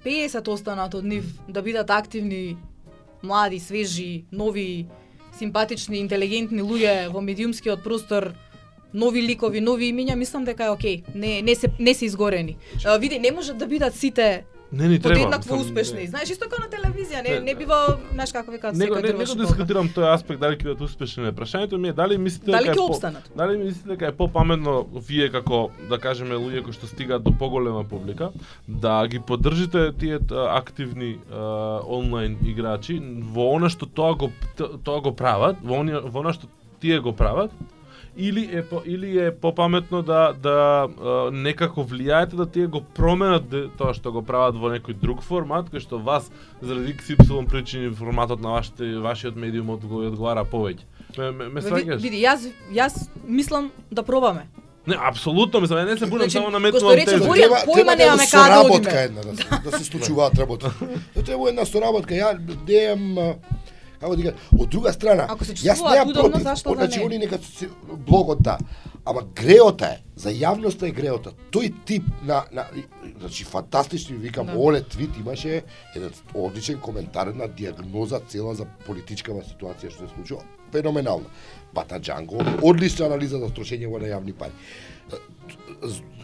50 0.05 0.47
останат 0.47 0.93
од 0.93 1.05
нив 1.05 1.25
да 1.49 1.61
бидат 1.61 1.89
активни, 1.89 2.57
млади, 3.23 3.59
свежи, 3.59 4.25
нови, 4.31 4.87
симпатични, 5.37 5.97
интелигентни 5.97 6.61
луѓе 6.61 7.07
во 7.07 7.21
медиумскиот 7.21 7.83
простор, 7.83 8.33
нови 8.93 9.21
ликови, 9.21 9.61
нови 9.61 9.93
имиња, 9.93 10.15
мислам 10.15 10.45
дека 10.45 10.65
е 10.65 10.69
окей. 10.69 11.03
Не 11.15 11.41
не 11.41 11.55
се 11.55 11.67
не 11.79 11.93
се 11.93 12.05
изгорени. 12.05 12.57
А, 12.85 12.97
види, 12.97 13.19
не 13.19 13.31
можат 13.31 13.57
да 13.57 13.67
бидат 13.67 13.95
сите 13.95 14.45
Не 14.71 14.87
ни 14.87 14.99
треба. 14.99 15.15
подеднакво 15.15 15.55
успешни. 15.55 15.99
не. 16.01 16.07
Знаеш, 16.07 16.29
исто 16.29 16.49
како 16.49 16.61
на 16.61 16.67
телевизија, 16.67 17.23
не 17.23 17.29
Не, 17.29 17.39
не 17.39 17.55
бива, 17.55 17.97
знаеш 18.13 18.31
како 18.31 18.51
викаат, 18.51 18.75
Него, 18.75 18.95
секој 18.95 19.01
не, 19.01 19.07
дрваш 19.07 19.29
него 19.29 19.37
болка. 19.37 19.53
дискутирам 19.53 19.89
тој 19.89 20.13
аспект 20.13 20.39
дали 20.39 20.55
ќе 20.55 20.63
бидат 20.63 20.81
успешни 20.81 21.23
не. 21.23 21.31
Прашањето 21.31 21.77
ми 21.77 21.87
е 21.87 21.93
дали 21.93 22.17
мислите 22.17 22.51
Дали 22.51 22.63
дека 22.63 22.71
е 22.71 22.75
по-? 22.75 23.11
Дали 23.35 23.57
мислите 23.57 23.87
дека 23.89 24.07
е 24.07 24.11
попаметно 24.11 24.87
вие 25.07 25.29
како 25.31 25.69
да 25.89 25.97
кажеме 25.99 26.35
луѓе 26.35 26.63
кои 26.63 26.73
што 26.73 26.87
стигаат 26.87 27.23
до 27.23 27.31
поголема 27.31 27.83
публика 27.83 28.31
да 28.67 29.07
ги 29.07 29.19
поддржите 29.19 29.93
тие 29.99 30.19
активни 30.31 31.17
а, 31.31 31.79
онлайн 31.87 32.37
играчи 32.43 32.99
во 33.31 33.55
она 33.55 33.69
што 33.69 33.85
тоа 33.85 34.15
го 34.15 34.31
тоа 34.83 35.01
го 35.01 35.15
прават, 35.15 35.55
во 35.63 35.79
она 35.79 36.33
што 36.33 36.47
тие 36.81 36.99
го 36.99 37.13
прават 37.13 37.51
или 38.17 38.49
е 38.57 38.63
по, 38.65 38.81
или 38.85 39.25
е 39.25 39.31
попаметно 39.31 40.01
да 40.01 40.33
да 40.33 40.87
некако 41.31 41.83
влијаете 41.83 42.35
да 42.35 42.45
тие 42.45 42.67
го 42.67 42.81
променат 42.81 43.45
тоа 43.77 43.93
што 43.93 44.11
го 44.11 44.21
прават 44.25 44.57
во 44.57 44.73
некој 44.73 44.97
друг 44.97 45.21
формат 45.21 45.69
кој 45.69 45.79
што 45.79 46.01
вас 46.01 46.31
заради 46.61 46.97
XY 46.97 47.45
причини 47.47 47.93
форматот 47.93 48.41
на 48.41 48.57
вашите 48.57 48.97
вашиот 48.97 49.35
медиум 49.35 49.69
од 49.69 49.85
го 49.85 50.01
одговара 50.07 50.43
повеќе. 50.43 50.83
Ме, 51.17 51.31
ме, 51.31 51.49
ме 51.49 51.61
сваќаш? 51.61 52.01
Види, 52.01 52.23
јас 52.25 52.49
јас 52.73 53.07
мислам 53.27 53.71
да 53.91 54.03
пробаме. 54.03 54.47
Не, 54.87 54.95
апсолутно, 54.95 55.59
мислам, 55.61 55.85
не 55.85 55.97
се 55.97 56.05
будам 56.05 56.29
Значи, 56.29 56.37
само 56.37 56.47
кој 56.47 56.51
што 56.51 56.59
наметнувам 56.59 56.95
рече, 56.95 57.11
тези. 57.11 57.27
Боријан, 57.27 57.65
појма 57.67 57.95
да 57.97 58.03
е 58.03 58.05
немаме 58.05 58.27
каде 58.31 58.49
да 58.49 58.55
соработка 58.55 58.89
одиме. 58.89 59.03
една 59.03 59.21
да 59.21 59.35
се, 59.35 59.69
да 59.69 59.77
се 59.77 59.83
случуваат 59.83 60.39
работи. 60.39 60.65
Тоа 61.13 61.23
треба 61.23 61.49
една 61.49 61.65
соработка. 61.65 62.13
Ја 62.15 62.29
а, 63.19 63.35
како 63.99 64.15
да 64.15 64.23
кажа, 64.23 64.35
од 64.59 64.69
друга 64.69 64.93
страна, 64.93 65.27
јас 65.27 65.81
удобно, 66.03 66.29
против. 66.29 66.43
зашто 66.43 66.75
Значи 66.75 66.99
они 67.03 67.17
нека 67.17 67.37
се 67.37 67.69
блогот 68.07 68.41
да. 68.41 68.57
Ама 69.05 69.21
греота 69.35 69.85
е, 69.85 69.97
за 70.15 70.29
јавноста 70.29 70.89
е 70.89 70.91
греота. 70.91 71.31
Тој 71.51 71.73
тип 71.85 72.03
на, 72.27 72.43
на 72.51 72.65
значи 73.19 73.43
фантастични 73.43 74.17
викам, 74.17 74.47
Да. 74.47 74.57
оле 74.59 74.83
твит 74.83 75.17
имаше 75.17 75.63
еден 75.95 76.11
одличен 76.33 76.79
коментар 76.79 77.27
на 77.27 77.47
диагноза 77.47 78.19
цела 78.27 78.55
за 78.55 78.65
политичкава 78.85 79.41
ситуација 79.41 79.89
што 79.89 80.07
се 80.07 80.13
случува. 80.15 80.43
Феноменална. 80.71 81.25
Бата 81.73 81.99
Джанго, 81.99 82.43
одлична 82.61 83.05
анализа 83.05 83.39
за 83.39 83.47
трошење 83.47 83.87
на 83.87 84.07
јавни 84.07 84.33
пари. 84.33 84.51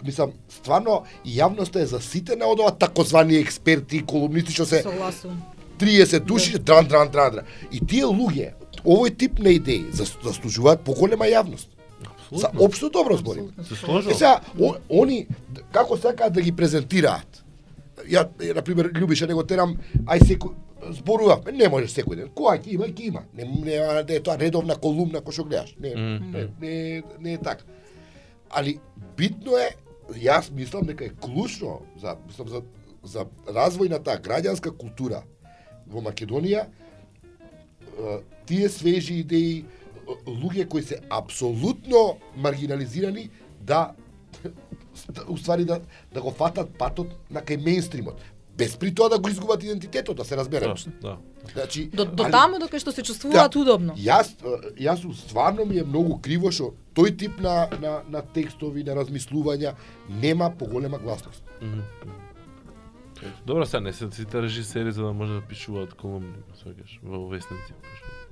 Мислам, 0.04 0.34
стварно, 0.50 1.04
јавноста 1.26 1.80
е 1.80 1.86
заситена 1.86 2.46
од 2.46 2.60
ова 2.60 2.72
такозвани 2.76 3.38
експерти, 3.40 4.04
колумнисти 4.06 4.52
што 4.52 4.66
се 4.66 4.82
Согласувам. 4.84 5.40
30 5.74 6.20
души, 6.22 6.60
дран, 6.60 6.88
дран, 6.88 7.10
дран, 7.10 7.32
дран. 7.32 7.46
И 7.72 7.80
тие 7.80 8.04
луѓе, 8.06 8.54
овој 8.84 9.18
тип 9.18 9.40
на 9.40 9.50
идеи 9.50 9.86
зас- 9.92 10.18
заслужуваат 10.24 10.82
поголема 10.82 11.26
јавност. 11.26 11.68
За 12.32 12.50
општо 12.58 12.90
добро 12.90 13.18
зборим. 13.18 13.52
Се 13.64 13.76
сега, 14.14 14.40
о- 14.60 14.76
они, 14.94 15.28
како 15.72 15.98
сакаат 15.98 16.34
да 16.34 16.42
ги 16.42 16.52
презентираат? 16.52 17.44
Ја, 18.06 18.28
е, 18.42 18.54
например, 18.54 18.92
Љубиша 18.92 19.28
него 19.28 19.44
терам, 19.44 19.78
ај 20.06 20.20
секој, 20.22 20.54
зборува, 20.92 21.42
не 21.54 21.70
може 21.70 21.88
секој 21.88 22.16
ден. 22.16 22.30
Која 22.30 22.58
ќе 22.58 22.68
има, 22.70 22.86
ќе 22.86 23.02
има. 23.02 23.22
Не, 23.34 23.44
не, 23.46 23.78
не 24.04 24.16
е 24.16 24.20
тоа 24.20 24.36
редовна 24.36 24.76
колумна 24.76 25.22
кој 25.22 25.32
што 25.32 25.44
гледаш. 25.44 25.76
Не, 25.80 25.94
Мм. 25.96 26.32
не, 26.32 26.48
не, 26.60 26.74
не 27.20 27.34
е 27.34 27.38
така. 27.40 27.64
Али 28.52 28.80
битно 29.18 29.58
е, 29.58 29.70
јас 30.16 30.52
мислам 30.52 30.84
дека 30.84 31.06
е 31.06 31.10
клучно 31.12 31.82
за 31.98 32.18
мислам 32.28 32.48
за 32.50 32.62
за 33.04 33.26
развој 33.48 33.90
на 33.90 34.00
таа 34.00 34.18
граѓанска 34.18 34.72
култура 34.72 35.24
во 35.94 36.02
Македонија 36.02 36.66
тие 38.50 38.70
свежи 38.70 39.22
идеи, 39.22 39.66
луѓе 40.28 40.68
кои 40.68 40.84
се 40.84 41.00
апсолутно 41.10 42.18
маргинализирани 42.36 43.30
да 43.62 43.94
уствари 45.28 45.66
да 45.66 45.82
да 46.14 46.22
го 46.22 46.32
фатат 46.32 46.74
патот 46.78 47.14
на 47.30 47.42
кај 47.42 47.62
мејнстримот 47.62 48.20
без 48.58 48.76
при 48.78 48.94
тоа 48.94 49.10
да 49.10 49.20
го 49.20 49.30
изгубат 49.30 49.64
идентитетот, 49.64 50.18
да 50.18 50.26
се 50.26 50.38
разбереме. 50.38 50.74
Да, 51.02 51.08
да. 51.10 51.18
Значи, 51.54 51.86
До, 51.90 52.06
до 52.06 52.24
таму 52.24 52.60
дока 52.60 52.80
што 52.80 52.92
се 52.92 53.02
чувствуваат 53.02 53.52
Да. 53.52 53.60
удобно. 53.60 53.96
Јас 53.98 54.36
јас 54.78 55.02
стварно 55.26 55.66
ми 55.66 55.78
е 55.78 55.84
многу 55.84 56.20
криво 56.22 56.52
што 56.52 56.74
тој 56.96 57.18
тип 57.18 57.40
на 57.42 57.70
на 57.82 58.02
на 58.10 58.22
текстови, 58.22 58.84
на 58.84 58.94
размислувања 58.94 59.74
нема 60.10 60.52
поголема 60.60 61.00
гласност. 61.00 61.44
Мгм. 61.62 61.82
Добро, 63.46 63.66
сега 63.66 63.80
не 63.80 63.94
се 63.94 64.08
сите 64.12 64.42
режисери 64.42 64.92
за 64.92 65.04
да 65.04 65.14
може 65.14 65.34
да 65.34 65.42
пишуваат 65.42 65.94
колумни, 65.94 66.34
сваќаш, 66.56 67.00
во 67.04 67.28
весници. 67.28 67.74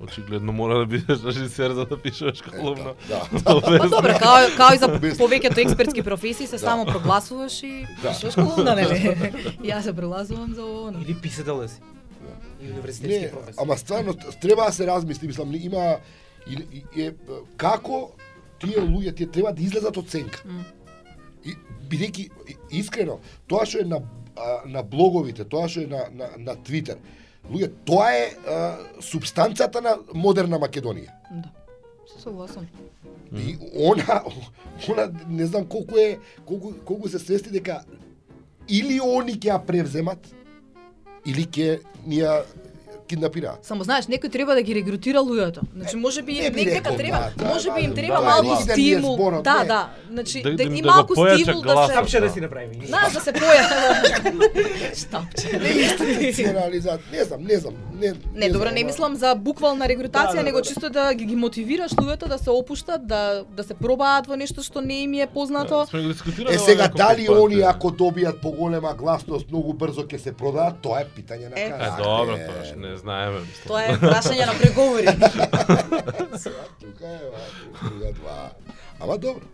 Очигледно 0.00 0.52
мора 0.52 0.78
да 0.78 0.86
бидеш 0.86 1.22
режисер 1.24 1.70
за 1.70 1.86
да 1.86 1.96
пишуваш 1.96 2.42
колумна. 2.42 2.94
Да. 3.08 3.22
Па 3.44 3.54
весници. 3.54 3.88
добро, 3.90 4.18
као, 4.18 4.36
као 4.56 4.74
и 4.74 4.78
за 4.78 4.88
повеќето 5.16 5.58
експертски 5.58 6.02
професии 6.02 6.46
се 6.46 6.58
само 6.58 6.84
прогласуваш 6.86 7.62
и 7.62 7.86
Да. 8.02 8.10
пишуваш 8.10 8.34
колумна, 8.34 8.74
нели? 8.74 9.16
Јас 9.64 9.80
се 9.80 9.92
прогласувам 9.92 10.54
за 10.54 10.62
ово. 10.64 10.90
Или 10.98 11.14
писател 11.14 11.56
да 11.58 11.68
си. 11.68 11.80
И 12.62 12.66
универзитетски 12.66 13.20
Не, 13.20 13.30
професор. 13.30 13.62
ама 13.62 13.76
стварно 13.76 14.14
треба 14.40 14.64
да 14.64 14.72
се 14.72 14.86
размисли, 14.86 15.26
мислам, 15.26 15.54
има 15.54 15.96
и, 16.46 16.58
и, 16.96 17.02
е, 17.02 17.14
како 17.56 18.10
тие 18.58 18.76
луѓе 18.78 19.16
тие 19.16 19.26
треба 19.28 19.52
да 19.52 19.62
излезат 19.62 19.96
од 19.96 20.10
сенка. 20.10 20.42
М. 20.44 20.64
И 21.44 21.54
бидејќи 21.88 22.20
и- 22.48 22.78
искрено, 22.78 23.18
тоа 23.48 23.66
што 23.66 23.78
е 23.78 23.84
на 23.84 23.98
а, 24.36 24.62
на 24.66 24.82
блоговите, 24.82 25.44
тоа 25.44 25.68
што 25.68 25.84
е 25.84 25.90
на 25.90 26.06
на 26.12 26.30
на 26.38 26.56
Твитер, 26.56 26.98
луѓе, 27.50 27.70
тоа 27.84 28.12
е 28.12 28.30
а, 28.46 28.60
субстанцијата 29.00 29.82
на 29.82 29.96
модерна 30.14 30.60
Македонија. 30.62 31.12
Да. 31.30 31.50
Се 32.12 32.22
согласам. 32.22 32.66
И 33.32 33.56
она, 33.74 34.22
она 34.88 35.10
не 35.28 35.46
знам 35.46 35.66
колку 35.66 35.96
е, 35.96 36.18
колку, 36.44 36.72
колку 36.84 37.08
се 37.08 37.18
свести 37.18 37.50
дека 37.50 37.84
или 38.68 39.00
они 39.00 39.38
ќе 39.38 39.52
ја 39.52 39.58
превземат, 39.66 40.28
или 41.26 41.46
ќе 41.46 41.80
ни 42.06 42.20
ја 42.20 42.42
киднапираат. 43.08 43.64
Само 43.64 43.84
знаеш, 43.84 44.06
некој 44.06 44.32
треба 44.32 44.54
да 44.54 44.62
ги 44.62 44.74
регрутира 44.74 45.18
луѓето. 45.18 45.60
Значи 45.76 45.96
можеби 45.96 46.40
Не 46.40 46.50
би 46.50 46.64
некака 46.64 46.90
рекол, 46.90 46.96
треба, 46.96 47.18
да, 47.36 47.44
да, 47.44 47.54
можеби 47.54 47.80
им 47.80 47.94
треба 47.94 48.16
да, 48.16 48.22
малку 48.22 48.66
не 48.66 48.72
стимул. 48.72 49.16
Да, 49.42 49.58
не. 49.58 49.64
да. 49.64 49.88
Значи 50.10 50.42
Да- 50.42 50.50
да, 50.50 50.56
да- 50.56 50.62
и 50.62 50.82
да 50.82 50.88
малку 50.88 51.14
стимул 51.14 51.62
да 51.62 51.86
се 51.86 51.92
Тапче 51.94 52.20
да 52.20 52.30
си 52.30 52.40
направи. 52.40 52.78
Знаеш 52.86 53.12
да 53.12 53.20
се 53.20 53.32
поја. 53.32 53.64
Штапче. 54.94 55.48
Институционализат, 55.82 57.00
не 57.12 57.24
знам, 57.24 57.42
не 57.42 57.56
знам, 57.56 57.74
не 57.94 58.12
Не, 58.34 58.50
добро, 58.50 58.70
не 58.70 58.84
мислам 58.84 59.16
за 59.16 59.34
буквална 59.34 59.86
регрутација, 59.86 60.42
него 60.42 60.62
чисто 60.62 60.90
да 60.90 61.14
ги, 61.14 61.36
мотивираш 61.36 61.92
луѓето 61.92 62.28
да 62.28 62.38
се 62.38 62.50
опуштат, 62.50 63.06
да 63.06 63.44
да 63.56 63.64
се 63.64 63.74
пробаат 63.74 64.26
во 64.26 64.36
нешто 64.36 64.62
што 64.62 64.80
не 64.80 65.02
им 65.02 65.14
е 65.14 65.26
познато. 65.26 65.86
Е 66.50 66.58
сега 66.58 66.88
дали 66.88 67.28
они 67.28 67.62
ако 67.62 67.90
добијат 67.90 68.40
поголема 68.40 68.94
гласност 68.94 69.50
многу 69.50 69.72
брзо 69.72 70.02
ќе 70.02 70.16
се 70.18 70.32
продаат, 70.32 70.80
тоа 70.82 71.00
е 71.00 71.06
питање 71.06 71.50
на 71.50 71.56
Е, 71.56 71.64
Е, 71.64 71.70
карактер. 71.70 72.02
добро, 72.04 72.36
тоа 72.36 72.91
не 72.92 72.98
знаеме. 72.98 73.40
Тоа 73.66 73.82
е 73.88 73.96
прашање 74.00 74.46
на 74.46 74.54
преговори. 74.60 75.06
Тука 76.80 77.08
е, 77.08 77.20
ва, 77.32 77.42
тука 77.80 78.14
това. 78.14 78.50
Ама 79.00 79.18
добро. 79.18 79.46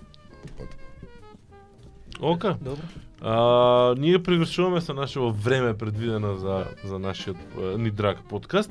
Ока. 2.21 2.57
Добро. 2.61 2.83
А, 3.21 3.95
ние 3.99 4.23
привршуваме 4.23 4.81
со 4.81 4.95
нашето 4.95 5.33
време 5.33 5.79
предвидено 5.79 6.35
за 6.37 6.67
за 6.85 6.99
нашиот 6.99 7.37
ни 7.79 7.91
драг 7.91 8.19
подкаст. 8.29 8.71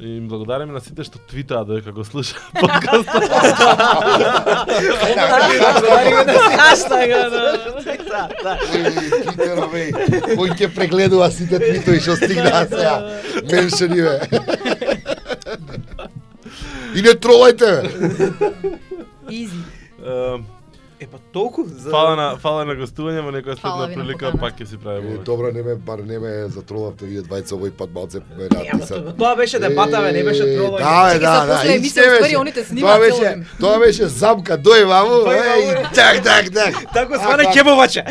И 0.00 0.16
им 0.16 0.28
благодариме 0.28 0.72
на 0.72 0.80
сите 0.82 1.04
што 1.06 1.20
твитаа 1.30 1.62
дека 1.64 1.92
го 1.94 2.02
слуша 2.04 2.34
подкастот. 2.60 3.28
Хаштага, 6.58 7.20
да. 7.30 8.56
Твитерове, 8.66 9.84
кој 10.34 10.56
ќе 10.58 10.70
прегледува 10.74 11.30
сите 11.30 11.62
твитови 11.62 12.02
што 12.02 12.16
стигнаа 12.18 12.66
сега. 12.66 12.96
Меншени 13.52 14.02
бе. 14.02 14.16
И 16.94 17.02
не 17.06 17.14
тролајте. 17.14 17.70
Изи. 19.30 19.62
Е, 21.04 21.06
Е 21.06 21.08
па 21.08 21.18
толку 21.30 21.64
за 21.66 21.90
Фала 21.90 22.16
на 22.16 22.36
фала 22.38 22.64
на 22.64 22.74
гостување, 22.74 23.20
во 23.20 23.30
некоја 23.30 23.56
следна 23.56 23.88
прилика 23.90 24.32
пак 24.34 24.54
ќе 24.54 24.64
си 24.64 24.74
Е, 24.74 24.78
правиме. 24.78 25.18
Добро, 25.20 25.50
не 25.50 25.62
ме, 25.62 25.74
бар 25.76 25.98
не 26.00 26.18
ме 26.18 26.48
затролавте 26.48 27.04
вие 27.04 27.20
двајца 27.20 27.52
овој 27.52 27.70
пат 27.72 27.90
малце 27.90 28.18
ме 28.30 28.48
Ама 28.50 28.64
натиса. 28.72 28.94
тоа- 29.14 29.36
беше 29.36 29.58
дебата, 29.58 30.00
бе, 30.00 30.12
не 30.12 30.22
беше 30.24 30.42
Е, 30.44 30.56
тролање. 30.56 30.78
Да, 30.78 31.18
да, 31.20 31.46
да. 31.46 31.52
после 31.52 31.68
и 31.68 31.78
емисија, 31.78 31.92
се 31.92 32.00
уствари, 32.02 32.22
беше- 32.22 32.36
они 32.36 32.52
те 32.52 32.60
Тоа 32.60 32.64
снимаат 32.64 33.00
беше, 33.00 33.28
тоа 33.60 33.78
беше 33.78 34.06
замка, 34.08 34.58
дој 34.58 34.84
ваму, 34.86 35.30
е, 35.30 35.36
и 35.60 35.94
так, 35.94 36.22
так, 36.22 36.44
так. 36.50 36.92
Тако 36.92 37.14
свана 37.16 37.44
па- 37.44 37.52
ќебовача. 37.52 38.02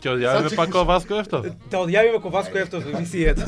Ќе 0.00 0.08
одјавиме 0.08 0.42
Сачек- 0.42 0.56
пак 0.56 0.68
ова 0.70 0.84
Васко 0.84 1.14
Ефтов. 1.14 1.46
Да 1.70 1.76
одјавиме 1.78 2.22
ко 2.22 2.30
Васко 2.30 2.58
Ефтов 2.58 2.84
емисијата. 2.84 3.44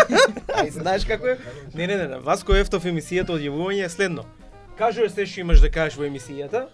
Ај, 0.56 0.70
знаеш 0.70 1.04
како 1.04 1.26
е? 1.26 1.38
Не, 1.74 1.86
не, 1.86 1.96
не. 1.98 2.18
Васко 2.18 2.52
Ефтов 2.54 2.84
емисијата 2.84 3.30
одјавување 3.30 3.84
е 3.84 3.88
следно. 3.88 4.24
Кажуваш 4.78 5.12
се 5.12 5.24
што 5.26 5.40
имаш 5.40 5.60
да 5.64 5.70
кажеш 5.72 5.96
во 5.96 6.04
емисијата, 6.04 6.66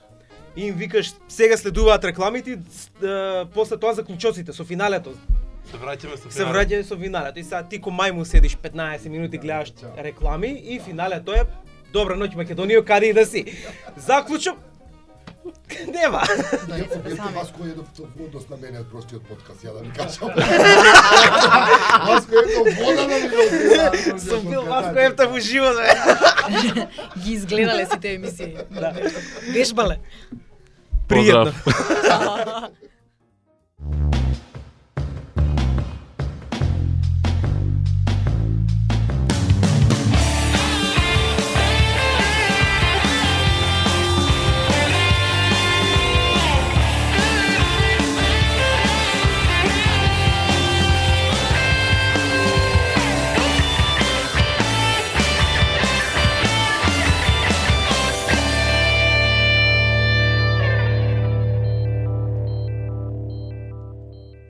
и 0.56 0.66
им 0.66 0.74
викаш 0.74 1.12
сега 1.28 1.56
следуваат 1.56 2.04
рекламите, 2.04 2.58
е, 2.58 3.44
после 3.54 3.78
тоа 3.78 3.94
заклучоците 3.94 4.52
со 4.52 4.64
финалето. 4.64 5.14
Се 5.70 5.78
враќаме 5.78 6.18
со 6.18 6.30
Се 6.30 6.44
враќа 6.44 6.82
со 6.82 6.98
финалето 6.98 7.38
и 7.38 7.44
сега 7.44 7.62
ти 7.62 7.78
ко 7.80 7.90
мајму 7.90 8.24
седиш 8.24 8.56
15 8.58 9.08
минути 9.08 9.38
гледаш 9.38 9.72
реклами 9.96 10.50
и 10.50 10.80
финалето 10.80 11.32
е 11.32 11.46
Добра 11.92 12.16
ноќ 12.16 12.34
Македонија, 12.34 12.84
каде 12.84 13.10
и 13.10 13.12
да 13.12 13.26
си. 13.26 13.44
Заклучок 13.96 14.58
Нема. 15.94 16.22
Јас 16.22 16.66
Дојдете 16.68 16.98
сам 16.98 17.16
сами. 17.16 17.34
Васко 17.36 17.64
е 17.66 17.72
во 17.74 18.26
однос 18.26 18.48
на 18.50 18.56
мене 18.56 18.80
од 18.82 18.88
простиот 18.90 19.24
подкаст, 19.28 19.64
ја 19.66 19.74
да 19.74 19.80
ви 19.82 19.90
кажам. 19.96 20.28
Васко 22.08 22.34
е 22.38 22.44
до 22.50 22.60
вода 22.78 23.06
да 23.06 23.18
ми 23.18 23.28
го 23.28 24.18
Сум 24.18 24.50
бил 24.50 24.62
Васко 24.62 24.98
Ефтов 24.98 25.34
уживо, 25.34 25.70
бе. 25.78 25.88
Ги 27.24 27.32
изгледале 27.32 27.86
сите 27.92 28.14
емисии. 28.14 28.56
Да. 28.70 28.92
Вежбале. 29.52 29.98
Пријатно. 31.08 32.70